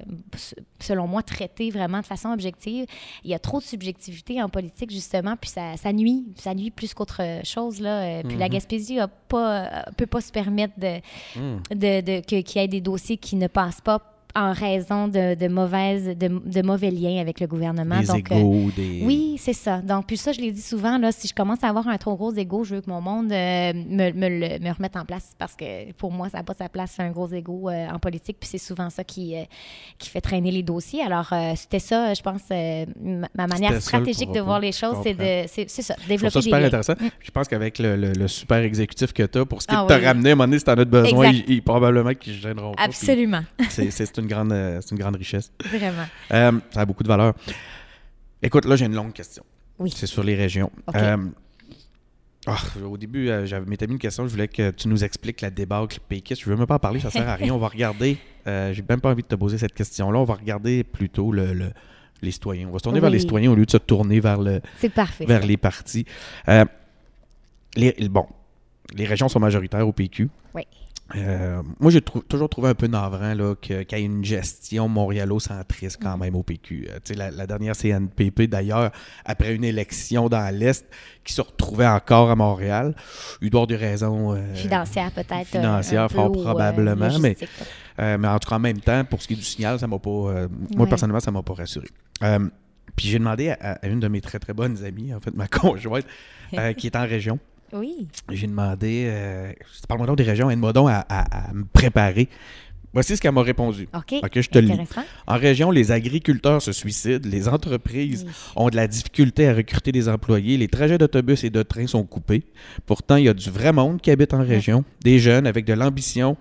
selon 0.80 1.06
moi, 1.06 1.22
traités 1.22 1.70
vraiment 1.70 2.00
de 2.00 2.06
façon 2.06 2.30
objective. 2.30 2.86
Il 3.24 3.30
y 3.30 3.34
a 3.34 3.38
trop 3.38 3.58
de 3.58 3.64
subjectivité 3.64 4.42
en 4.42 4.48
politique, 4.48 4.90
justement, 4.90 5.36
puis 5.36 5.50
ça, 5.50 5.76
ça 5.76 5.92
nuit, 5.92 6.26
ça 6.36 6.54
nuit 6.54 6.70
plus 6.70 6.94
qu'autre 6.94 7.22
chose. 7.44 7.80
Là. 7.80 8.22
Puis 8.22 8.36
la 8.36 8.46
mhm. 8.46 8.52
Gaspésie 8.52 8.96
ne 8.96 9.06
peut 9.96 10.06
pas 10.06 10.20
se 10.20 10.32
permettre 10.32 10.74
de, 10.78 11.00
mm. 11.36 11.62
de, 11.70 12.00
de 12.00 12.20
qu'il 12.20 12.60
y 12.60 12.64
ait 12.64 12.68
des 12.68 12.80
dossiers 12.80 13.16
qui 13.16 13.36
ne 13.36 13.46
passent 13.46 13.80
pas 13.80 14.17
en 14.34 14.52
raison 14.52 15.08
de, 15.08 15.34
de 15.34 15.48
mauvaises, 15.48 16.16
de, 16.16 16.28
de, 16.28 16.62
mauvais 16.62 16.90
liens 16.90 17.20
avec 17.20 17.40
le 17.40 17.46
gouvernement. 17.46 18.00
Des 18.00 18.06
Donc, 18.06 18.30
égaux, 18.30 18.70
des... 18.76 19.02
Oui, 19.04 19.36
c'est 19.38 19.52
ça. 19.52 19.80
Donc, 19.80 20.06
puis 20.06 20.16
ça, 20.16 20.32
je 20.32 20.40
l'ai 20.40 20.52
dit 20.52 20.60
souvent, 20.60 20.98
là, 20.98 21.12
si 21.12 21.28
je 21.28 21.34
commence 21.34 21.62
à 21.62 21.68
avoir 21.68 21.88
un 21.88 21.96
trop 21.96 22.16
gros 22.16 22.32
égo, 22.32 22.64
je 22.64 22.76
veux 22.76 22.80
que 22.80 22.90
mon 22.90 23.00
monde 23.00 23.32
euh, 23.32 23.72
me, 23.72 24.12
me, 24.12 24.58
me, 24.58 24.72
remette 24.72 24.96
en 24.96 25.04
place 25.04 25.32
parce 25.38 25.54
que 25.54 25.92
pour 25.92 26.12
moi, 26.12 26.28
ça 26.28 26.38
n'a 26.38 26.44
pas 26.44 26.54
sa 26.54 26.68
place, 26.68 26.98
un 26.98 27.10
gros 27.10 27.28
égo 27.28 27.68
euh, 27.68 27.88
en 27.88 27.98
politique. 27.98 28.36
Puis 28.40 28.48
c'est 28.48 28.58
souvent 28.58 28.90
ça 28.90 29.04
qui, 29.04 29.36
euh, 29.36 29.44
qui 29.98 30.10
fait 30.10 30.20
traîner 30.20 30.50
les 30.50 30.62
dossiers. 30.62 31.02
Alors, 31.02 31.32
c'était 31.56 31.78
ça, 31.78 32.14
je 32.14 32.22
pense, 32.22 32.42
ma 32.50 33.46
manière 33.46 33.80
stratégique 33.80 34.32
de 34.32 34.40
voir 34.40 34.60
les 34.60 34.72
choses, 34.72 34.96
c'est 35.02 35.14
de 35.14 35.48
c'est 35.48 35.68
ça, 35.68 35.94
développer 36.06 36.32
ça 36.32 36.42
super 36.42 36.64
intéressant. 36.64 36.94
Mm. 36.94 37.08
Je 37.20 37.30
pense 37.30 37.48
qu'avec 37.48 37.78
le, 37.78 37.96
le, 37.96 38.28
super 38.28 38.58
exécutif 38.58 39.12
que 39.12 39.22
tu 39.22 39.38
as, 39.38 39.46
pour 39.46 39.62
ce 39.62 39.66
qui 39.66 39.74
ah, 39.74 39.86
te 39.88 39.92
ramener 39.92 40.30
à 40.30 40.32
un 40.32 40.36
moment 40.36 40.44
donné, 40.46 40.58
si 40.58 40.64
tu 40.64 40.70
en 40.70 40.74
as 40.74 40.84
besoin, 40.84 41.30
il, 41.30 41.62
probablement 41.62 42.14
qu'ils 42.14 42.34
ne 42.34 42.38
gêneront 42.38 42.72
pas. 42.72 42.82
Absolument. 42.82 43.42
C'est 43.68 44.17
une 44.18 44.26
grande, 44.26 44.52
euh, 44.52 44.80
c'est 44.80 44.92
une 44.92 44.98
grande 44.98 45.16
richesse. 45.16 45.52
Vraiment. 45.64 46.06
Euh, 46.32 46.52
ça 46.70 46.80
a 46.80 46.86
beaucoup 46.86 47.02
de 47.02 47.08
valeur. 47.08 47.34
Écoute, 48.42 48.64
là, 48.64 48.76
j'ai 48.76 48.86
une 48.86 48.94
longue 48.94 49.12
question. 49.12 49.44
Oui. 49.78 49.92
C'est 49.94 50.06
sur 50.06 50.22
les 50.22 50.34
régions. 50.34 50.70
Euh, 50.94 51.16
ah, 52.46 52.56
au 52.84 52.96
début, 52.96 53.26
j'avais 53.44 53.66
mis 53.66 53.76
une 53.76 53.98
question. 53.98 54.26
Je 54.26 54.30
voulais 54.30 54.48
que 54.48 54.70
tu 54.70 54.88
nous 54.88 55.04
expliques 55.04 55.40
la 55.40 55.50
débâcle 55.50 55.98
péquiste. 56.08 56.42
Je 56.42 56.48
ne 56.48 56.54
veux 56.54 56.58
même 56.58 56.66
pas 56.66 56.76
en 56.76 56.80
parler, 56.80 57.00
ça 57.00 57.10
sert 57.10 57.28
à 57.28 57.34
rien. 57.34 57.54
On 57.54 57.58
va 57.58 57.68
regarder. 57.68 58.18
j'ai 58.46 58.84
même 58.88 59.00
pas 59.00 59.10
envie 59.10 59.22
de 59.22 59.28
te 59.28 59.34
poser 59.34 59.58
cette 59.58 59.74
question-là. 59.74 60.18
On 60.18 60.24
va 60.24 60.34
regarder 60.34 60.84
plutôt 60.84 61.32
le, 61.32 61.70
les 62.22 62.30
citoyens. 62.30 62.68
On 62.68 62.72
va 62.72 62.78
se 62.78 62.84
tourner 62.84 63.00
vers 63.00 63.10
les 63.10 63.20
citoyens 63.20 63.50
au 63.52 63.54
lieu 63.54 63.66
de 63.66 63.70
se 63.70 63.76
tourner 63.76 64.20
vers, 64.20 64.40
le, 64.40 64.60
vers 65.20 65.46
les 65.46 65.56
partis. 65.56 66.06
les, 67.76 67.94
bon, 68.08 68.26
les 68.94 69.04
régions 69.04 69.28
sont 69.28 69.40
majoritaires 69.40 69.86
au 69.86 69.92
PQ. 69.92 70.28
Oui. 70.54 70.62
Euh, 71.16 71.62
moi, 71.80 71.90
j'ai 71.90 72.02
toujours 72.02 72.50
trouvé 72.50 72.68
un 72.68 72.74
peu 72.74 72.86
navrant 72.86 73.34
qu'il 73.60 73.76
y 73.76 73.94
ait 73.94 74.02
une 74.02 74.24
gestion 74.24 74.88
montréalo-centriste 74.88 75.98
quand 76.02 76.16
mm. 76.16 76.20
même 76.20 76.36
au 76.36 76.42
PQ. 76.42 76.88
Euh, 76.90 77.14
la, 77.14 77.30
la, 77.30 77.46
dernière 77.46 77.74
CNPP, 77.74 78.42
d'ailleurs, 78.42 78.90
après 79.24 79.54
une 79.54 79.64
élection 79.64 80.28
dans 80.28 80.54
l'Est, 80.54 80.86
qui 81.24 81.32
se 81.32 81.40
retrouvait 81.40 81.86
encore 81.86 82.30
à 82.30 82.36
Montréal, 82.36 82.94
il 83.40 83.48
doit 83.50 83.62
avoir 83.62 83.66
des 83.66 83.76
raisons... 83.76 84.34
Euh, 84.34 84.54
financières 84.54 85.10
peut-être. 85.12 85.46
Financières, 85.46 86.10
fort 86.10 86.30
probablement. 86.30 87.18
mais, 87.20 87.36
mais 87.98 88.28
en 88.28 88.38
tout 88.38 88.48
cas, 88.48 88.56
en 88.56 88.60
même 88.60 88.80
temps, 88.80 89.04
pour 89.04 89.22
ce 89.22 89.28
qui 89.28 89.32
est 89.32 89.36
du 89.36 89.42
signal, 89.42 89.78
ça 89.78 89.86
m'a 89.86 89.98
pas... 89.98 90.48
moi, 90.76 90.86
personnellement, 90.86 91.20
ça 91.20 91.30
m'a 91.30 91.42
pas 91.42 91.54
rassuré. 91.54 91.88
puis 92.96 93.08
j'ai 93.08 93.18
demandé 93.18 93.48
à, 93.48 93.86
une 93.86 94.00
de 94.00 94.08
mes 94.08 94.20
très, 94.20 94.38
très 94.38 94.52
bonnes 94.52 94.84
amies, 94.84 95.14
en 95.14 95.20
fait, 95.20 95.34
ma 95.34 95.48
conjointe, 95.48 96.04
qui 96.76 96.86
est 96.86 96.96
en 96.96 97.06
région, 97.06 97.38
oui. 97.72 98.08
J'ai 98.30 98.46
demandé, 98.46 99.06
euh, 99.08 99.52
parle-moi 99.88 100.06
donc 100.06 100.18
des 100.18 100.24
régions, 100.24 100.50
aide-moi 100.50 100.72
donc 100.72 100.88
à, 100.90 101.52
me 101.52 101.64
préparer. 101.64 102.28
Voici 102.94 103.16
ce 103.16 103.20
qu'elle 103.20 103.32
m'a 103.32 103.42
répondu. 103.42 103.86
OK. 103.94 104.14
je 104.34 104.48
te 104.48 104.58
lis. 104.58 104.72
En 105.26 105.36
région, 105.36 105.70
les 105.70 105.92
agriculteurs 105.92 106.62
se 106.62 106.72
suicident, 106.72 107.28
les 107.28 107.46
entreprises 107.46 108.26
ont 108.56 108.70
de 108.70 108.76
la 108.76 108.86
difficulté 108.86 109.46
à 109.46 109.54
recruter 109.54 109.92
des 109.92 110.08
employés, 110.08 110.56
les 110.56 110.68
trajets 110.68 110.96
d'autobus 110.96 111.44
et 111.44 111.50
de 111.50 111.62
train 111.62 111.86
sont 111.86 112.04
coupés. 112.04 112.44
Pourtant, 112.86 113.16
il 113.16 113.24
y 113.24 113.28
a 113.28 113.34
du 113.34 113.50
vrai 113.50 113.72
monde 113.72 114.00
qui 114.00 114.10
habite 114.10 114.32
en 114.32 114.42
région, 114.42 114.84
des 115.02 115.18
jeunes 115.18 115.46
avec 115.46 115.66
de 115.66 115.74
l'ambition 115.74 116.36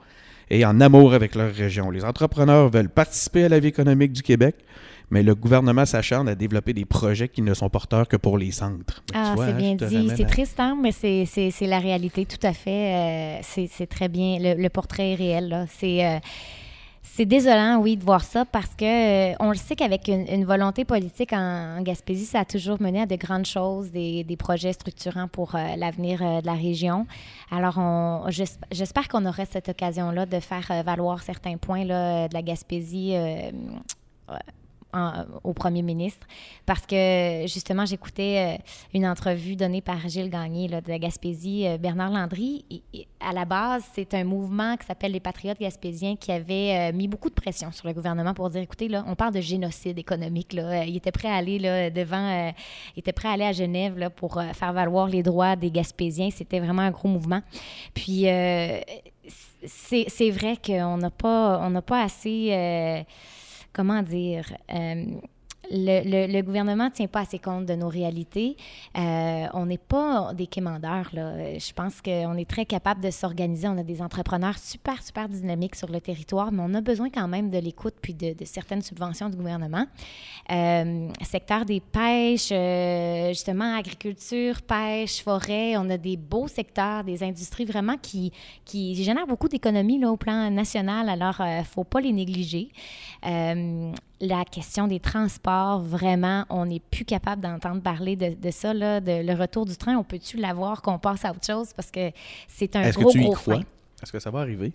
et 0.50 0.66
en 0.66 0.80
amour 0.80 1.14
avec 1.14 1.36
leur 1.36 1.54
région. 1.54 1.92
Les 1.92 2.06
entrepreneurs 2.06 2.70
veulent 2.70 2.90
participer 2.90 3.44
à 3.44 3.50
la 3.50 3.60
vie 3.60 3.68
économique 3.68 4.14
du 4.14 4.22
Québec 4.22 4.56
mais 5.10 5.24
le 5.24 5.36
gouvernement 5.36 5.86
s'acharne 5.86 6.28
à 6.28 6.36
développer 6.36 6.74
des 6.74 6.86
projets 6.86 7.30
qui 7.30 7.42
ne 7.42 7.54
sont 7.54 7.70
porteurs 7.70 8.08
que 8.08 8.18
pour 8.18 8.38
les 8.38 8.52
centres. 8.52 9.04
Ah, 9.14 9.36
c'est 9.38 9.56
bien 9.56 9.76
dit. 9.76 10.12
C'est 10.16 10.26
triste, 10.26 10.60
hein, 10.60 10.78
mais 10.82 10.92
c'est 10.92 11.54
la 11.62 11.80
réalité, 11.80 12.26
tout 12.26 12.46
à 12.46 12.54
fait. 12.54 13.40
Euh, 13.40 13.68
c'est 13.68 13.88
très 13.88 14.10
bien. 14.10 14.38
Le, 14.40 14.68
portrait 14.70 15.12
est 15.12 15.16
réel. 15.16 15.68
C'est. 15.70 16.06
Euh, 16.06 16.20
c'est 17.10 17.26
désolant, 17.26 17.80
oui, 17.80 17.98
de 17.98 18.04
voir 18.04 18.24
ça 18.24 18.46
parce 18.46 18.76
que 18.76 19.32
euh, 19.32 19.36
on 19.40 19.50
le 19.50 19.56
sait 19.56 19.76
qu'avec 19.76 20.08
une, 20.08 20.46
volonté 20.46 20.86
politique 20.86 21.34
en, 21.34 21.82
Gaspésie, 21.82 22.26
ça 22.26 22.42
a 22.42 22.46
toujours 22.46 22.80
mené 22.80 23.02
à 23.02 23.06
de 23.08 23.16
grandes 23.16 23.48
choses, 23.48 23.90
des, 23.92 24.24
des 24.24 24.38
projets 24.38 24.74
structurants 24.74 25.28
pour 25.28 25.54
l'avenir 25.54 26.20
de 26.20 26.46
la 26.46 26.54
région. 26.54 27.08
Alors, 27.50 27.80
j'espère 28.30 29.08
qu'on 29.08 29.26
aurait 29.26 29.48
cette 29.50 29.70
occasion-là 29.70 30.28
de 30.28 30.40
faire 30.40 30.84
valoir 30.86 31.24
certains 31.24 31.58
points 31.58 31.86
là, 31.86 32.28
de 32.28 32.34
la 32.36 32.44
Gaspésie 32.44 33.16
au 35.44 35.54
premier 35.54 35.82
ministre 35.82 36.26
parce 36.66 36.86
que 36.86 37.44
justement 37.44 37.86
j'écoutais 37.86 38.58
euh, 38.58 38.64
une 38.94 39.06
entrevue 39.06 39.56
donnée 39.56 39.82
par 39.82 40.08
Gilles 40.08 40.30
Gagné 40.30 40.68
de 40.68 40.82
la 40.88 41.00
Gaspésie, 41.00 41.68
euh, 41.68 41.78
Bernard 41.78 42.12
Landry. 42.12 42.66
à 43.20 43.34
la 43.34 43.46
base, 43.46 43.84
c'est 43.94 44.14
un 44.14 44.24
mouvement 44.24 44.76
qui 44.78 44.86
s'appelle 44.86 45.12
les 45.12 45.20
Patriotes 45.20 45.60
gaspésiens 45.60 46.16
qui 46.16 46.32
avait 46.32 46.92
euh, 46.92 46.96
mis 46.96 47.08
beaucoup 47.08 47.30
de 47.30 47.36
pression 47.36 47.72
sur 47.72 47.88
le 47.88 47.94
gouvernement 47.94 48.34
pour 48.34 48.50
dire 48.50 48.62
écoutez, 48.62 48.88
là, 48.88 49.04
on 49.08 49.16
parle 49.16 49.34
de 49.34 49.42
génocide 49.42 50.00
économique. 50.00 50.54
Là. 50.54 50.86
Il 50.86 50.96
était 50.96 51.12
prêt 51.12 51.30
à 51.30 51.36
aller 51.36 51.60
là, 51.60 51.90
devant, 51.90 52.54
était 52.96 53.14
prêt 53.14 53.28
à 53.28 53.32
aller 53.34 53.46
à 53.46 53.52
Genève 53.52 53.98
là, 53.98 54.10
pour 54.10 54.42
faire 54.54 54.74
valoir 54.74 55.08
les 55.08 55.24
droits 55.24 55.56
des 55.56 55.70
Gaspésiens. 55.70 56.30
C'était 56.32 56.60
vraiment 56.60 56.82
un 56.82 56.92
gros 56.92 57.08
mouvement. 57.08 57.42
Puis 57.94 58.26
c'est 59.66 60.30
vrai 60.32 60.58
qu'on 60.64 60.98
n'a 60.98 61.12
pas, 61.12 61.70
pas 61.86 62.04
assez 62.04 63.06
comment 63.78 64.02
dire, 64.02 64.58
euh, 64.74 65.06
le, 65.72 66.42
gouvernement 66.42 66.86
ne 66.86 66.90
tient 66.90 67.08
pas 67.08 67.22
assez 67.22 67.40
compte 67.40 67.66
de 67.66 67.74
nos 67.74 67.90
réalités. 67.90 68.56
Euh, 68.98 69.46
on 69.54 69.66
n'est 69.66 69.78
pas 69.78 70.34
des 70.34 70.48
quémandeurs. 70.48 71.10
Là. 71.14 71.58
Je 71.58 71.74
pense 71.74 72.02
qu'on 72.02 72.38
est 72.38 72.50
très 72.50 72.66
capable 72.66 73.02
de 73.02 73.12
s'organiser. 73.12 73.68
On 73.68 73.78
a 73.78 73.84
des 73.84 74.02
entrepreneurs 74.02 74.58
super, 74.58 75.02
super 75.04 75.30
dynamiques 75.30 75.76
sur 75.76 75.90
le 75.90 76.00
territoire, 76.00 76.52
mais 76.52 76.64
on 76.66 76.74
a 76.74 76.82
besoin 76.82 77.10
quand 77.10 77.28
même 77.28 77.50
de 77.50 77.58
l'écoute 77.58 77.96
puis 78.02 78.14
de, 78.14 78.34
certaines 78.46 78.82
subventions 78.82 79.30
du 79.30 79.38
gouvernement. 79.38 79.86
Euh, 80.52 81.10
secteur 81.24 81.66
des 81.66 81.80
pêches, 81.82 82.50
euh, 82.52 83.30
justement, 83.30 83.76
agriculture, 83.76 84.62
pêche, 84.62 85.24
forêt, 85.24 85.78
on 85.78 85.90
a 85.90 85.98
des 85.98 86.18
beaux 86.18 86.48
secteurs, 86.48 87.04
des 87.04 87.24
industries 87.24 87.66
vraiment 87.66 87.98
qui, 88.02 88.32
qui 88.66 88.96
génèrent 88.96 89.28
beaucoup 89.28 89.48
d'économies 89.48 90.04
au 90.06 90.18
plan 90.18 90.50
national. 90.50 91.10
Alors, 91.10 91.36
il 91.40 91.60
ne 91.60 91.64
faut 91.64 91.84
pas 91.84 92.00
les 92.00 92.14
négliger 92.14 92.70
la 94.20 94.46
question 94.46 94.88
des 94.88 95.00
transports, 95.00 95.82
vraiment, 95.82 96.46
on 96.50 96.66
n'est 96.66 96.80
plus 96.80 97.06
capable 97.06 97.42
d'entendre 97.42 97.82
parler 97.82 98.16
de, 98.16 98.34
de, 98.34 98.52
ça, 98.52 98.74
là, 98.74 99.00
de 99.00 99.26
le 99.26 99.34
retour 99.34 99.66
du 99.66 99.78
train. 99.78 99.96
On 99.96 100.04
peut-tu 100.04 100.38
l'avoir 100.38 100.82
qu'on 100.82 101.00
passe 101.00 101.26
à 101.26 101.32
autre 101.32 101.46
chose 101.46 101.74
parce 101.76 101.92
que 101.92 102.12
c'est 102.48 102.76
un 102.76 102.90
gros, 102.90 103.12
gros 103.12 103.36
frein? 103.36 103.62
Est-ce 104.02 104.12
que 104.12 104.20
ça 104.20 104.32
va 104.32 104.40
arriver? 104.40 104.72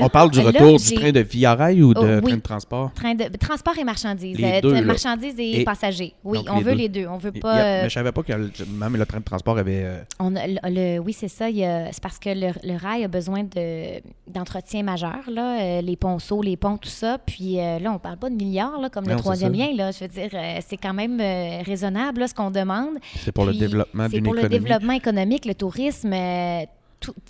On 0.00 0.08
parle 0.08 0.30
du 0.30 0.40
retour 0.40 0.78
du 0.78 0.94
train 0.94 1.12
de 1.12 1.20
Via 1.20 1.54
Rail 1.54 1.82
ou 1.82 1.94
de 1.94 2.20
oh, 2.22 2.26
train 2.26 2.36
de 2.36 2.42
transport? 2.42 2.92
Train 2.94 3.14
de, 3.14 3.24
transport 3.36 3.78
et 3.78 3.84
marchandises. 3.84 4.36
Euh, 4.40 4.84
marchandises 4.84 5.34
et, 5.38 5.64
passagers. 5.64 6.14
Oui, 6.24 6.38
on 6.50 6.60
veut 6.60 6.72
les 6.72 6.88
deux. 6.88 7.06
On 7.06 7.18
veut 7.18 7.32
pas. 7.32 7.82
mais 7.82 7.88
je 7.88 7.94
savais 7.94 8.12
pas 8.12 8.22
que 8.22 8.32
même 8.32 8.96
le 8.96 9.06
train 9.06 9.18
de 9.18 9.24
transport 9.24 9.58
avait. 9.58 9.84
Euh, 9.84 10.00
on 10.18 10.30
le, 10.30 10.98
oui, 10.98 11.12
c'est 11.12 11.28
ça. 11.28 11.46
C'est 11.48 12.02
parce 12.02 12.18
que 12.18 12.30
le, 12.30 12.76
rail 12.76 13.04
a 13.04 13.08
besoin 13.08 13.44
d'entretien 14.26 14.82
majeur, 14.82 15.18
là, 15.30 15.60
euh, 15.60 15.80
les 15.80 15.96
ponceaux, 15.96 16.42
les 16.42 16.56
ponts, 16.56 16.76
tout 16.76 16.88
ça. 16.88 17.18
Puis 17.18 17.56
là, 17.56 17.92
on 17.92 17.98
parle 17.98 18.18
pas 18.18 18.30
de 18.30 18.36
milliards, 18.36 18.80
là, 18.80 18.88
comme 18.88 19.06
le 19.06 19.16
troisième 19.16 19.52
lien. 19.52 19.68
Là, 19.74 19.90
je 19.90 20.00
veux 20.00 20.08
dire, 20.08 20.30
c'est 20.66 20.76
quand 20.76 20.94
même 20.94 21.20
raisonnable 21.64 22.28
ce 22.28 22.34
qu'on 22.34 22.50
demande. 22.50 22.98
C'est 23.16 23.32
pour 23.32 23.44
le 23.44 23.54
développement 23.54 24.08
d'une 24.08 24.18
économie. 24.18 24.40
C'est 24.40 24.42
pour 24.42 24.42
le 24.42 24.48
développement 24.48 24.92
économique, 24.92 25.44
le 25.44 25.54
tourisme 25.54 26.12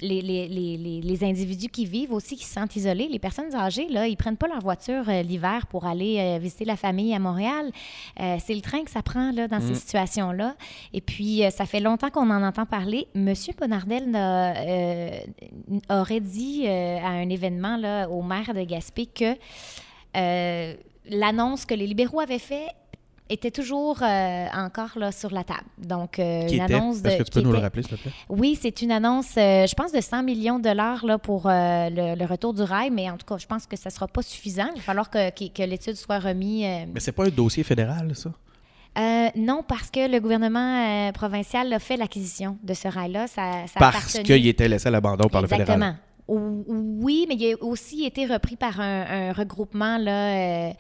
les, 0.01 0.23
les, 0.23 0.49
les, 0.49 1.01
les, 1.03 1.25
individus 1.25 1.69
qui 1.69 1.85
vivent 1.85 2.13
aussi, 2.13 2.37
qui 2.37 2.45
se 2.45 2.55
sentent 2.55 2.75
isolés, 2.77 3.09
les 3.09 3.19
personnes 3.19 3.55
âgées, 3.55 3.89
là, 3.89 4.07
ils 4.07 4.17
prennent 4.17 4.37
pas 4.37 4.49
leur 4.49 4.61
voiture 4.61 5.09
euh, 5.09 5.23
l'hiver 5.23 5.67
pour 5.67 5.87
aller 5.87 6.19
euh, 6.19 6.39
visiter 6.39 6.65
la 6.65 6.77
famille 6.77 7.15
à 7.15 7.19
Montréal. 7.19 7.71
Euh, 8.21 8.37
c'est 8.45 8.55
le 8.55 8.61
train 8.61 8.83
que 8.85 8.91
ça 8.91 9.03
prend 9.03 9.33
là, 9.33 9.49
dans 9.49 9.61
ces 9.61 9.73
mm. 9.73 9.77
situations-là. 9.77 10.57
Et 10.93 11.01
puis, 11.01 11.43
ça 11.51 11.67
fait 11.67 11.81
longtemps 11.81 12.11
qu'on 12.11 12.31
en 12.31 12.43
entend 12.43 12.67
parler. 12.67 13.09
Monsieur 13.15 13.53
Bonardel 13.59 14.09
aurait 15.91 16.21
dit 16.21 16.67
à 16.67 17.09
un 17.09 17.29
événement 17.29 17.77
là, 17.77 18.09
au 18.09 18.23
maire 18.23 18.55
de 18.55 18.63
Gaspé 18.63 19.07
que 19.07 19.35
l'annonce 21.11 21.65
que 21.65 21.75
les 21.75 21.87
libéraux 21.87 22.21
avaient 22.21 22.39
faite 22.39 22.75
était 23.31 23.51
toujours 23.51 24.03
euh, 24.03 24.47
encore 24.55 24.91
là 24.97 25.13
sur 25.13 25.31
la 25.33 25.45
table. 25.45 25.61
Donc, 25.79 26.19
euh, 26.19 26.47
Qui 26.47 26.57
une 26.57 26.63
était? 26.65 26.75
annonce 26.75 27.03
de. 27.03 27.09
Est-ce 27.09 27.19
que 27.19 27.23
tu 27.25 27.31
peux 27.31 27.41
nous 27.43 27.53
le 27.53 27.59
rappeler, 27.59 27.83
s'il 27.83 27.97
te 27.97 28.03
plaît? 28.03 28.13
Oui, 28.29 28.59
c'est 28.61 28.83
une 28.83 28.91
annonce, 28.93 29.37
euh, 29.37 29.67
je 29.67 29.75
pense, 29.75 29.93
de 29.93 30.01
100 30.01 30.23
millions 30.23 30.59
de 30.59 30.65
dollars 30.65 31.05
là, 31.05 31.19
pour 31.19 31.47
euh, 31.47 31.89
le, 31.91 32.15
le 32.19 32.25
retour 32.27 32.55
du 32.55 32.63
rail, 32.63 32.91
mais 32.91 33.11
en 33.11 33.17
tout 33.17 33.27
cas, 33.27 33.37
je 33.39 33.47
pense 33.47 33.67
que 33.67 33.77
ça 33.77 33.91
ne 33.91 33.93
sera 33.95 34.09
pas 34.09 34.23
suffisant. 34.23 34.69
Il 34.75 34.79
va 34.79 34.83
falloir 34.83 35.11
que, 35.11 35.31
que- 35.31 35.53
que 35.53 35.63
l'étude 35.63 35.95
soit 35.97 36.19
remise. 36.19 36.87
Mais 36.93 37.01
c'est 37.01 37.13
pas 37.13 37.27
un 37.27 37.31
dossier 37.31 37.63
fédéral, 37.65 38.15
ça? 38.17 38.31
euh, 38.99 39.29
non, 39.37 39.63
parce 39.67 39.91
que 39.91 40.11
le 40.11 40.19
gouvernement 40.19 41.09
euh, 41.09 41.13
provincial 41.13 41.73
a 41.73 41.79
fait 41.79 41.97
l'acquisition 41.97 42.57
de 42.63 42.75
ce 42.75 42.89
rail-là. 42.89 43.27
Ça, 43.29 43.67
ça 43.73 43.79
Parce 43.79 44.19
qu'il 44.19 44.47
était 44.47 44.69
laissé 44.69 44.89
à 44.89 44.91
l'abandon 44.91 45.29
par 45.29 45.43
le 45.43 45.49
fédéral. 45.49 45.97
Oui, 46.29 47.25
mais 47.29 47.35
il 47.37 47.55
a 47.55 47.65
aussi 47.65 48.05
été 48.05 48.27
repris 48.27 48.57
par 48.57 48.81
un, 48.81 49.05
un 49.31 49.33
regroupement 49.33 49.97
là, 49.97 50.35
euh, 50.37 50.71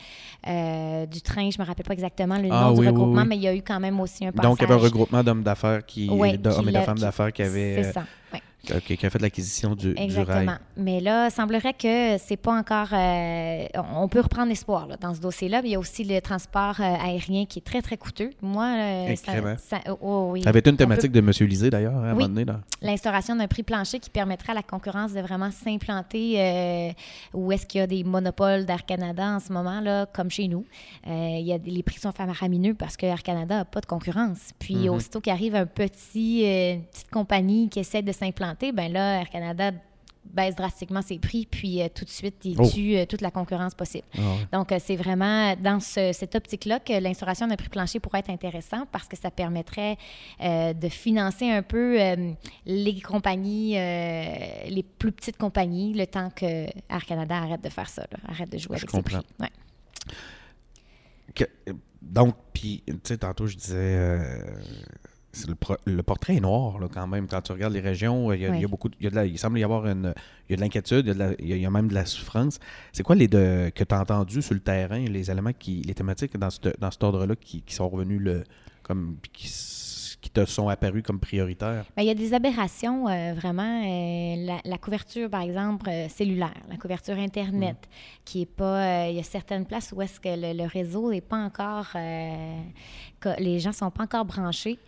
euh, 0.47 1.07
du 1.07 1.23
train. 1.23 1.51
Je 1.51 1.59
me 1.61 1.67
rappelle 1.67 1.87
pas 1.87 1.95
exactement 1.95 2.37
le 2.37 2.49
Ah 2.53 2.65
nom 2.65 2.75
oui, 2.75 2.81
du 2.83 2.89
regroupement, 2.89 3.23
oui. 3.23 3.29
mais 3.29 3.37
il 3.37 3.43
y 3.43 3.49
a 3.49 3.55
eu 3.55 3.63
quand 3.63 3.81
même 3.81 3.99
aussi 4.01 4.27
un 4.27 4.33
passage. 4.33 4.51
Donc, 4.51 4.59
il 4.61 4.63
y 4.63 4.65
avait 4.67 4.75
un 4.75 4.85
regroupement 4.85 5.25
d'hommes 5.25 5.43
d'affaires 5.43 5.85
qui, 5.87 6.07
d'hommes 6.07 6.25
et 6.69 6.73
de 6.73 6.81
femmes 6.81 6.99
d'affaires 6.99 7.33
qui 7.33 7.43
avaient, 7.43 7.83
C'est 7.83 7.93
ça. 7.93 8.05
ouais. 8.35 8.43
Qui, 8.65 8.97
qui 8.97 9.07
a 9.07 9.11
fait 9.11 9.19
l'acquisition 9.21 9.75
du, 9.75 9.95
du 9.95 9.95
rail. 9.95 10.05
Exactement. 10.05 10.57
Mais 10.77 11.01
là, 11.01 11.29
il 11.29 11.31
semblerait 11.31 11.73
que 11.75 12.19
c'est 12.19 12.37
pas 12.37 12.53
encore. 12.53 12.89
euh, 12.93 13.67
on 13.95 14.09
peut 14.09 14.21
reprendre 14.21 14.51
espoir 14.53 14.87
là, 14.87 14.97
dans 15.01 15.15
ce 15.15 15.21
dossier-là. 15.21 15.61
Il 15.65 15.71
y 15.71 15.75
a 15.75 15.79
aussi 15.79 16.05
le 16.05 16.21
transport 16.21 16.75
euh, 16.81 16.95
aérien 17.03 17.47
qui 17.47 17.61
est 17.61 17.63
très, 17.63 17.81
très 17.83 17.97
coûteux. 17.97 18.31
Moi, 18.43 18.67
euh, 18.67 19.15
ça, 19.17 19.79
oh, 19.89 19.99
oh, 20.03 20.29
oui. 20.33 20.43
Ça 20.43 20.51
avait 20.51 20.59
été 20.59 20.71
une 20.71 20.77
peut- 20.77 20.85
thématique 20.85 21.13
de 21.13 21.21
M. 21.21 21.31
Lisée, 21.49 21.71
d'ailleurs, 21.71 21.95
à 21.97 22.11
un 22.11 22.15
Oui. 22.17 22.25
moment 22.25 22.29
donné. 22.29 22.45
L'instauration 22.83 23.37
d'un 23.37 23.47
prix 23.49 23.63
plancher 23.63 23.99
qui 24.01 24.11
permettrait 24.11 24.53
à 24.53 24.55
la 24.57 24.63
concurrence 24.63 25.13
de 25.13 25.21
vraiment 25.21 25.51
s'implanter 25.51 26.35
euh, 26.39 26.91
où 27.35 27.51
est-ce 27.53 27.65
qu'il 27.67 27.81
y 27.81 27.85
a 27.85 27.87
des 27.87 28.05
monopoles 28.05 28.67
d'Air 28.67 28.85
Canada 28.85 29.25
en 29.37 29.41
ce 29.41 29.53
moment, 29.53 29.81
là, 29.81 30.07
comme 30.07 30.31
chez 30.31 30.49
nous. 30.49 30.65
Il 31.07 31.41
y 31.47 31.53
a, 31.53 31.59
les 31.65 31.83
prix 31.83 31.99
sont 31.99 32.13
faramineux 32.13 32.75
parce 32.75 32.97
que 32.97 33.07
Air 33.07 33.23
Canada 33.23 33.57
n'a 33.57 33.65
pas 33.65 33.81
de 33.81 33.87
concurrence. 33.87 34.51
Puis 34.59 34.75
Mhm. 34.75 34.89
aussitôt 34.91 35.21
qu'arrive 35.21 35.55
un 35.55 35.67
petit, 35.67 36.43
une 36.43 36.83
petite 36.83 37.11
compagnie 37.11 37.69
qui 37.69 37.79
essaie 37.81 38.03
de 38.03 38.13
s'implanter, 38.13 38.48
ben 38.73 38.93
là, 38.93 39.21
Air 39.21 39.31
Canada 39.31 39.73
baisse 40.25 40.55
drastiquement 40.57 41.01
ses 41.01 41.19
prix, 41.19 41.47
puis 41.51 41.81
euh, 41.81 41.89
tout 41.95 42.05
de 42.05 42.11
suite, 42.11 42.37
il 42.45 42.55
Oh. 42.61 42.69
tue 42.69 42.97
euh, 42.99 43.07
toute 43.07 43.23
la 43.23 43.31
concurrence 43.31 43.75
possible. 43.75 44.07
Ah. 44.19 44.21
Donc, 44.53 44.73
euh, 44.73 44.79
c'est 44.79 44.97
vraiment 44.97 45.57
dans 45.57 45.81
ce- 45.81 46.13
cette 46.13 46.35
optique-là 46.35 46.81
que 46.81 46.93
l'instauration 47.01 47.47
d'un 47.47 47.57
prix 47.57 47.71
plancher 47.71 47.99
pourrait 47.99 48.19
être 48.19 48.29
intéressant 48.29 48.85
parce 48.93 49.09
que 49.09 49.17
ça 49.17 49.31
permettrait 49.31 49.97
de 50.41 50.89
financer 50.91 51.49
un 51.51 51.63
peu 51.63 51.97
les 52.67 53.01
compagnies, 53.01 53.73
les 53.75 54.85
plus 54.99 55.13
petites 55.13 55.39
compagnies, 55.39 55.95
le 55.95 56.07
temps 56.07 56.29
que 56.31 56.45
Air 56.67 57.07
Canada 57.07 57.37
arrête 57.39 57.63
de 57.65 57.71
faire 57.71 57.89
ça, 57.89 58.03
là, 58.03 58.19
arrête 58.29 58.51
de 58.53 58.59
jouer 58.59 58.77
Je 58.77 58.83
avec 58.85 58.91
ses 58.91 58.97
comprends. 58.99 59.19
prix. 59.23 59.27
Ouais. 59.41 59.51
Que- 61.35 61.73
donc, 62.03 62.35
puis, 62.53 62.83
tu 62.87 62.95
sais, 63.05 63.17
tantôt, 63.19 63.47
je 63.47 63.57
disais, 63.57 64.39
le, 65.47 65.55
pro- 65.55 65.77
le 65.85 66.03
portrait 66.03 66.37
est 66.37 66.41
noir, 66.41 66.79
là, 66.79 66.89
quand 66.93 67.07
même. 67.07 67.27
Quand 67.29 67.41
tu 67.43 67.53
regardes 67.53 67.75
les 67.75 67.81
régions, 67.81 68.33
il 68.33 68.41
y 68.41 68.47
a, 68.47 68.55
il 68.55 68.63
y 68.63 68.65
a 68.65 68.69
beaucoup, 68.69 68.89
il, 68.99 69.05
y 69.05 69.07
a 69.07 69.11
de 69.11 69.15
la- 69.17 69.27
il 69.27 69.39
semble 69.39 69.59
y 69.59 69.65
avoir 69.65 69.87
une, 69.87 70.15
il 70.49 70.53
y 70.53 70.55
a 70.55 70.57
de 70.57 70.61
l'inquiétude, 70.63 71.07
il 71.07 71.47
y 71.49 71.53
a, 71.53 71.57
il 71.57 71.63
y 71.63 71.69
même 71.69 71.89
de 71.89 71.95
la 71.95 72.07
souffrance. 72.07 72.59
C'est 72.93 73.03
quoi 73.03 73.15
les 73.15 73.29
de, 73.29 73.71
que 73.75 73.85
tu 73.85 73.95
as 73.95 74.01
entendu 74.01 74.41
sur 74.43 74.55
le 74.55 74.61
terrain, 74.61 74.99
les 75.01 75.31
éléments, 75.31 75.53
qui, 75.53 75.83
les 75.83 75.95
thématiques 75.95 76.37
dans, 76.37 76.51
ce- 76.51 76.61
dans 76.79 76.91
cet 76.91 77.03
ordre-là 77.05 77.37
qui, 77.37 77.63
qui 77.63 77.75
sont 77.75 77.89
revenus, 77.89 78.21
le, 78.21 78.45
comme, 78.83 79.17
qui, 79.33 79.49
qui 80.21 80.31
te 80.31 80.45
sont 80.47 80.69
apparus 80.69 81.05
comme 81.05 81.21
prioritaires? 81.21 81.85
Ben, 81.97 82.03
il 82.03 82.07
y 82.09 82.11
a 82.11 82.15
des 82.15 82.35
aberrations, 82.35 83.07
euh, 83.07 83.35
vraiment. 83.35 83.83
euh, 83.85 84.35
la, 84.47 84.59
la 84.65 84.79
couverture, 84.79 85.31
par 85.31 85.43
exemple, 85.43 85.89
euh, 85.89 86.09
cellulaire, 86.09 86.55
la 86.69 86.77
couverture 86.77 87.17
Internet, 87.19 87.77
qui 88.25 88.43
est 88.43 88.47
pas... 88.47 89.05
euh, 89.05 89.11
il 89.11 89.17
y 89.17 89.21
a 89.21 89.23
certaines 89.23 89.65
places 89.65 89.93
où 89.95 90.03
est-ce 90.03 90.19
que 90.19 90.29
le, 90.29 90.57
le 90.61 90.67
réseau 90.67 91.13
n'est 91.13 91.21
pas 91.21 91.37
encore... 91.37 91.87
euh, 91.95 92.57
les 93.39 93.59
gens 93.61 93.73
sont 93.73 93.91
pas 93.91 94.05
encore 94.05 94.25
branchés. 94.25 94.79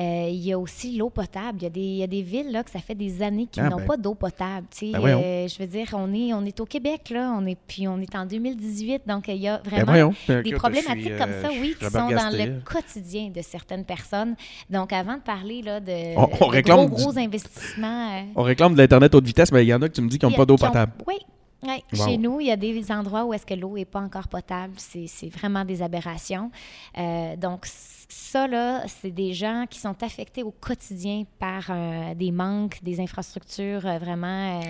Euh, 0.00 0.28
il 0.30 0.44
y 0.46 0.52
a 0.52 0.58
aussi 0.58 0.96
l'eau 0.96 1.10
potable. 1.10 1.58
Il 1.60 1.62
y, 1.64 1.66
a 1.66 1.70
des, 1.70 1.80
il 1.80 1.96
y 1.96 2.02
a 2.04 2.06
des 2.06 2.22
villes 2.22 2.52
là, 2.52 2.62
que 2.62 2.70
ça 2.70 2.78
fait 2.78 2.94
des 2.94 3.20
années 3.20 3.48
qui 3.50 3.58
Ah, 3.60 3.68
n'ont 3.68 3.78
ben. 3.78 3.86
pas 3.86 3.96
d'eau 3.96 4.14
potable. 4.14 4.66
tu 4.70 4.92
sais. 4.92 4.92
Ben. 4.92 5.04
Euh, 5.04 5.48
je 5.48 5.58
veux 5.58 5.66
dire, 5.66 5.88
on 5.94 6.12
est, 6.14 6.32
on 6.32 6.44
est 6.44 6.60
au 6.60 6.66
Québec, 6.66 7.10
là, 7.10 7.34
on 7.36 7.44
est, 7.46 7.58
puis 7.66 7.88
on 7.88 7.98
est 8.00 8.14
en 8.14 8.24
2018, 8.24 9.02
donc 9.08 9.26
il 9.26 9.36
y 9.38 9.48
a 9.48 9.58
Ben 9.58 9.70
vraiment 9.84 10.12
des 10.28 10.52
problématiques 10.52 11.02
suis, 11.04 11.18
comme 11.18 11.30
euh, 11.30 11.42
ça, 11.42 11.48
oui, 11.50 11.74
qui 11.78 11.84
sont 11.84 11.90
dans 12.10 12.30
le 12.32 12.60
quotidien 12.64 13.30
de 13.34 13.42
certaines 13.42 13.84
personnes. 13.84 14.36
Donc, 14.70 14.92
avant 14.92 15.14
de 15.16 15.22
parler 15.22 15.62
là, 15.62 15.80
de, 15.80 16.16
On- 16.16 16.28
on 16.42 16.46
de 16.46 16.50
réclame 16.52 16.86
gros, 16.86 17.12
du- 17.12 17.18
investissements... 17.18 18.18
euh, 18.18 18.22
On 18.36 18.42
réclame 18.44 18.74
de 18.74 18.78
l'Internet 18.78 19.12
haute 19.14 19.26
vitesse, 19.26 19.50
mais 19.50 19.64
il 19.64 19.68
y 19.68 19.74
en 19.74 19.82
a 19.82 19.88
que 19.88 19.94
tu 19.94 20.00
me 20.02 20.08
dis 20.08 20.18
qu'ils 20.18 20.28
n'ont 20.28 20.36
pas 20.36 20.46
d'eau 20.46 20.56
qui 20.56 20.64
ont- 20.64 20.68
potable. 20.68 20.92
Oui. 21.08 21.16
Oui. 21.62 21.82
Wow. 21.92 22.04
Chez 22.06 22.18
nous, 22.18 22.40
il 22.40 22.46
y 22.46 22.50
a 22.50 22.56
des 22.56 22.90
endroits 22.92 23.24
où 23.24 23.34
est-ce 23.34 23.44
que 23.46 23.54
l'eau 23.54 23.74
n'est 23.74 23.84
pas 23.84 24.00
encore 24.00 24.28
potable. 24.28 24.74
C'est 24.76 25.28
vraiment 25.28 25.64
des 25.64 25.82
aberrations. 25.82 26.50
Euh, 26.96 27.36
donc, 27.36 27.66
ça, 27.66 28.46
là, 28.46 28.84
c'est 28.86 29.10
des 29.10 29.34
gens 29.34 29.64
qui 29.68 29.78
sont 29.80 30.02
affectés 30.02 30.42
au 30.42 30.50
quotidien 30.52 31.24
par 31.38 31.66
euh, 31.70 32.14
des 32.14 32.30
manques, 32.30 32.78
des 32.82 33.00
infrastructures 33.00 33.84
euh, 33.86 33.98
vraiment 33.98 34.60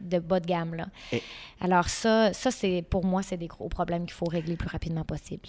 de 0.00 0.18
bas 0.18 0.40
de 0.40 0.46
gamme. 0.46 0.74
Là. 0.74 0.86
Et- 1.12 1.22
Alors, 1.60 1.88
ça, 1.88 2.32
ça 2.32 2.50
c'est 2.50 2.82
pour 2.88 3.04
moi, 3.04 3.22
c'est 3.22 3.36
des 3.36 3.46
gros 3.46 3.68
problèmes 3.68 4.04
qu'il 4.06 4.14
faut 4.14 4.24
régler 4.28 4.52
le 4.52 4.56
plus 4.56 4.68
rapidement 4.68 5.04
possible. 5.04 5.48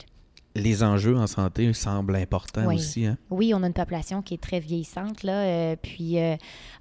Les 0.56 0.84
enjeux 0.84 1.16
en 1.16 1.28
santé 1.28 1.72
semblent 1.74 2.16
importants 2.16 2.66
Oui. 2.66 2.76
aussi. 2.76 3.06
Hein? 3.06 3.18
Oui, 3.30 3.54
on 3.54 3.62
a 3.62 3.68
une 3.68 3.74
population 3.74 4.22
qui 4.24 4.34
est 4.34 4.42
très 4.42 4.60
vieillissante, 4.60 5.22
là. 5.24 5.34
euh, 5.44 5.76
puis 5.82 6.18
euh, 6.20 6.36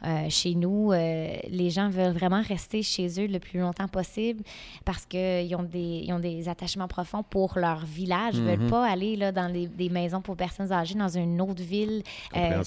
euh, 0.06 0.26
chez 0.30 0.54
nous, 0.54 0.90
les 0.92 1.70
gens 1.70 1.90
veulent 1.90 2.14
vraiment 2.14 2.40
rester 2.42 2.82
chez 2.82 3.08
eux 3.20 3.26
le 3.26 3.38
plus 3.38 3.60
longtemps 3.60 3.86
possible 3.88 4.42
parce 4.86 5.04
qu'ils 5.04 5.54
ont, 5.54 5.62
des, 5.62 6.02
ils 6.06 6.12
ont 6.14 6.18
des 6.18 6.48
attachements 6.48 6.88
profonds 6.88 7.22
pour 7.22 7.58
leur 7.58 7.84
village. 7.84 8.34
Ils 8.36 8.44
ne 8.44 8.56
veulent 8.56 8.70
pas 8.70 8.86
aller 8.88 9.16
là, 9.16 9.32
dans 9.32 9.48
les- 9.48 9.66
des 9.68 9.90
maisons 9.90 10.22
pour 10.22 10.34
personnes 10.36 10.72
âgées 10.72 10.94
dans 10.94 11.08
une 11.08 11.40
autre 11.40 11.62
ville. 11.62 12.02
Ben, 12.32 12.62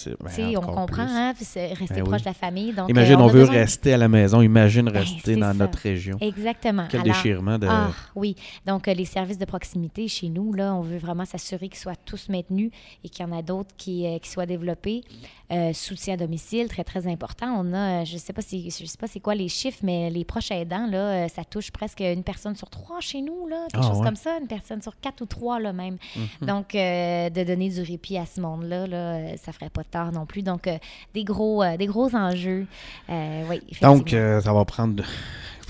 on 0.57 0.61
comprend, 0.61 1.07
hein, 1.07 1.33
rester 1.33 1.95
Ben 1.95 2.03
proche 2.03 2.13
oui. 2.17 2.19
de 2.21 2.25
la 2.25 2.33
famille. 2.33 2.73
Donc, 2.73 2.89
Imagine, 2.89 3.15
on, 3.15 3.27
veut 3.27 3.43
rester 3.43 3.93
à 3.93 3.97
la 3.97 4.07
maison. 4.07 4.41
Imagine 4.41 4.85
Ben, 4.85 4.99
rester 4.99 5.35
dans 5.35 5.47
ça. 5.47 5.53
notre 5.55 5.79
région. 5.79 6.17
Exactement. 6.21 6.85
Quel 6.89 7.01
Alors, 7.01 7.15
déchirement 7.15 7.57
de. 7.57 7.67
ah, 7.69 7.89
oui. 8.15 8.35
Donc, 8.67 8.85
les 8.87 9.05
services 9.05 9.37
de 9.39 9.45
proximité 9.45 10.07
chez 10.07 10.29
nous, 10.29 10.53
là, 10.53 10.75
on 10.75 10.81
veut 10.81 10.90
vraiment 10.97 11.25
s'assurer 11.25 11.69
qu'ils 11.69 11.79
soient 11.79 11.95
tous 11.95 12.29
maintenus 12.29 12.71
et 13.03 13.09
qu'il 13.09 13.25
y 13.25 13.29
en 13.29 13.31
a 13.37 13.41
d'autres 13.41 13.71
qui, 13.77 14.05
euh, 14.05 14.19
qui 14.19 14.29
soient 14.29 14.45
développés. 14.45 15.03
Euh, 15.51 15.73
soutien 15.73 16.13
à 16.13 16.17
domicile, 16.17 16.69
très, 16.69 16.83
très 16.85 17.07
important. 17.07 17.47
On 17.59 17.73
a, 17.73 18.01
euh, 18.01 18.05
je 18.05 18.13
ne 18.13 18.19
sais 18.19 18.31
pas 18.31 18.41
si, 18.41 18.69
je 18.69 18.85
sais 18.85 18.97
pas 18.97 19.07
c'est 19.07 19.19
quoi 19.19 19.35
les 19.35 19.49
chiffres, 19.49 19.79
mais 19.83 20.09
les 20.09 20.23
proches 20.23 20.49
aidants, 20.51 20.87
là, 20.87 21.27
ça 21.27 21.43
touche 21.43 21.71
presque 21.71 21.99
une 21.99 22.23
personne 22.23 22.55
sur 22.55 22.69
trois 22.69 23.01
chez 23.01 23.21
nous, 23.21 23.47
là, 23.47 23.67
quelque 23.69 23.83
Ah, 23.83 23.89
chose 23.89 23.99
ouais. 23.99 24.05
comme 24.05 24.15
ça, 24.15 24.37
une 24.39 24.47
personne 24.47 24.81
sur 24.81 24.97
quatre 24.99 25.21
ou 25.21 25.25
trois, 25.25 25.59
là, 25.59 25.73
même. 25.73 25.97
Mhm. 26.15 26.47
Donc, 26.47 26.73
euh, 26.73 27.29
de 27.29 27.43
donner 27.43 27.69
du 27.69 27.81
répit 27.81 28.17
à 28.17 28.25
ce 28.25 28.39
monde-là, 28.39 28.87
là, 28.87 29.37
ça 29.37 29.51
ferait 29.51 29.69
pas 29.69 29.83
de 29.83 29.87
tort 29.89 30.11
non 30.13 30.25
plus. 30.25 30.41
Donc, 30.41 30.67
euh, 30.67 30.77
des, 31.13 31.25
gros, 31.25 31.63
des 31.77 31.85
gros 31.85 32.15
enjeux. 32.15 32.65
Oui. 33.09 33.61
Donc, 33.81 34.09
ça 34.11 34.53
va 34.53 34.63
prendre. 34.63 35.03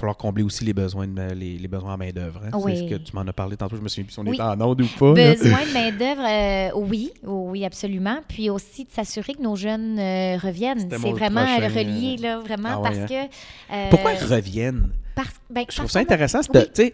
Il 0.02 0.06
va 0.06 0.14
falloir 0.14 0.18
combler 0.18 0.44
aussi 0.44 0.66
les 0.66 0.74
besoins, 0.74 1.08
de, 1.08 1.34
les, 1.36 1.60
les 1.60 1.68
besoins 1.68 1.94
en 1.94 1.98
main-d'œuvre. 1.98 2.42
hein. 2.46 2.50
Oui. 2.56 2.76
C'est 2.76 2.84
ce 2.86 2.90
que 2.90 2.96
tu 2.96 3.16
m'en 3.16 3.22
as 3.22 3.34
parlé 3.34 3.56
tantôt. 3.56 3.76
Je 3.76 3.82
me 3.82 3.88
souviens 3.88 4.06
plus 4.06 4.14
si 4.14 4.20
on 4.20 4.24
Oui. 4.24 4.36
est 4.38 4.42
en 4.42 4.60
onde 4.60 4.82
ou 4.82 4.88
pas. 4.88 5.14
Besoin 5.14 5.36
de 5.64 5.74
main-d'œuvre, 5.74 6.26
euh, 6.28 6.80
oui, 6.90 7.12
oui, 7.24 7.64
absolument. 7.66 8.18
Puis 8.28 8.50
aussi 8.50 8.86
de 8.86 8.92
s'assurer 8.92 9.36
que 9.36 9.44
nos 9.44 9.56
jeunes 9.56 10.00
euh, 10.00 10.38
reviennent. 10.38 10.80
C'est 10.90 10.98
vraiment 10.98 11.46
prochain, 11.46 11.62
euh, 11.62 11.68
relié, 11.68 12.18
là, 12.18 12.40
vraiment, 12.40 12.70
Ah 12.72 12.80
ouais, 12.82 12.90
parce 12.90 13.12
que. 13.12 13.14
euh, 13.74 13.90
Pourquoi 13.92 14.14
ils 14.14 14.26
reviennent? 14.26 14.90
parce, 15.14 15.30
ben, 15.50 15.66
Je 15.70 15.76
trouve 15.76 15.92
ça 15.92 16.00
intéressant. 16.00 16.40
oui. 16.56 16.94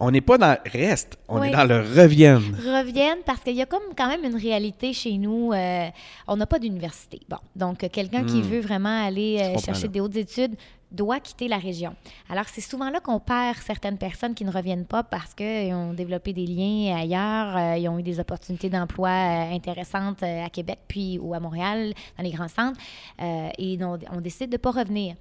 on 0.00 0.10
n'est 0.10 0.22
pas 0.22 0.38
dans 0.38 0.56
reste, 0.72 1.18
on 1.28 1.40
Oui. 1.40 1.48
est 1.48 1.50
dans 1.52 1.64
le 1.64 1.80
reviennent. 1.80 2.56
reviennent 2.56 3.18
parce 3.24 3.40
qu'il 3.40 3.54
y 3.54 3.62
a 3.62 3.66
comme 3.66 3.82
quand 3.96 4.08
même 4.08 4.24
une 4.24 4.34
réalité 4.36 4.92
chez 4.92 5.18
nous. 5.18 5.52
euh, 5.52 5.86
on 6.26 6.36
n'a 6.36 6.46
pas 6.46 6.58
d'université. 6.58 7.20
Bon, 7.28 7.36
donc 7.54 7.84
euh, 7.84 7.88
quelqu'un 7.92 8.24
qui 8.24 8.38
Hmm. 8.38 8.44
veut 8.48 8.60
vraiment 8.60 9.06
aller 9.06 9.38
euh, 9.40 9.58
chercher 9.58 9.88
des 9.88 10.00
hautes 10.00 10.16
études 10.16 10.56
doit 10.92 11.20
quitter 11.20 11.48
la 11.48 11.58
région. 11.58 11.94
Alors 12.28 12.46
c'est 12.48 12.60
souvent 12.60 12.90
là 12.90 13.00
qu'on 13.00 13.20
perd 13.20 13.58
certaines 13.58 13.98
personnes 13.98 14.34
qui 14.34 14.44
ne 14.44 14.50
reviennent 14.50 14.86
pas 14.86 15.02
parce 15.02 15.34
qu'ils 15.34 15.72
ont 15.72 15.92
développé 15.92 16.32
des 16.32 16.46
liens 16.46 16.96
ailleurs, 16.96 17.56
euh, 17.56 17.76
ils 17.76 17.88
ont 17.88 17.98
eu 17.98 18.02
des 18.02 18.20
opportunités 18.20 18.68
d'emploi 18.68 19.10
euh, 19.10 19.54
intéressantes 19.54 20.22
euh, 20.22 20.44
à 20.44 20.50
Québec 20.50 20.80
puis 20.88 21.18
ou 21.18 21.34
à 21.34 21.40
Montréal 21.40 21.92
dans 22.16 22.24
les 22.24 22.30
grands 22.30 22.48
centres 22.48 22.80
euh, 23.20 23.48
et 23.58 23.78
on, 23.82 24.20
décide 24.20 24.50
de 24.50 24.56
pas 24.56 24.70
revenir. 24.70 25.14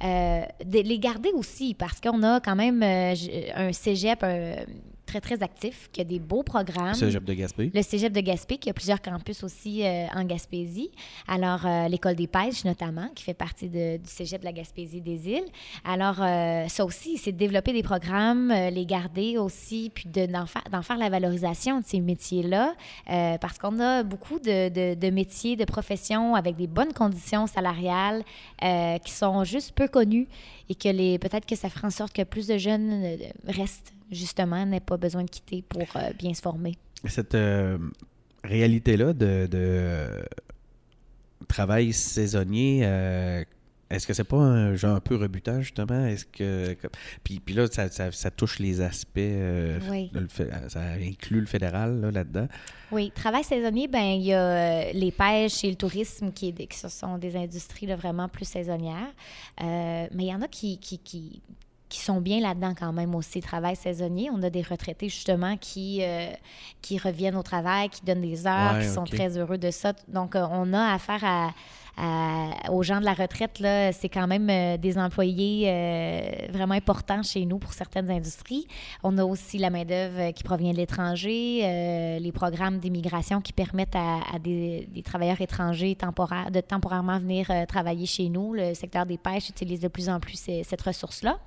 De 0.00 0.80
les 0.80 0.98
garder 0.98 1.30
aussi 1.32 1.74
parce 1.74 2.00
qu'on 2.00 2.22
a 2.22 2.40
quand 2.40 2.56
même 2.56 2.82
un 2.82 3.72
cégep 3.72 4.22
euh, 4.22 4.56
très 5.20 5.36
très 5.36 5.42
actif 5.44 5.88
qui 5.92 6.00
a 6.00 6.04
des 6.04 6.18
beaux 6.18 6.42
programmes. 6.42 6.94
Cégep 6.94 7.24
de 7.24 7.34
Gaspé. 7.34 7.70
Le 7.74 7.82
Cégep 7.82 8.12
de 8.12 8.20
Gaspé, 8.20 8.58
qui 8.58 8.70
a 8.70 8.72
plusieurs 8.72 9.00
campus 9.02 9.42
aussi 9.42 9.82
euh, 9.84 10.06
en 10.14 10.24
Gaspésie. 10.24 10.90
Alors, 11.26 11.66
euh, 11.66 11.88
l'École 11.88 12.14
des 12.14 12.26
pêches, 12.26 12.64
notamment, 12.64 13.08
qui 13.14 13.24
fait 13.24 13.34
partie 13.34 13.68
de- 13.68 13.96
du 13.96 14.08
Cégep 14.08 14.40
de 14.40 14.44
la 14.44 14.52
Gaspésie 14.52 15.00
des 15.00 15.28
îles. 15.28 15.44
Alors, 15.84 16.22
euh, 16.22 16.68
ça 16.68 16.84
aussi, 16.84 17.16
c'est 17.18 17.32
de 17.32 17.36
développer 17.38 17.72
des 17.72 17.82
programmes, 17.82 18.52
les 18.52 18.86
garder 18.86 19.36
aussi, 19.38 19.90
puis 19.94 20.08
de- 20.08 20.26
d'en 20.26 20.46
faire, 20.46 20.64
d'en 20.70 20.82
faire 20.82 20.96
la 20.98 21.08
valorisation 21.08 21.80
de 21.80 21.84
ces 21.86 22.00
métiers-là, 22.00 22.74
parce 23.40 23.58
qu'on 23.58 23.80
a 23.80 24.02
beaucoup 24.02 24.38
de, 24.38 24.68
de- 24.68 24.94
de 24.94 25.10
métiers, 25.10 25.56
de 25.56 25.64
professions 25.64 26.34
avec 26.34 26.56
des 26.56 26.66
bonnes 26.66 26.92
conditions 26.92 27.46
salariales 27.46 28.22
qui 29.04 29.12
sont 29.12 29.44
juste 29.44 29.72
peu 29.72 29.88
connus 29.88 30.28
et 30.68 30.74
que 30.74 30.88
les 30.88 31.18
peut-être 31.18 31.46
que 31.46 31.56
ça 31.56 31.68
fera 31.68 31.88
en 31.88 31.90
sorte 31.90 32.12
que 32.12 32.22
plus 32.22 32.46
de 32.46 32.58
jeunes 32.58 33.16
restent, 33.46 33.92
justement, 34.10 34.64
n'aient 34.66 34.80
pas 34.80 34.96
besoin 34.96 35.24
de 35.24 35.30
quitter 35.30 35.62
pour 35.68 35.82
euh, 35.96 36.12
bien 36.18 36.32
se 36.34 36.40
former. 36.42 36.76
Cette, 37.04 37.34
euh, 37.34 37.78
réalité-là 38.44 39.12
de, 39.12 39.46
de 39.50 40.08
travail 41.48 41.92
saisonnier, 41.92 42.80
euh, 42.84 43.44
est-ce 43.88 44.04
que 44.06 44.14
c'est 44.14 44.24
pas 44.24 44.36
un 44.38 44.74
genre 44.74 44.96
un 44.96 45.00
peu 45.00 45.14
rebutant, 45.14 45.60
justement? 45.60 46.06
Est-ce 46.06 46.24
que. 46.24 46.74
comme- 46.74 46.90
Puis, 47.22 47.38
puis 47.38 47.54
là, 47.54 47.68
ça, 47.70 47.88
ça- 47.88 48.10
ça 48.10 48.30
touche 48.32 48.58
les 48.58 48.80
aspects. 48.80 49.18
euh, 49.18 49.78
Oui. 49.88 50.10
le 50.12 50.26
ça 50.68 50.80
inclut 51.00 51.40
le 51.40 51.46
fédéral 51.46 52.00
là, 52.00 52.10
là-dedans. 52.10 52.48
Oui, 52.90 53.12
travail 53.14 53.44
saisonnier, 53.44 53.86
ben 53.86 54.02
il 54.02 54.22
y 54.24 54.32
a 54.32 54.92
les 54.92 55.12
pêches 55.12 55.62
et 55.64 55.70
le 55.70 55.76
tourisme 55.76 56.32
qui, 56.32 56.52
qui 56.52 56.78
sont 56.78 57.16
des 57.18 57.36
industries 57.36 57.86
là, 57.86 57.94
vraiment 57.94 58.28
plus 58.28 58.44
saisonnières. 58.44 59.12
Euh, 59.62 60.06
mais 60.12 60.24
il 60.24 60.28
y 60.30 60.34
en 60.34 60.42
a 60.42 60.48
qui, 60.48 60.78
qui, 60.78 60.98
qui, 60.98 61.40
qui 61.88 62.00
sont 62.00 62.20
bien 62.20 62.40
là-dedans 62.40 62.74
quand 62.78 62.92
même 62.92 63.14
aussi, 63.14 63.40
travail 63.40 63.76
saisonnier. 63.76 64.28
On 64.32 64.42
a 64.42 64.50
des 64.50 64.62
retraités 64.62 65.08
justement 65.08 65.56
qui, 65.56 66.00
euh, 66.02 66.30
qui 66.82 66.98
reviennent 66.98 67.36
au 67.36 67.42
travail, 67.42 67.88
qui 67.88 68.04
donnent 68.04 68.22
des 68.22 68.46
heures, 68.46 68.74
Ouais, 68.74 68.82
qui 68.82 68.88
sont 68.88 69.04
très 69.04 69.38
heureux 69.38 69.58
de 69.58 69.70
ça. 69.70 69.92
Donc, 70.08 70.34
euh, 70.34 70.46
on 70.50 70.72
a 70.72 70.94
affaire 70.94 71.24
à, 71.24 71.50
à- 71.96 72.70
aux 72.72 72.82
gens 72.82 73.00
de 73.00 73.04
la 73.04 73.14
retraite. 73.14 73.58
C'est 73.92 74.08
quand 74.08 74.26
même 74.26 74.48
euh, 74.50 74.76
des 74.76 74.98
employés 74.98 75.64
euh, 75.68 76.20
vraiment 76.50 76.74
importants 76.74 77.22
chez 77.22 77.44
nous 77.46 77.58
pour 77.58 77.72
certaines 77.72 78.10
industries. 78.10 78.66
On 79.02 79.16
a 79.18 79.24
aussi 79.24 79.58
la 79.58 79.70
main-d'œuvre 79.70 80.18
euh, 80.18 80.32
qui 80.32 80.42
provient 80.42 80.72
de 80.72 80.76
l'étranger, 80.76 81.60
euh, 81.64 82.18
les 82.18 82.32
programmes 82.32 82.78
d'immigration 82.78 83.40
qui 83.40 83.52
permettent 83.52 83.96
à, 83.96 84.38
des, 84.38 84.88
travailleurs 85.04 85.40
étrangers 85.40 85.94
temporaires, 85.94 86.50
de 86.50 86.60
temporairement 86.60 87.18
venir 87.18 87.50
euh, 87.50 87.64
travailler 87.66 88.06
chez 88.06 88.28
nous. 88.28 88.52
Le 88.54 88.74
secteur 88.74 89.06
des 89.06 89.18
pêches 89.18 89.48
utilise 89.48 89.80
de 89.80 89.88
plus 89.88 90.08
en 90.08 90.20
plus 90.20 90.36
cette 90.62 90.82
ressource-là. 90.82 91.38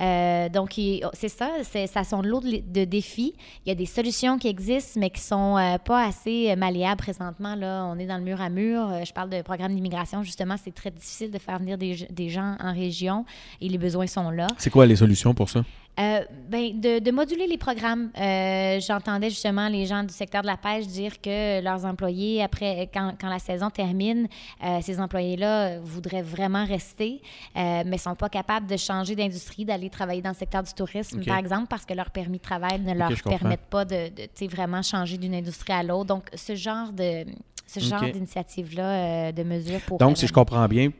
Euh, 0.00 0.48
donc, 0.48 0.78
il- 0.78 1.04
c'est 1.12 1.28
ça, 1.28 1.48
ça 1.64 2.04
sont 2.04 2.22
de 2.22 2.28
l'eau 2.28 2.40
de, 2.40 2.84
défis. 2.84 3.34
Il 3.66 3.68
y 3.68 3.72
a 3.72 3.74
des 3.74 3.86
solutions 3.86 4.38
qui 4.38 4.46
existent, 4.46 5.00
mais 5.00 5.10
qui 5.10 5.20
sont 5.20 5.56
euh, 5.58 5.76
pas 5.78 6.06
assez 6.06 6.50
euh, 6.50 6.56
malléables 6.56 6.98
présentement. 7.00 7.56
Là, 7.56 7.84
on 7.92 7.98
est 7.98 8.06
dans 8.06 8.18
le 8.18 8.22
mur 8.22 8.40
à 8.40 8.48
mur. 8.48 8.88
Euh, 8.88 9.04
je 9.04 9.12
parle 9.12 9.30
de 9.30 9.42
programme 9.42 9.74
d'immigration. 9.78 10.22
Justement, 10.22 10.56
c'est 10.62 10.74
très 10.74 10.90
difficile 10.90 11.30
de 11.30 11.38
faire 11.38 11.58
venir 11.58 11.78
des, 11.78 12.06
des 12.10 12.28
gens 12.28 12.56
en 12.60 12.72
région 12.72 13.24
et 13.60 13.68
les 13.68 13.78
besoins 13.78 14.06
sont 14.06 14.30
là. 14.30 14.46
C'est 14.58 14.70
quoi 14.70 14.84
les 14.86 14.96
solutions 14.96 15.34
pour 15.34 15.48
ça? 15.48 15.60
Euh, 15.98 16.20
ben, 16.48 16.78
de, 16.78 17.00
de 17.00 17.10
moduler 17.10 17.48
les 17.48 17.58
programmes. 17.58 18.10
Euh, 18.16 18.78
J'entendais 18.78 19.30
justement 19.30 19.68
les 19.68 19.84
gens 19.84 20.04
du 20.04 20.14
secteur 20.14 20.42
de 20.42 20.46
la 20.46 20.56
pêche 20.56 20.86
dire 20.86 21.20
que 21.20 21.60
leurs 21.60 21.84
employés, 21.84 22.40
après, 22.40 22.88
quand, 22.94 23.14
quand 23.20 23.28
la 23.28 23.40
saison 23.40 23.68
termine, 23.68 24.28
euh, 24.62 24.78
ces 24.80 25.00
employés-là 25.00 25.80
voudraient 25.80 26.22
vraiment 26.22 26.64
rester, 26.64 27.20
euh, 27.56 27.82
mais 27.84 27.96
ne 27.96 27.96
sont 27.96 28.14
pas 28.14 28.28
capables 28.28 28.68
de 28.68 28.76
changer 28.76 29.16
d'industrie, 29.16 29.64
d'aller 29.64 29.90
travailler 29.90 30.22
dans 30.22 30.30
le 30.30 30.36
secteur 30.36 30.62
du 30.62 30.72
tourisme, 30.72 31.24
par 31.24 31.38
exemple, 31.38 31.66
parce 31.68 31.84
que 31.84 31.94
leur 31.94 32.10
permis 32.10 32.38
de 32.38 32.44
travail 32.44 32.80
ne 32.80 32.94
leur 32.94 33.10
permettent 33.24 33.68
pas 33.68 33.84
de, 33.84 34.08
de 34.08 34.46
vraiment 34.46 34.82
changer 34.82 35.18
d'une 35.18 35.34
industrie 35.34 35.72
à 35.72 35.82
l'autre. 35.82 36.06
Donc, 36.14 36.24
ce 36.32 36.54
genre 36.54 36.92
de 36.92 37.24
ce 37.68 37.80
genre 37.80 38.00
d'initiative-là, 38.10 39.28
euh, 39.28 39.32
de 39.32 39.42
mesures 39.42 39.80
pour... 39.82 39.98
Donc, 39.98 40.16
si 40.18 40.26
je 40.26 40.32
comprends 40.32 40.66
bien, 40.66 40.90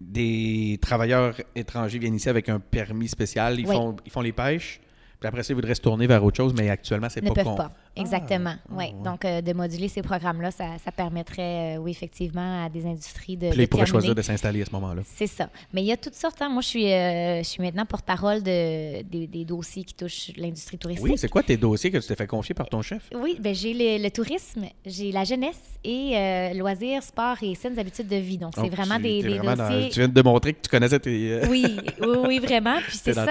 des 0.00 0.78
travailleurs 0.82 1.34
étrangers 1.54 1.98
viennent 1.98 2.16
ici 2.16 2.28
avec 2.28 2.48
un 2.48 2.60
permis 2.60 3.08
spécial, 3.08 3.58
ils, 3.58 3.66
Oui. 3.66 3.74
font, 3.74 3.96
ils 4.04 4.10
font 4.12 4.20
les 4.20 4.32
pêches, 4.32 4.80
puis 5.20 5.28
après 5.28 5.42
ça, 5.42 5.52
ils 5.52 5.56
voudraient 5.56 5.74
se 5.74 5.80
tourner 5.80 6.06
vers 6.06 6.22
autre 6.24 6.36
chose, 6.36 6.52
mais 6.56 6.68
actuellement, 6.68 7.08
c'est 7.08 7.22
pas 7.22 7.32
peuvent 7.32 7.44
con- 7.44 7.54
pas. 7.56 7.72
Exactement. 7.96 8.54
Ah, 8.56 8.70
oui. 8.70 8.76
ouais. 8.86 8.92
Donc, 9.04 9.24
euh, 9.24 9.40
de 9.40 9.52
moduler 9.52 9.88
ces 9.88 10.02
programmes-là, 10.02 10.50
ça, 10.50 10.64
ça 10.84 10.90
permettrait, 10.92 11.76
euh, 11.76 11.78
oui, 11.78 11.90
effectivement, 11.92 12.64
à 12.64 12.68
des 12.68 12.84
industries 12.86 13.36
de. 13.36 13.48
Puis 13.48 13.58
de 13.58 13.62
ils 13.62 13.68
pourraient 13.68 13.86
choisir 13.86 14.14
de 14.14 14.22
s'installer 14.22 14.62
à 14.62 14.64
ce 14.64 14.70
moment-là. 14.72 15.02
C'est 15.04 15.26
ça. 15.26 15.48
Mais 15.72 15.82
il 15.82 15.86
y 15.86 15.92
a 15.92 15.96
toutes 15.96 16.14
sortes. 16.14 16.40
hein. 16.42 16.48
Moi, 16.48 16.62
je 16.62 16.68
suis, 16.68 16.92
euh, 16.92 17.38
je 17.38 17.48
suis 17.48 17.62
maintenant 17.62 17.86
porte-parole 17.86 18.42
de, 18.42 19.02
des, 19.02 19.26
des 19.26 19.44
dossiers 19.44 19.84
qui 19.84 19.94
touchent 19.94 20.32
l'industrie 20.36 20.78
touristique. 20.78 21.04
Oui, 21.08 21.16
c'est 21.18 21.28
quoi 21.28 21.42
tes 21.42 21.56
dossiers 21.56 21.90
que 21.90 21.98
tu 21.98 22.06
t'es 22.08 22.16
fait 22.16 22.26
confier 22.26 22.54
par 22.54 22.68
ton 22.68 22.82
chef? 22.82 23.02
Oui, 23.14 23.36
ben, 23.40 23.54
j'ai 23.54 23.72
le, 23.74 24.02
le 24.02 24.10
tourisme, 24.10 24.64
j'ai 24.84 25.12
la 25.12 25.24
jeunesse 25.24 25.60
et 25.84 26.52
loisirs, 26.54 27.02
sport 27.02 27.36
et 27.42 27.54
saines 27.54 27.78
habitudes 27.78 28.08
de 28.08 28.16
vie. 28.16 28.38
Donc, 28.38 28.52
c'est 28.56 28.62
Donc, 28.62 28.72
vraiment 28.72 28.96
tu- 28.96 29.02
des, 29.02 29.20
t'es 29.22 29.28
des 29.28 29.38
vraiment 29.38 29.54
dans- 29.56 29.70
dossiers. 29.70 29.90
tu 29.90 29.98
viens 30.00 30.08
de 30.08 30.14
démontrer 30.14 30.52
que 30.54 30.60
tu 30.62 30.68
connaissais 30.70 30.98
tes... 30.98 31.40
Oui, 31.48 31.64
oui, 32.00 32.16
oui, 32.26 32.38
vraiment. 32.38 32.76
Puis 32.86 32.96
c'est 33.02 33.12
ça, 33.12 33.26
tu 33.26 33.30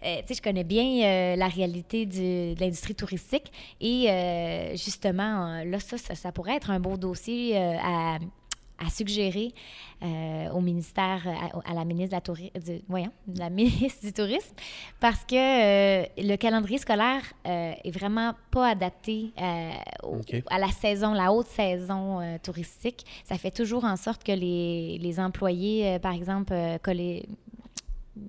sais, 0.00 0.34
je 0.34 0.40
connais 0.42 0.64
bien 0.64 1.36
la 1.36 1.48
réalité 1.48 2.06
du- 2.06 2.54
de 2.54 2.60
l'industrie 2.60 2.94
touristique 2.94 3.50
et 3.82 4.08
euh, 4.10 4.70
justement, 4.76 5.46
euh, 5.46 5.64
là, 5.64 5.80
ça, 5.80 5.98
ça, 5.98 6.14
ça 6.14 6.30
pourrait 6.32 6.54
être 6.56 6.70
un 6.70 6.78
beau 6.80 6.96
dossier 6.96 7.58
euh, 7.58 7.76
à, 7.82 8.18
à 8.78 8.88
suggérer 8.90 9.52
euh, 10.02 10.50
au 10.50 10.60
ministère, 10.60 11.26
à, 11.26 11.70
à 11.70 11.74
la 11.74 11.84
ministre 11.84 12.10
de 12.10 12.14
la, 12.16 12.20
Touri- 12.20 12.52
du, 12.64 12.80
voyons, 12.88 13.10
la 13.36 13.50
ministre 13.60 14.04
du 14.06 14.12
Tourisme, 14.12 14.54
parce 15.00 15.24
que 15.24 15.34
le 16.20 16.36
calendrier 16.36 16.78
scolaire 16.78 17.22
est 17.44 17.90
vraiment 17.92 18.34
pas 18.50 18.68
adapté 18.70 19.32
au- 20.04 20.20
à 20.50 20.58
la 20.58 20.68
saison, 20.68 21.12
la 21.12 21.32
haute 21.32 21.48
saison 21.48 22.20
touristique. 22.42 23.04
Ça 23.24 23.36
fait 23.36 23.50
toujours 23.52 23.84
en 23.84 23.96
sorte 23.96 24.22
que 24.24 24.32
les, 24.32 24.98
les 24.98 25.20
employés, 25.20 25.98
par 26.00 26.12
exemple, 26.14 26.52
euh, 26.52 26.78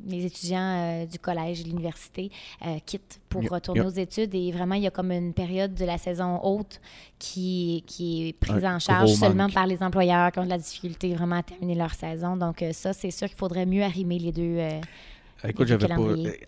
les 0.06 0.26
étudiants 0.26 0.60
euh, 0.60 1.06
du 1.06 1.20
collège 1.20 1.62
et 1.62 1.64
de 1.64 1.70
l'université 1.70 2.32
euh, 2.66 2.78
quittent 2.86 3.20
pour 3.30 3.44
retourner 3.50 3.82
aux 3.82 3.90
études 3.90 4.34
et 4.34 4.52
vraiment 4.52 4.76
il 4.76 4.84
y 4.84 4.88
a 4.88 4.92
comme 4.92 5.12
une 5.12 5.34
période 5.34 5.74
de 5.74 5.86
la 5.86 5.98
saison 5.98 6.40
haute 6.44 6.80
qui, 7.20 7.84
qui 7.86 8.30
est 8.30 8.34
prise 8.34 8.64
Un 8.64 8.76
en 8.76 8.80
charge 8.80 9.14
seulement 9.14 9.44
manque. 9.44 9.54
par 9.54 9.68
les 9.68 9.84
employeurs 9.84 10.32
qui 10.32 10.40
ont 10.40 10.46
de 10.46 10.50
la 10.50 10.58
difficulté 10.58 11.14
vraiment 11.14 11.38
à 11.38 11.44
terminer 11.44 11.76
leur 11.76 11.94
saison. 11.94 12.38
Donc 12.38 12.62
euh, 12.62 12.72
ça, 12.72 12.94
c'est 12.94 13.12
sûr 13.12 13.28
qu'il 13.28 13.38
faudrait 13.38 13.66
mieux 13.66 13.84
arrimer 13.84 14.20
les 14.20 14.32
deux. 14.32 14.60
Écoute, 15.48 15.68
j'avais 15.68 15.88
pas... 15.88 15.96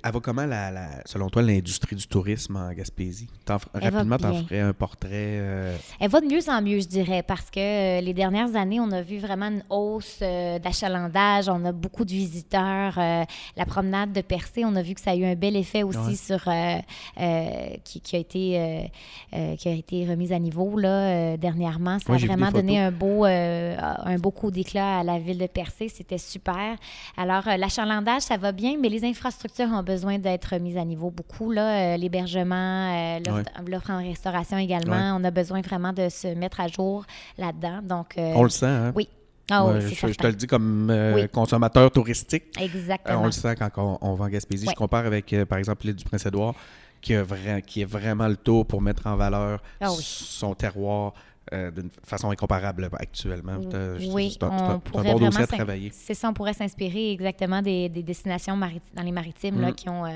Elle 0.04 0.12
va 0.14 0.20
comment, 0.20 0.46
la, 0.46 0.72
la- 0.72 1.02
selon 1.06 1.30
toi, 1.30 1.42
l'industrie 1.42 1.96
du 1.96 2.08
tourisme 2.08 2.56
en 2.56 2.72
Gaspésie? 2.74 3.28
Rapidement, 3.74 4.18
t'en 4.18 4.34
ferais 4.44 4.60
un 4.62 4.74
portrait... 4.74 5.10
euh, 5.14 5.76
Elle 6.00 6.10
va 6.10 6.22
de 6.22 6.26
mieux 6.28 6.50
en 6.50 6.62
mieux, 6.62 6.80
je 6.80 6.88
dirais, 6.88 7.24
parce 7.24 7.50
que 7.50 7.60
euh, 7.60 8.02
les 8.02 8.14
dernières 8.14 8.56
années, 8.56 8.80
on 8.80 8.92
a 8.92 9.02
vu 9.02 9.18
vraiment 9.18 9.48
une 9.48 9.64
hausse 9.70 10.20
euh, 10.22 10.60
d'achalandage. 10.60 11.50
On 11.50 11.64
a 11.66 11.72
beaucoup 11.72 12.06
de 12.06 12.12
visiteurs. 12.12 12.96
La 12.98 13.66
promenade 13.66 14.14
de 14.14 14.22
Percé, 14.22 14.64
on 14.66 14.76
a 14.76 14.82
vu 14.82 14.94
que 14.94 15.02
ça 15.02 15.12
a 15.12 15.16
eu 15.16 15.26
un 15.26 15.36
bel 15.36 15.56
effet 15.56 15.84
aussi 15.84 15.98
Ouais. 15.98 16.16
sur 16.16 16.44
qui, 17.84 18.02
qui 18.02 18.16
a 18.16 18.20
été 18.20 18.92
qui 19.58 19.68
a 19.70 19.72
été 19.72 20.06
remise 20.06 20.32
à 20.32 20.40
niveau 20.40 20.78
là 20.78 21.38
dernièrement. 21.38 21.98
Ça 22.00 22.12
Ouais, 22.14 22.24
a 22.24 22.28
vraiment 22.28 22.52
donné 22.52 22.80
un 22.80 22.92
beau 22.92 23.26
un 23.26 24.18
beau 24.20 24.32
coup 24.32 24.52
d'éclat 24.52 25.00
à 25.00 25.04
la 25.04 25.20
ville 25.20 25.38
de 25.38 25.48
Percé. 25.48 25.90
C'était 25.90 26.18
super. 26.18 26.76
Alors 27.18 27.44
l'achalandage, 27.58 28.22
ça 28.24 28.38
va 28.38 28.52
bien, 28.52 28.78
mais 28.80 28.85
les 28.90 29.04
infrastructures 29.06 29.68
ont 29.68 29.84
besoin 29.84 30.18
d'être 30.20 30.56
mises 30.58 30.78
à 30.78 30.86
niveau 30.86 31.12
beaucoup 31.12 31.52
là. 31.52 31.94
Euh, 31.94 31.98
L'hébergement, 31.98 32.92
euh, 32.94 33.20
l'offre 33.68 33.90
en 33.92 33.98
restauration 34.00 34.58
également. 34.58 35.18
On 35.20 35.24
a 35.24 35.32
besoin 35.32 35.62
vraiment 35.62 35.94
de 35.94 36.10
se 36.10 36.28
mettre 36.36 36.60
à 36.60 36.68
jour 36.68 37.06
là-dedans. 37.38 37.80
Donc 37.84 38.18
euh, 38.18 38.32
On 38.36 38.44
le 38.44 38.50
sent, 38.50 38.66
hein? 38.66 38.92
oui. 38.96 39.08
Ah 39.52 39.64
oui, 39.66 39.74
Ouais, 39.76 39.82
c'est 39.82 39.96
je, 40.08 40.08
je 40.14 40.18
te 40.18 40.26
le 40.26 40.34
dis 40.34 40.48
comme 40.48 40.90
euh, 40.90 41.14
Oui. 41.16 41.30
consommateur 41.30 41.92
touristique. 41.92 42.46
Euh, 42.60 42.64
Exactement. 42.64 43.22
on 43.22 43.26
le 43.26 43.32
sent 43.32 43.56
quand 43.56 43.70
on, 43.78 43.98
on 44.02 44.14
va 44.16 44.26
en 44.26 44.30
Gaspésie. 44.30 44.66
Ouais. 44.66 44.74
Je 44.74 44.78
compare 44.78 45.06
avec, 45.06 45.32
euh, 45.34 45.46
par 45.46 45.60
exemple, 45.60 45.86
l'île 45.86 45.96
du 45.96 46.04
Prince-Édouard, 46.04 46.56
qui, 47.00 47.14
est 47.14 47.86
vraiment 47.86 48.28
le 48.28 48.38
tour 48.38 48.66
pour 48.66 48.82
mettre 48.82 49.06
en 49.06 49.16
valeur 49.16 49.62
Ah 49.80 49.92
oui. 49.92 50.00
son 50.02 50.56
terroir 50.56 51.14
euh, 51.54 51.70
d'une 51.72 51.90
façon 52.04 52.32
incomparable 52.32 52.90
actuellement. 52.98 53.58
Oui, 54.10 54.38
on 54.42 54.46
un 54.46 54.80
pourrait 54.80 55.04
bon 55.14 55.18
vraiment 55.18 55.46
travailler. 55.46 55.92
C'est 55.94 56.14
ça, 56.16 56.30
on 56.30 56.34
pourrait 56.34 56.54
s'inspirer 56.54 57.12
exactement 57.12 57.62
des, 57.62 57.88
des 57.90 58.02
destinations 58.04 58.58
dans 58.58 59.04
les 59.04 59.12
maritimes 59.12 59.62
là, 59.62 59.70
Mm. 59.72 59.76
qui, 59.76 59.90
ont, 59.90 60.06
euh, 60.06 60.10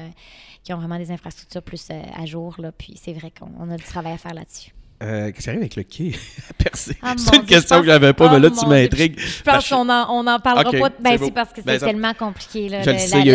qui 0.64 0.74
ont 0.74 0.78
vraiment 0.78 0.98
des 0.98 1.12
infrastructures 1.12 1.62
plus 1.64 1.88
euh, 1.92 2.02
à 2.20 2.26
jour. 2.26 2.56
Là, 2.58 2.72
puis 2.72 2.96
c'est 3.02 3.14
vrai 3.14 3.32
qu'on 3.38 3.50
on 3.60 3.70
a 3.72 3.78
du 3.78 3.84
travail 3.84 4.14
à 4.14 4.18
faire 4.18 4.34
là-dessus. 4.34 4.72
Qu'est-ce 5.02 5.44
qui 5.44 5.50
arrive 5.50 5.62
avec 5.62 5.76
le 5.78 5.84
quai 5.84 6.12
à 6.50 6.54
Percé? 6.62 6.98
Ah, 7.02 7.14
c'est 7.16 7.34
une 7.36 7.44
Dieu, 7.44 7.56
question 7.56 7.78
je 7.78 7.82
que 7.82 7.88
j'avais 7.88 8.12
pas, 8.12 8.26
pense- 8.28 8.34
mais 8.34 8.40
là, 8.42 8.50
oh, 8.52 8.60
tu 8.60 8.66
m'intrigues. 8.68 9.18
Je 9.18 9.44
pense 9.44 9.70
qu'on 9.70 9.88
en, 9.88 10.08
on 10.10 10.28
en 10.28 10.40
parlera 10.40 10.72
pas. 10.72 10.90
Ben, 11.00 11.18
c'est 11.18 11.32
parce 11.32 11.54
que 11.54 11.62
Ben, 11.62 11.80
c'est 11.80 11.86
tellement 11.86 12.14
compliqué. 12.14 12.68
Là, 12.68 12.82
Je 12.82 12.90
le 12.90 12.98
sais, 12.98 13.20
il 13.22 13.28
y, 13.28 13.32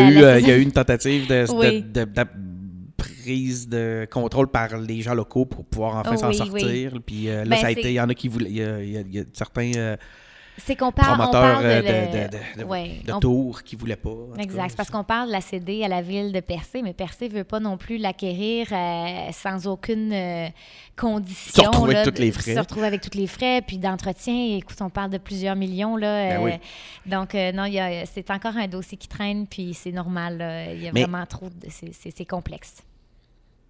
a 0.51 0.57
eu 0.59 0.61
une 0.63 0.73
tentative 0.73 1.27
de, 1.27 1.47
prise 3.23 3.69
de 3.69 4.07
contrôle 4.11 4.49
par 4.49 4.77
les 4.79 5.03
gens 5.03 5.15
locaux 5.15 5.45
pour 5.47 5.65
pouvoir 5.65 5.97
enfin 5.97 6.13
Oh, 6.15 6.17
s'en 6.17 6.29
oui, 6.29 6.35
sortir. 6.37 6.93
Puis 7.05 7.29
euh, 7.29 7.45
là, 7.45 7.51
Ben, 7.51 7.57
ça 7.61 7.67
a 7.67 7.71
été, 7.71 7.91
il 7.91 7.95
y 7.95 8.01
en 8.01 8.09
a 8.09 8.15
qui 8.15 8.29
voulaient, 8.29 8.51
il 8.51 8.57
y 8.57 8.63
a, 8.65 8.81
il 8.83 8.91
y 8.91 8.97
a- 8.97 9.01
il 9.01 9.15
y 9.15 9.21
a 9.21 9.25
certains 9.33 9.73
euh, 9.77 9.97
C'est 10.57 10.77
qu'on 10.77 10.93
parle, 10.93 11.21
on 11.21 11.33
parle 11.33 11.65
euh, 11.67 11.83
de, 11.83 11.87
de, 11.87 11.93
le- 11.93 12.29
de, 12.29 12.37
de- 12.59 12.63
de- 12.63 12.65
Ouais, 12.69 13.01
de 13.05 13.13
on- 13.13 13.19
tours 13.19 13.63
qui 13.65 13.75
voulaient 13.75 13.97
pas. 13.97 14.15
Exact. 14.39 14.71
C'est 14.71 14.77
parce 14.77 14.89
qu'on 14.91 15.03
parle 15.03 15.27
de 15.29 15.33
la 15.33 15.41
céder 15.41 15.83
à 15.83 15.89
la 15.89 16.01
ville 16.01 16.31
de 16.33 16.39
Percé, 16.39 16.81
mais 16.83 16.93
Percé 16.93 17.29
ne 17.29 17.35
veut 17.35 17.43
pas 17.45 17.59
non 17.59 17.77
plus 17.77 17.99
l'acquérir 17.99 18.69
euh, 18.71 19.33
sans 19.33 19.67
aucune 19.67 20.13
euh, 20.13 20.47
condition. 20.97 21.65
Se 21.65 21.67
retrouver 21.69 21.97
avec 21.97 22.15
tous 22.15 22.21
les 22.21 22.31
frais. 22.31 22.55
Se 22.55 22.59
retrouver 22.61 22.87
avec 22.87 23.01
tous 23.01 23.19
les 23.19 23.27
frais, 23.27 23.63
puis 23.67 23.79
d'entretien. 23.79 24.57
Écoute, 24.57 24.77
on 24.81 24.91
parle 24.91 25.11
de 25.11 25.19
plusieurs 25.19 25.57
millions. 25.57 25.97
Là, 25.97 26.29
Ben 26.29 26.41
euh, 26.41 26.45
oui. 26.45 26.53
Donc, 27.07 27.35
non, 27.35 27.67
c'est 28.07 28.31
encore 28.31 28.57
un 28.57 28.69
dossier 28.69 28.97
qui 28.97 29.09
traîne, 29.09 29.49
puis 29.49 29.75
c'est 29.75 29.91
normal. 29.93 30.35
Il 30.73 30.83
y 30.85 30.89
a 30.89 30.93
Mais- 30.93 31.03
vraiment 31.03 31.27
trop 31.27 31.49
c'est 31.61 32.25
complexe. 32.27 32.77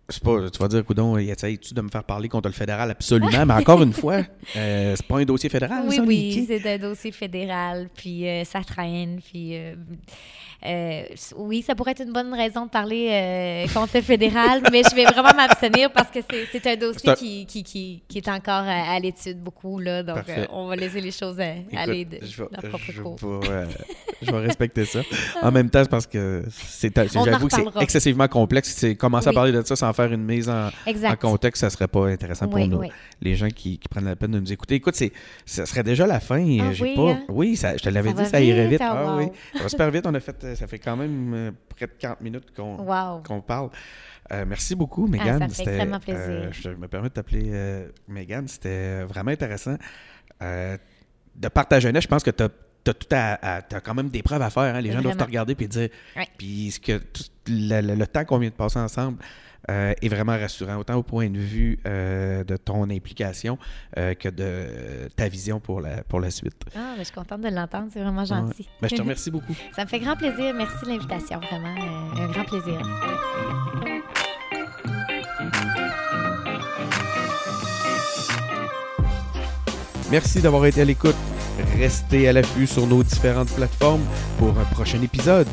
C'est 0.09 0.23
pas, 0.23 0.51
tu 0.51 0.59
vas 0.59 0.69
dire, 0.69 0.85
coudon, 0.85 1.17
essayes-tu 1.17 1.73
de 1.75 1.81
me 1.81 1.89
faire 1.89 2.05
parler 2.05 2.29
contre 2.29 2.49
le 2.49 2.55
fédéral? 2.55 2.91
Absolument, 2.91 3.47
mais 3.47 3.55
encore 3.55 3.83
une 3.83 3.93
fois, 3.93 4.21
euh, 4.57 4.95
c'est 4.97 5.07
pas 5.07 5.19
un 5.19 5.25
dossier 5.25 5.49
fédéral, 5.49 5.85
Oui, 5.89 5.97
ça, 5.97 6.03
oui, 6.03 6.45
c'est 6.47 6.75
un 6.75 6.79
dossier 6.79 7.11
fédéral, 7.13 7.89
puis 7.97 8.29
euh, 8.29 8.45
ça 8.45 8.61
traîne, 8.63 9.21
puis 9.21 9.57
euh, 9.57 9.75
euh, 10.67 11.03
oui, 11.37 11.63
ça 11.63 11.75
pourrait 11.75 11.91
être 11.93 12.03
une 12.03 12.13
bonne 12.13 12.33
raison 12.33 12.65
de 12.67 12.71
parler 12.71 13.09
euh, 13.11 13.67
contre 13.75 13.97
le 13.97 14.03
fédéral, 14.03 14.63
mais 14.73 14.83
je 14.89 14.95
vais 14.95 15.05
vraiment 15.05 15.35
m'abstenir 15.35 15.91
parce 15.93 16.11
que 16.11 16.21
c'est- 16.51 16.67
un 16.67 16.77
dossier 16.77 17.11
un- 17.11 17.15
qui, 17.15 17.45
qui, 17.47 17.63
qui, 17.63 18.03
qui 18.09 18.19
est 18.19 18.29
encore 18.29 18.65
à, 18.65 18.93
à 18.95 18.99
l'étude 18.99 19.41
beaucoup, 19.41 19.79
là, 19.79 20.03
donc 20.03 20.27
euh, 20.29 20.47
on 20.51 20.67
va 20.67 20.77
laisser 20.77 21.01
les 21.01 21.11
choses 21.11 21.37
euh, 21.39 21.55
Écoute, 21.71 21.79
aller 21.79 22.05
de 22.07 22.19
je 22.23 22.43
vais, 22.43 22.49
leur 22.51 22.71
propre 22.71 22.85
je 22.91 23.03
cours. 23.03 23.17
vais, 23.41 23.49
euh, 23.51 23.67
je 24.23 24.31
vais 24.31 24.39
respecter 24.39 24.85
ça. 24.87 25.01
En 25.43 25.51
même 25.53 25.69
temps, 25.69 25.85
parce 25.87 26.07
que 26.07 26.45
j'avoue 27.15 27.49
que 27.49 27.55
c'est 27.55 27.83
excessivement 27.83 28.29
complexe. 28.29 28.73
C'est 28.75 28.97
commencer 28.97 29.29
à 29.29 29.33
parler 29.33 29.53
de 29.53 29.63
ça 29.63 29.77
sans 29.77 29.93
faire 29.95 30.13
une 30.13 30.25
mise 30.25 30.49
en, 30.51 30.69
en 30.69 31.17
contexte, 31.17 31.63
ça 31.63 31.71
serait 31.71 31.89
pas 31.89 32.07
intéressant 32.09 32.47
pour 32.49 32.59
nous. 32.67 32.77
oui. 32.79 32.91
Les 33.23 33.35
gens 33.37 33.49
qui, 33.49 33.79
qui 33.79 33.89
prennent 33.89 34.05
la 34.05 34.17
peine 34.17 34.33
de 34.33 34.41
nous 34.41 34.53
écouter. 34.53 34.75
Écoute, 34.75 34.95
c'est, 34.97 35.13
ça 35.47 35.65
serait 35.65 35.83
déjà 35.83 36.07
la 36.07 36.21
fin. 36.21 36.45
Ah 36.61 36.73
J'ai 36.73 36.83
oui, 36.85 36.97
pas. 36.97 37.13
hein? 37.13 37.23
Oui, 37.29 37.57
ça, 37.57 37.77
je 37.77 37.83
te 37.83 37.89
l'avais 37.89 38.13
dit, 38.13 38.27
ça 38.27 38.41
irait 38.41 38.67
vite, 38.69 38.81
ah, 38.83 38.95
Ah 38.97 39.13
wow. 39.15 39.19
oui. 39.21 39.29
Ça 39.55 39.63
va 39.63 39.69
super 39.71 39.91
vite. 39.91 40.07
On 40.07 40.15
a 40.15 40.21
fait, 40.21 40.45
euh, 40.45 40.55
ça 40.55 40.67
fait 40.67 40.79
quand 40.79 40.97
même 40.97 41.33
euh, 41.35 41.51
près 41.75 41.87
de 41.87 41.93
40 41.99 42.21
minutes 42.21 42.55
qu'on, 42.55 42.77
Wow. 42.77 43.23
qu'on 43.27 43.41
parle. 43.41 43.71
Euh, 44.33 44.45
merci 44.47 44.75
beaucoup, 44.75 45.07
Megan. 45.07 45.39
Ah, 45.43 45.49
ça 45.49 45.49
fait 45.49 45.55
C'était, 45.55 45.71
extrêmement 45.71 46.01
plaisir. 46.01 46.23
euh, 46.29 46.49
je 46.53 46.69
me 46.71 46.89
permets 46.89 47.09
de 47.09 47.15
t'appeler 47.15 47.85
Megan. 48.09 48.47
C'était 48.49 49.03
vraiment 49.05 49.31
intéressant. 49.31 49.77
De 50.41 51.49
par 51.49 51.67
ta 51.67 51.81
jeunesse, 51.81 52.05
je 52.05 52.09
pense 52.09 52.23
que 52.23 52.31
tu 52.31 52.43
as, 52.45 52.49
tout 52.85 52.95
à, 53.11 53.57
à- 53.57 53.63
t'as 53.63 53.81
quand 53.81 53.95
même 53.95 54.09
des 54.09 54.23
preuves 54.23 54.43
à 54.43 54.51
faire. 54.51 54.75
hein. 54.75 54.81
Les 54.81 54.93
gens 54.93 55.01
doivent 55.03 55.17
te 55.17 55.25
regarder 55.25 55.57
et 55.59 55.67
dire. 55.67 55.89
Puis 56.39 56.71
ce 56.71 56.79
que 56.81 56.99
tout 56.99 57.25
le, 57.49 57.81
le- 57.81 57.95
le 57.95 58.07
temps 58.07 58.25
qu'on 58.25 58.39
vient 58.39 58.51
de 58.51 58.55
passer 58.55 58.79
ensemble 58.79 59.19
euh, 59.71 59.95
est 60.01 60.09
vraiment 60.09 60.37
rassurant, 60.37 60.77
autant 60.77 60.97
au 60.97 61.03
point 61.03 61.31
de 61.31 61.39
vue 61.39 61.79
euh, 61.87 62.45
de 62.45 62.57
ton 62.57 62.91
implication 62.91 63.59
euh, 63.97 64.15
que 64.15 64.29
de 64.29 65.09
ta 65.17 65.29
vision 65.29 65.61
pour 65.61 65.81
la, 65.81 66.03
pour 66.05 66.21
la 66.21 66.31
suite. 66.31 66.55
Ah, 66.75 66.95
ben, 66.95 66.99
je 66.99 67.05
suis 67.05 67.15
contente 67.15 67.41
de 67.41 67.49
l'entendre, 67.49 67.89
c'est 67.93 68.01
vraiment 68.01 68.25
gentil. 68.25 68.69
Ben, 68.81 68.89
je 68.89 68.97
te 68.97 69.01
remercie 69.03 69.31
beaucoup. 69.31 69.55
Ça 69.75 69.85
me 69.85 69.89
fait 69.89 70.01
grand 70.01 70.17
plaisir. 70.17 70.55
Merci 70.55 70.85
de 70.85 70.91
l'invitation, 70.91 71.41
vraiment. 71.41 71.75
un 72.19 72.31
grand 72.31 72.45
plaisir. 72.45 72.81
Merci 80.11 80.41
d'avoir 80.41 80.67
été 80.67 80.83
à 80.83 80.85
l'écoute. 80.85 81.17
Restez 81.79 82.29
à 82.29 82.33
l'affût 82.33 82.67
sur 82.67 82.87
nos 82.87 83.03
différentes 83.03 83.51
plateformes 83.51 84.05
pour 84.39 84.51
un 84.59 84.65
prochain 84.65 85.01
épisode. 85.03 85.49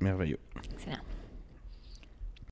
Merveilleux. 0.00 0.38